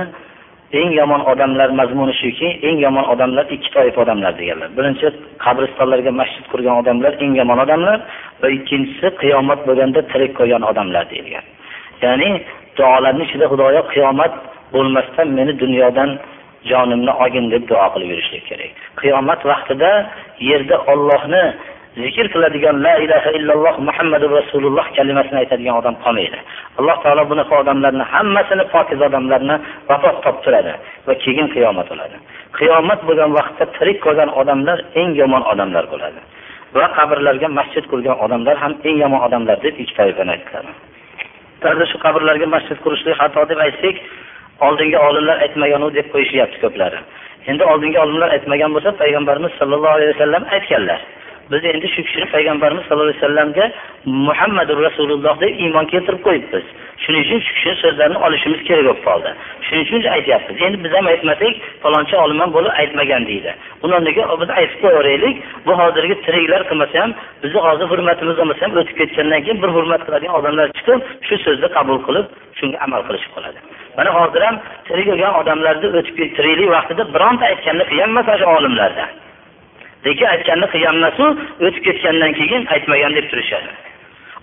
eng 0.74 0.92
yomon 1.00 1.22
odamlar 1.32 1.70
mazmuni 1.70 2.14
shuki 2.22 2.48
eng 2.68 2.78
yomon 2.86 3.06
odamlar 3.14 3.46
ikki 3.56 3.70
toifa 3.76 4.02
odamlar 4.02 4.34
deganlar. 4.40 4.70
Birinchi 4.78 5.08
qabristonlarga 5.46 6.12
masjid 6.22 6.46
qurgan 6.52 6.76
odamlar 6.82 7.14
eng 7.24 7.34
yomon 7.40 7.60
odamlar 7.66 8.00
va 8.42 8.48
ikkinchisi 8.58 9.08
qiyomat 9.22 9.60
bo'lganda 9.68 10.02
tirik 10.12 10.32
qolgan 10.40 10.64
odamlar 10.72 11.04
deyilgan. 11.12 11.46
Ya'ni 12.04 12.30
duolarni 12.78 13.24
ichida 13.28 13.46
xudoyo 13.52 13.82
qiyomat 13.94 14.34
bo'lmasdan 14.74 15.28
meni 15.38 15.54
dunyodan 15.64 16.10
jonimni 16.70 17.12
olgin 17.24 17.46
deb 17.54 17.64
duo 17.70 17.86
qilib 17.94 18.10
yurishlik 18.14 18.44
kerak. 18.50 18.74
Qiyomat 19.02 19.42
vaqtida 19.52 19.92
yerda 20.50 20.76
ollohni 20.92 21.44
zikr 22.04 22.26
qiladigan 22.34 22.76
la 22.86 22.94
ilaha 23.06 23.30
illalloh 23.38 23.76
muhammadu 23.88 24.26
rasululloh 24.40 24.86
kalimasini 24.98 25.38
aytadigan 25.44 25.76
odam 25.82 25.96
qolmaydi. 26.04 26.40
Alloh 26.80 26.98
taolo 27.04 27.24
bunaqa 27.32 27.54
odamlarni 27.64 28.06
hammasini 28.14 28.66
pokiz 28.74 29.00
odamlarni 29.08 29.56
vafot 29.90 30.18
toptiradi 30.26 30.74
va 31.08 31.14
keyin 31.24 31.48
qiyomat 31.56 31.88
bo'ladi. 31.92 32.18
Qiyomat 32.58 33.00
bo'lgan 33.08 33.32
vaqtda 33.38 33.66
tirik 33.78 33.98
qolgan 34.06 34.30
odamlar 34.42 34.78
eng 35.02 35.10
yomon 35.22 35.44
odamlar 35.52 35.86
bo'ladi 35.94 36.20
va 36.78 36.86
qabrlarga 36.98 37.48
masjid 37.60 37.84
qurgan 37.92 38.18
odamlar 38.26 38.56
ham 38.64 38.74
eng 38.88 38.98
yomon 39.04 39.22
odamlar 39.28 39.58
deb 39.66 39.76
ikki 39.82 39.94
toifani 40.00 40.32
aytdilar 40.36 40.66
ba'zi 41.64 41.86
shu 41.92 41.98
qabrlarga 42.06 42.48
masjid 42.56 42.78
qurishlik 42.84 43.16
xato 43.22 43.42
deb 43.52 43.60
aytsak 43.66 43.96
oldingi 44.68 44.98
olimlar 45.08 45.38
aytmaganu 45.46 45.88
deb 45.98 46.08
qo'yishyapti 46.14 46.58
ko'plari. 46.64 47.00
Endi 47.52 47.64
oldingi 47.72 48.00
olimlar 48.06 48.30
aytmagan 48.36 48.72
bo'lsa 48.76 48.92
payg'ambarimiz 49.02 49.52
sollallohu 49.60 49.96
alayhi 49.98 50.12
vasallam 50.14 50.44
aytganlar 50.56 51.00
biz 51.52 51.66
endi 51.74 51.88
shu 51.94 52.02
kishini 52.08 52.26
payg'ambarimiz 52.36 52.84
sallallohu 52.88 53.10
alayhi 53.10 53.22
vasallamga 53.22 53.66
muhammadu 54.28 54.74
rasululloh 54.88 55.36
deb 55.44 55.52
iymon 55.64 55.86
keltirib 55.94 56.22
qo'yibmiz. 56.28 56.66
Shuning 57.04 57.22
uchun 57.26 57.40
shu 57.46 57.52
kishini 57.56 57.76
so'zlarini 57.84 58.20
olishimiz 58.26 58.62
kerak 58.68 58.86
bo'lib 58.88 59.02
qoldi. 59.08 59.30
Shuning 59.66 59.84
uchun 59.88 60.00
aytyapmiz 60.18 60.62
endi 60.68 60.78
biz 60.84 60.92
ham 60.98 61.06
aytmasak 61.14 61.54
falonchi 61.84 62.16
olim 62.24 62.40
ham 62.44 62.50
bo'lib 62.56 62.72
aytmagan 62.82 63.24
deydi. 63.30 63.52
Uni 63.84 63.94
o'rniga 63.98 64.24
biz 64.42 64.50
aytib 64.60 64.78
qo'yaveraylik 64.84 65.36
bu 65.66 65.74
hozirgi 65.82 66.16
tiriklar 66.26 66.62
qilmasa 66.70 66.96
ham 67.04 67.12
bizni 67.44 67.60
hozir 67.68 67.86
hurmatimiz 67.92 68.36
bo'lmasa 68.40 68.62
ham 68.66 68.72
o'tib 68.82 68.96
ketgandan 69.02 69.42
keyin 69.46 69.62
bir 69.64 69.72
hurmat 69.76 70.02
qiladigan 70.08 70.36
odamlar 70.40 70.68
chiqib 70.78 71.00
shu 71.28 71.36
so'zni 71.46 71.68
qabul 71.78 71.98
qilib 72.08 72.26
shunga 72.60 72.78
amal 72.86 73.02
qilishib 73.08 73.32
qoladi. 73.36 73.60
Mana 73.98 74.10
hozir 74.20 74.42
ham 74.48 74.56
tirik 74.88 75.08
bo'lgan 75.12 75.34
odamlarni 75.42 75.88
o'tib 76.00 76.16
tiriklik 76.38 76.70
vaqtida 76.78 77.04
bironta 77.16 77.44
aytganini 77.52 77.86
qilganmas 77.92 78.28
shu 78.42 78.48
olimlarda. 78.58 79.06
Lekin 80.06 80.28
aytganni 80.36 80.68
qilganmasu 80.74 81.26
o'tib 81.66 81.84
ketgandan 81.88 82.34
keyin 82.40 82.62
aytmagan 82.76 83.14
deb 83.18 83.30
turishadi 83.32 83.70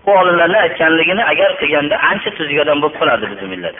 u 0.07 0.11
olimlarni 0.21 0.59
aytganligini 0.67 1.23
agar 1.33 1.51
qilganda 1.61 1.97
ancha 2.11 2.31
tuzgadan 2.39 2.79
bo'lib 2.83 2.97
qolardi 3.01 3.27
bizni 3.33 3.49
millat 3.55 3.79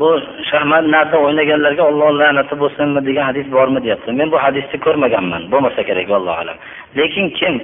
bu 0.00 0.10
shahmat 0.50 0.84
narda 0.94 1.16
o'ynaganlarga 1.26 1.82
Alloh 1.90 2.10
la'nati 2.20 2.54
bo'lsinmi 2.62 3.00
degan 3.08 3.24
hadis 3.30 3.46
bormi 3.56 3.80
deyapti. 3.84 4.10
Men 4.20 4.28
bu 4.32 4.38
hadisni 4.44 4.76
ko'rmaganman. 4.86 5.42
Bo'lmasa 5.52 5.80
kerak 5.88 6.08
vallohu 6.14 6.38
alam. 6.42 6.56
Lekin 6.98 7.26
kim 7.38 7.54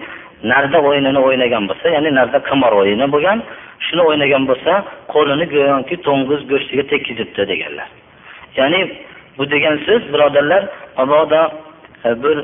narda 0.52 0.78
o'yinini 0.88 1.20
o'ynagan 1.26 1.64
bo'lsa, 1.70 1.86
ya'ni 1.96 2.10
narda 2.18 2.38
qimor 2.48 2.72
o'yini 2.80 3.06
bo'lgan, 3.14 3.38
shuni 3.86 4.02
o'ynagan 4.08 4.42
bo'lsa, 4.50 4.72
qo'lini 5.14 5.46
go'yoki 5.54 5.96
to'ng'iz 6.06 6.40
go'shtiga 6.50 6.84
tekkizibdi 6.92 7.42
deganlar. 7.52 7.88
Ya'ni 8.58 8.80
bu 9.40 9.50
degan 9.50 9.76
so'z 9.86 10.02
birodarlar, 10.12 10.62
mabodo 10.98 11.42
e, 12.04 12.22
bir 12.22 12.38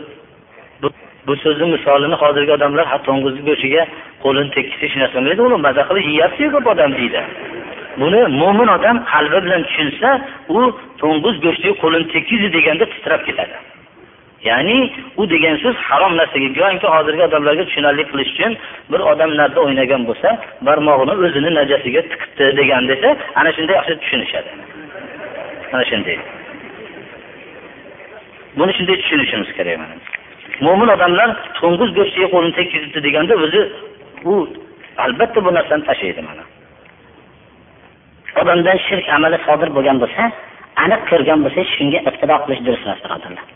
bu, 1.26 1.36
so'zni 1.36 1.66
misolini 1.74 2.16
hozirgi 2.22 2.52
odamlar 2.58 2.86
hatto 2.92 3.06
to'ng'iz 3.08 3.36
go'shtiga 3.48 3.82
qo'lini 4.24 4.50
tekkizish 4.56 4.94
narsa 5.00 5.18
qilmaydi, 5.18 5.42
uni 5.48 5.56
maza 5.66 5.82
qilib 5.88 6.04
yeyapti 6.12 6.44
ko'p 6.54 6.66
odam 6.72 6.90
deydi. 6.98 7.20
Buni 8.00 8.20
mo'min 8.40 8.68
odam 8.76 8.96
qalbi 9.12 9.38
bilan 9.44 9.62
tushunsa, 9.68 10.08
u 10.56 10.58
to'ng'iz 11.00 11.36
go'shtiga 11.44 11.74
qo'lini 11.82 12.06
tekkizdi 12.14 12.48
deganda 12.56 12.84
titrab 12.92 13.22
ketadi. 13.28 13.56
Ya'ni 14.48 14.78
u 15.20 15.22
degan 15.34 15.56
so'z 15.62 15.76
harom 15.88 16.12
narsaga, 16.20 16.48
go'yoki 16.58 16.88
hozirgi 16.94 17.22
odamlarga 17.28 17.64
tushunarli 17.68 18.04
qilish 18.10 18.30
uchun 18.34 18.52
bir 18.92 19.00
odam 19.12 19.30
narda 19.40 19.58
o'ynagan 19.66 20.02
bo'lsa, 20.08 20.28
barmog'ini 20.66 21.14
o'zini 21.24 21.50
najasiga 21.58 22.02
tiqibdi 22.10 22.44
degan 22.60 22.82
desa, 22.90 23.08
ana 23.40 23.50
shunday 23.56 23.74
yaxshi 23.78 23.94
tushunishadi. 24.02 24.50
Ana 25.74 25.84
shunday. 25.92 26.18
Buni 28.58 28.72
shunday 28.76 28.96
tushunishimiz 29.02 29.50
kerak 29.58 29.78
mana. 29.82 29.94
Mo'min 30.64 30.88
odamlar 30.96 31.28
to'ng'iz 31.60 31.90
go'shtiga 31.98 32.28
qo'lini 32.34 32.54
tekkizibdi 32.58 32.98
deganda 33.06 33.34
o'zi 33.44 33.60
u 34.30 34.34
albatta 35.04 35.38
bu 35.44 35.50
narsani 35.56 35.82
tashlaydi 35.88 36.22
mana. 36.30 36.44
odamdan 38.42 38.78
shirk 38.86 39.06
amali 39.16 39.38
sodir 39.46 39.70
bo'lgan 39.76 39.98
bo'lsa, 40.02 40.22
aniq 40.84 41.02
ko'rgan 41.10 41.40
bo'lsa, 41.44 41.60
shunga 41.74 42.00
iqtido 42.08 42.36
qilish 42.44 42.62
durust 42.66 42.84
emas, 42.86 43.00
birodarlar. 43.04 43.46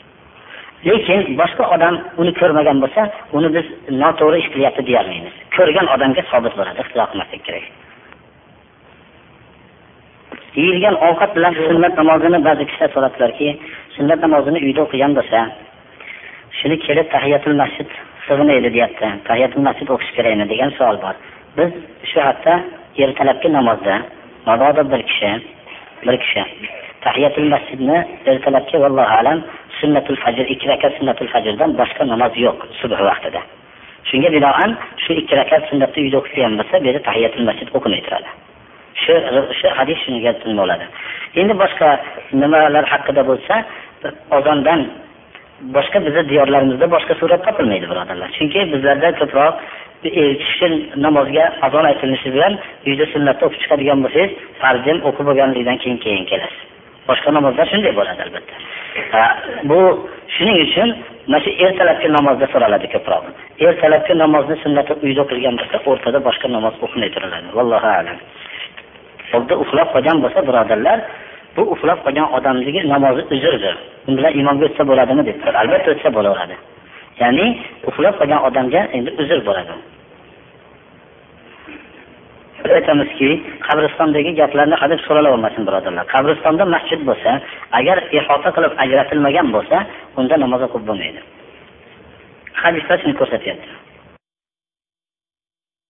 Lekin 0.89 1.21
boshqa 1.41 1.65
odam 1.75 1.95
uni 2.21 2.33
ko'rmagan 2.41 2.79
bo'lsa, 2.85 3.03
uni 3.37 3.49
biz 3.57 3.67
noto'g'ri 4.03 4.37
ish 4.43 4.49
qilyapti 4.55 4.83
deyolmaymiz. 4.89 5.35
Ko'rgan 5.57 5.87
odamga 5.95 6.23
sobit 6.33 6.55
bo'ladi, 6.59 6.79
iqtido 6.85 7.05
qilmaslik 7.11 7.43
kerak. 7.49 7.67
Yeyilgan 10.61 10.97
ovqat 11.09 11.31
bilan 11.37 11.55
sunnat 11.67 11.95
namozini 12.01 12.39
ba'zi 12.49 12.65
kishilar 12.69 12.91
so'radilarki, 12.95 13.49
sunnat 14.01 14.21
namozini 14.27 14.65
uyda 14.67 14.81
o'qigan 14.87 15.13
bo'lsa, 15.19 15.39
shuni 16.59 16.77
kelib 16.87 17.07
tahiyatul 17.15 17.57
masjid 17.63 17.89
sig'inaydi 18.27 18.69
deyapti. 18.77 19.09
Tahiyatul 19.29 19.65
masjid 19.69 19.89
o'qish 19.95 20.13
kerakmi 20.17 20.49
degan 20.53 20.71
savol 20.79 20.99
bor. 21.05 21.15
Biz 21.59 21.71
shu 22.11 22.19
hafta 22.29 22.53
ertalabki 23.05 23.49
namozda 23.53 23.95
mabodo 24.47 24.83
bir 24.93 25.03
kishi 25.11 25.31
bir 26.07 26.17
kishi 26.23 26.43
tahiyatul 27.01 27.49
masjidni 27.55 27.99
ertalabki 28.27 28.77
vallohu 28.83 29.15
alam 29.21 29.39
sunnatul 29.81 30.17
fajr 30.17 30.45
ikki 30.55 30.69
rakat 30.69 30.93
sunnatul 30.99 31.29
fajrdan 31.35 31.71
boshqa 31.81 32.03
namoz 32.13 32.33
yo'q 32.47 32.59
subh 32.81 33.01
vaqtida 33.09 33.41
shunga 34.11 34.29
binoan 34.37 34.71
shu 35.05 35.13
ikki 35.21 35.35
rakat 35.41 35.63
sunnatni 35.71 36.01
uyda 36.07 36.17
o'qigan 36.23 36.53
bo'lsa 36.61 36.75
bu 36.81 36.87
yerda 36.89 37.03
tahiyatul 37.09 37.45
masjid 37.49 37.69
o'qimay 37.77 38.01
turadi 38.07 38.31
shu 39.03 39.15
shu 39.59 39.67
hadis 39.79 39.99
shunga 40.05 40.33
bo'ladi 40.61 40.85
endi 41.41 41.55
boshqa 41.63 41.89
nimalar 42.43 42.85
haqida 42.93 43.23
bo'lsa 43.31 43.55
ozondan 44.37 44.81
boshqa 45.77 45.99
bizni 46.07 46.23
diyorlarimizda 46.31 46.87
boshqa 46.95 47.15
surat 47.21 47.41
topilmaydi 47.47 47.87
birodarlar. 47.93 48.29
Chunki 48.39 48.61
bizlarda 48.73 49.09
ko'proq 49.21 49.55
kishi 50.03 50.69
namozga 51.05 51.45
azon 51.67 51.85
aytilishi 51.91 52.29
bilan 52.35 52.53
uyda 52.89 53.05
sunnatni 53.13 53.45
o'qib 53.47 53.61
chiqadigan 53.63 53.99
bo'lsangiz 54.05 54.31
farzim 54.61 54.99
o'qib 55.09 55.25
bo'lganligidan 55.29 55.79
keyin 55.83 55.99
keyin 56.05 56.25
kelasiz. 56.31 56.61
Boshqa 57.09 57.31
namozlar 57.37 57.67
shunday 57.73 57.93
bo'ladi 57.99 58.21
albatta. 58.27 58.55
Bu 59.71 59.79
shuning 60.35 60.59
uchun 60.67 60.89
mana 61.31 61.41
shu 61.45 61.51
ertalabki 61.65 62.09
namozda 62.19 62.47
so'raladi 62.53 62.87
ko'proq. 62.95 63.25
Ertalabki 63.67 64.13
namozni 64.25 64.57
sunnati 64.65 64.93
uyda 65.07 65.21
o'qilgan 65.25 65.55
bo'lsa 65.61 65.77
o'rtada 65.91 66.19
boshqa 66.29 66.47
namoz 66.57 66.75
o'qimay 66.85 67.11
turiladi 67.15 67.49
vallohu 67.59 67.89
alam. 68.01 68.19
Xuddi 69.33 69.55
uxlab 69.63 69.89
qolgan 69.95 70.17
bo'lsa 70.25 70.41
birodarlar 70.49 70.99
bu 71.57 71.63
uxlab 71.75 71.99
qolgan 72.05 72.29
odamligi 72.37 72.81
namozi 72.93 73.23
uzrdir 73.35 73.75
u 74.09 74.11
bilan 74.17 74.33
imomga 74.41 74.65
o'tsa 74.69 74.83
bo'ladimi 74.91 75.23
debdilar 75.29 75.55
albatta 75.63 75.89
o'tsa 75.95 76.09
bo'laveradi. 76.17 76.57
Ya'ni 77.21 77.47
uxlab 77.89 78.15
qolgan 78.21 78.41
odamga 78.49 78.81
endi 78.97 79.11
uzr 79.23 79.41
bo'ladi. 79.49 79.75
Aytamizki 82.79 83.29
qabristondagi 83.67 84.31
gaplarni 84.41 84.77
hadeb 84.83 85.01
so'ralavermasin 85.07 85.63
birodarlar. 85.69 86.05
Qabristonda 86.15 86.65
masjid 86.75 87.01
bo'lsa 87.09 87.31
agar 87.79 87.99
ihota 88.19 88.49
qilib 88.57 88.73
ajratilmagan 88.85 89.47
bo'lsa 89.57 89.77
unda 90.19 90.35
namoz 90.45 90.63
o'qib 90.67 90.83
bo'lmaydi. 90.89 91.21
Hadisda 92.63 92.95
shuni 93.01 93.15
ko'rsatyapti. 93.21 93.69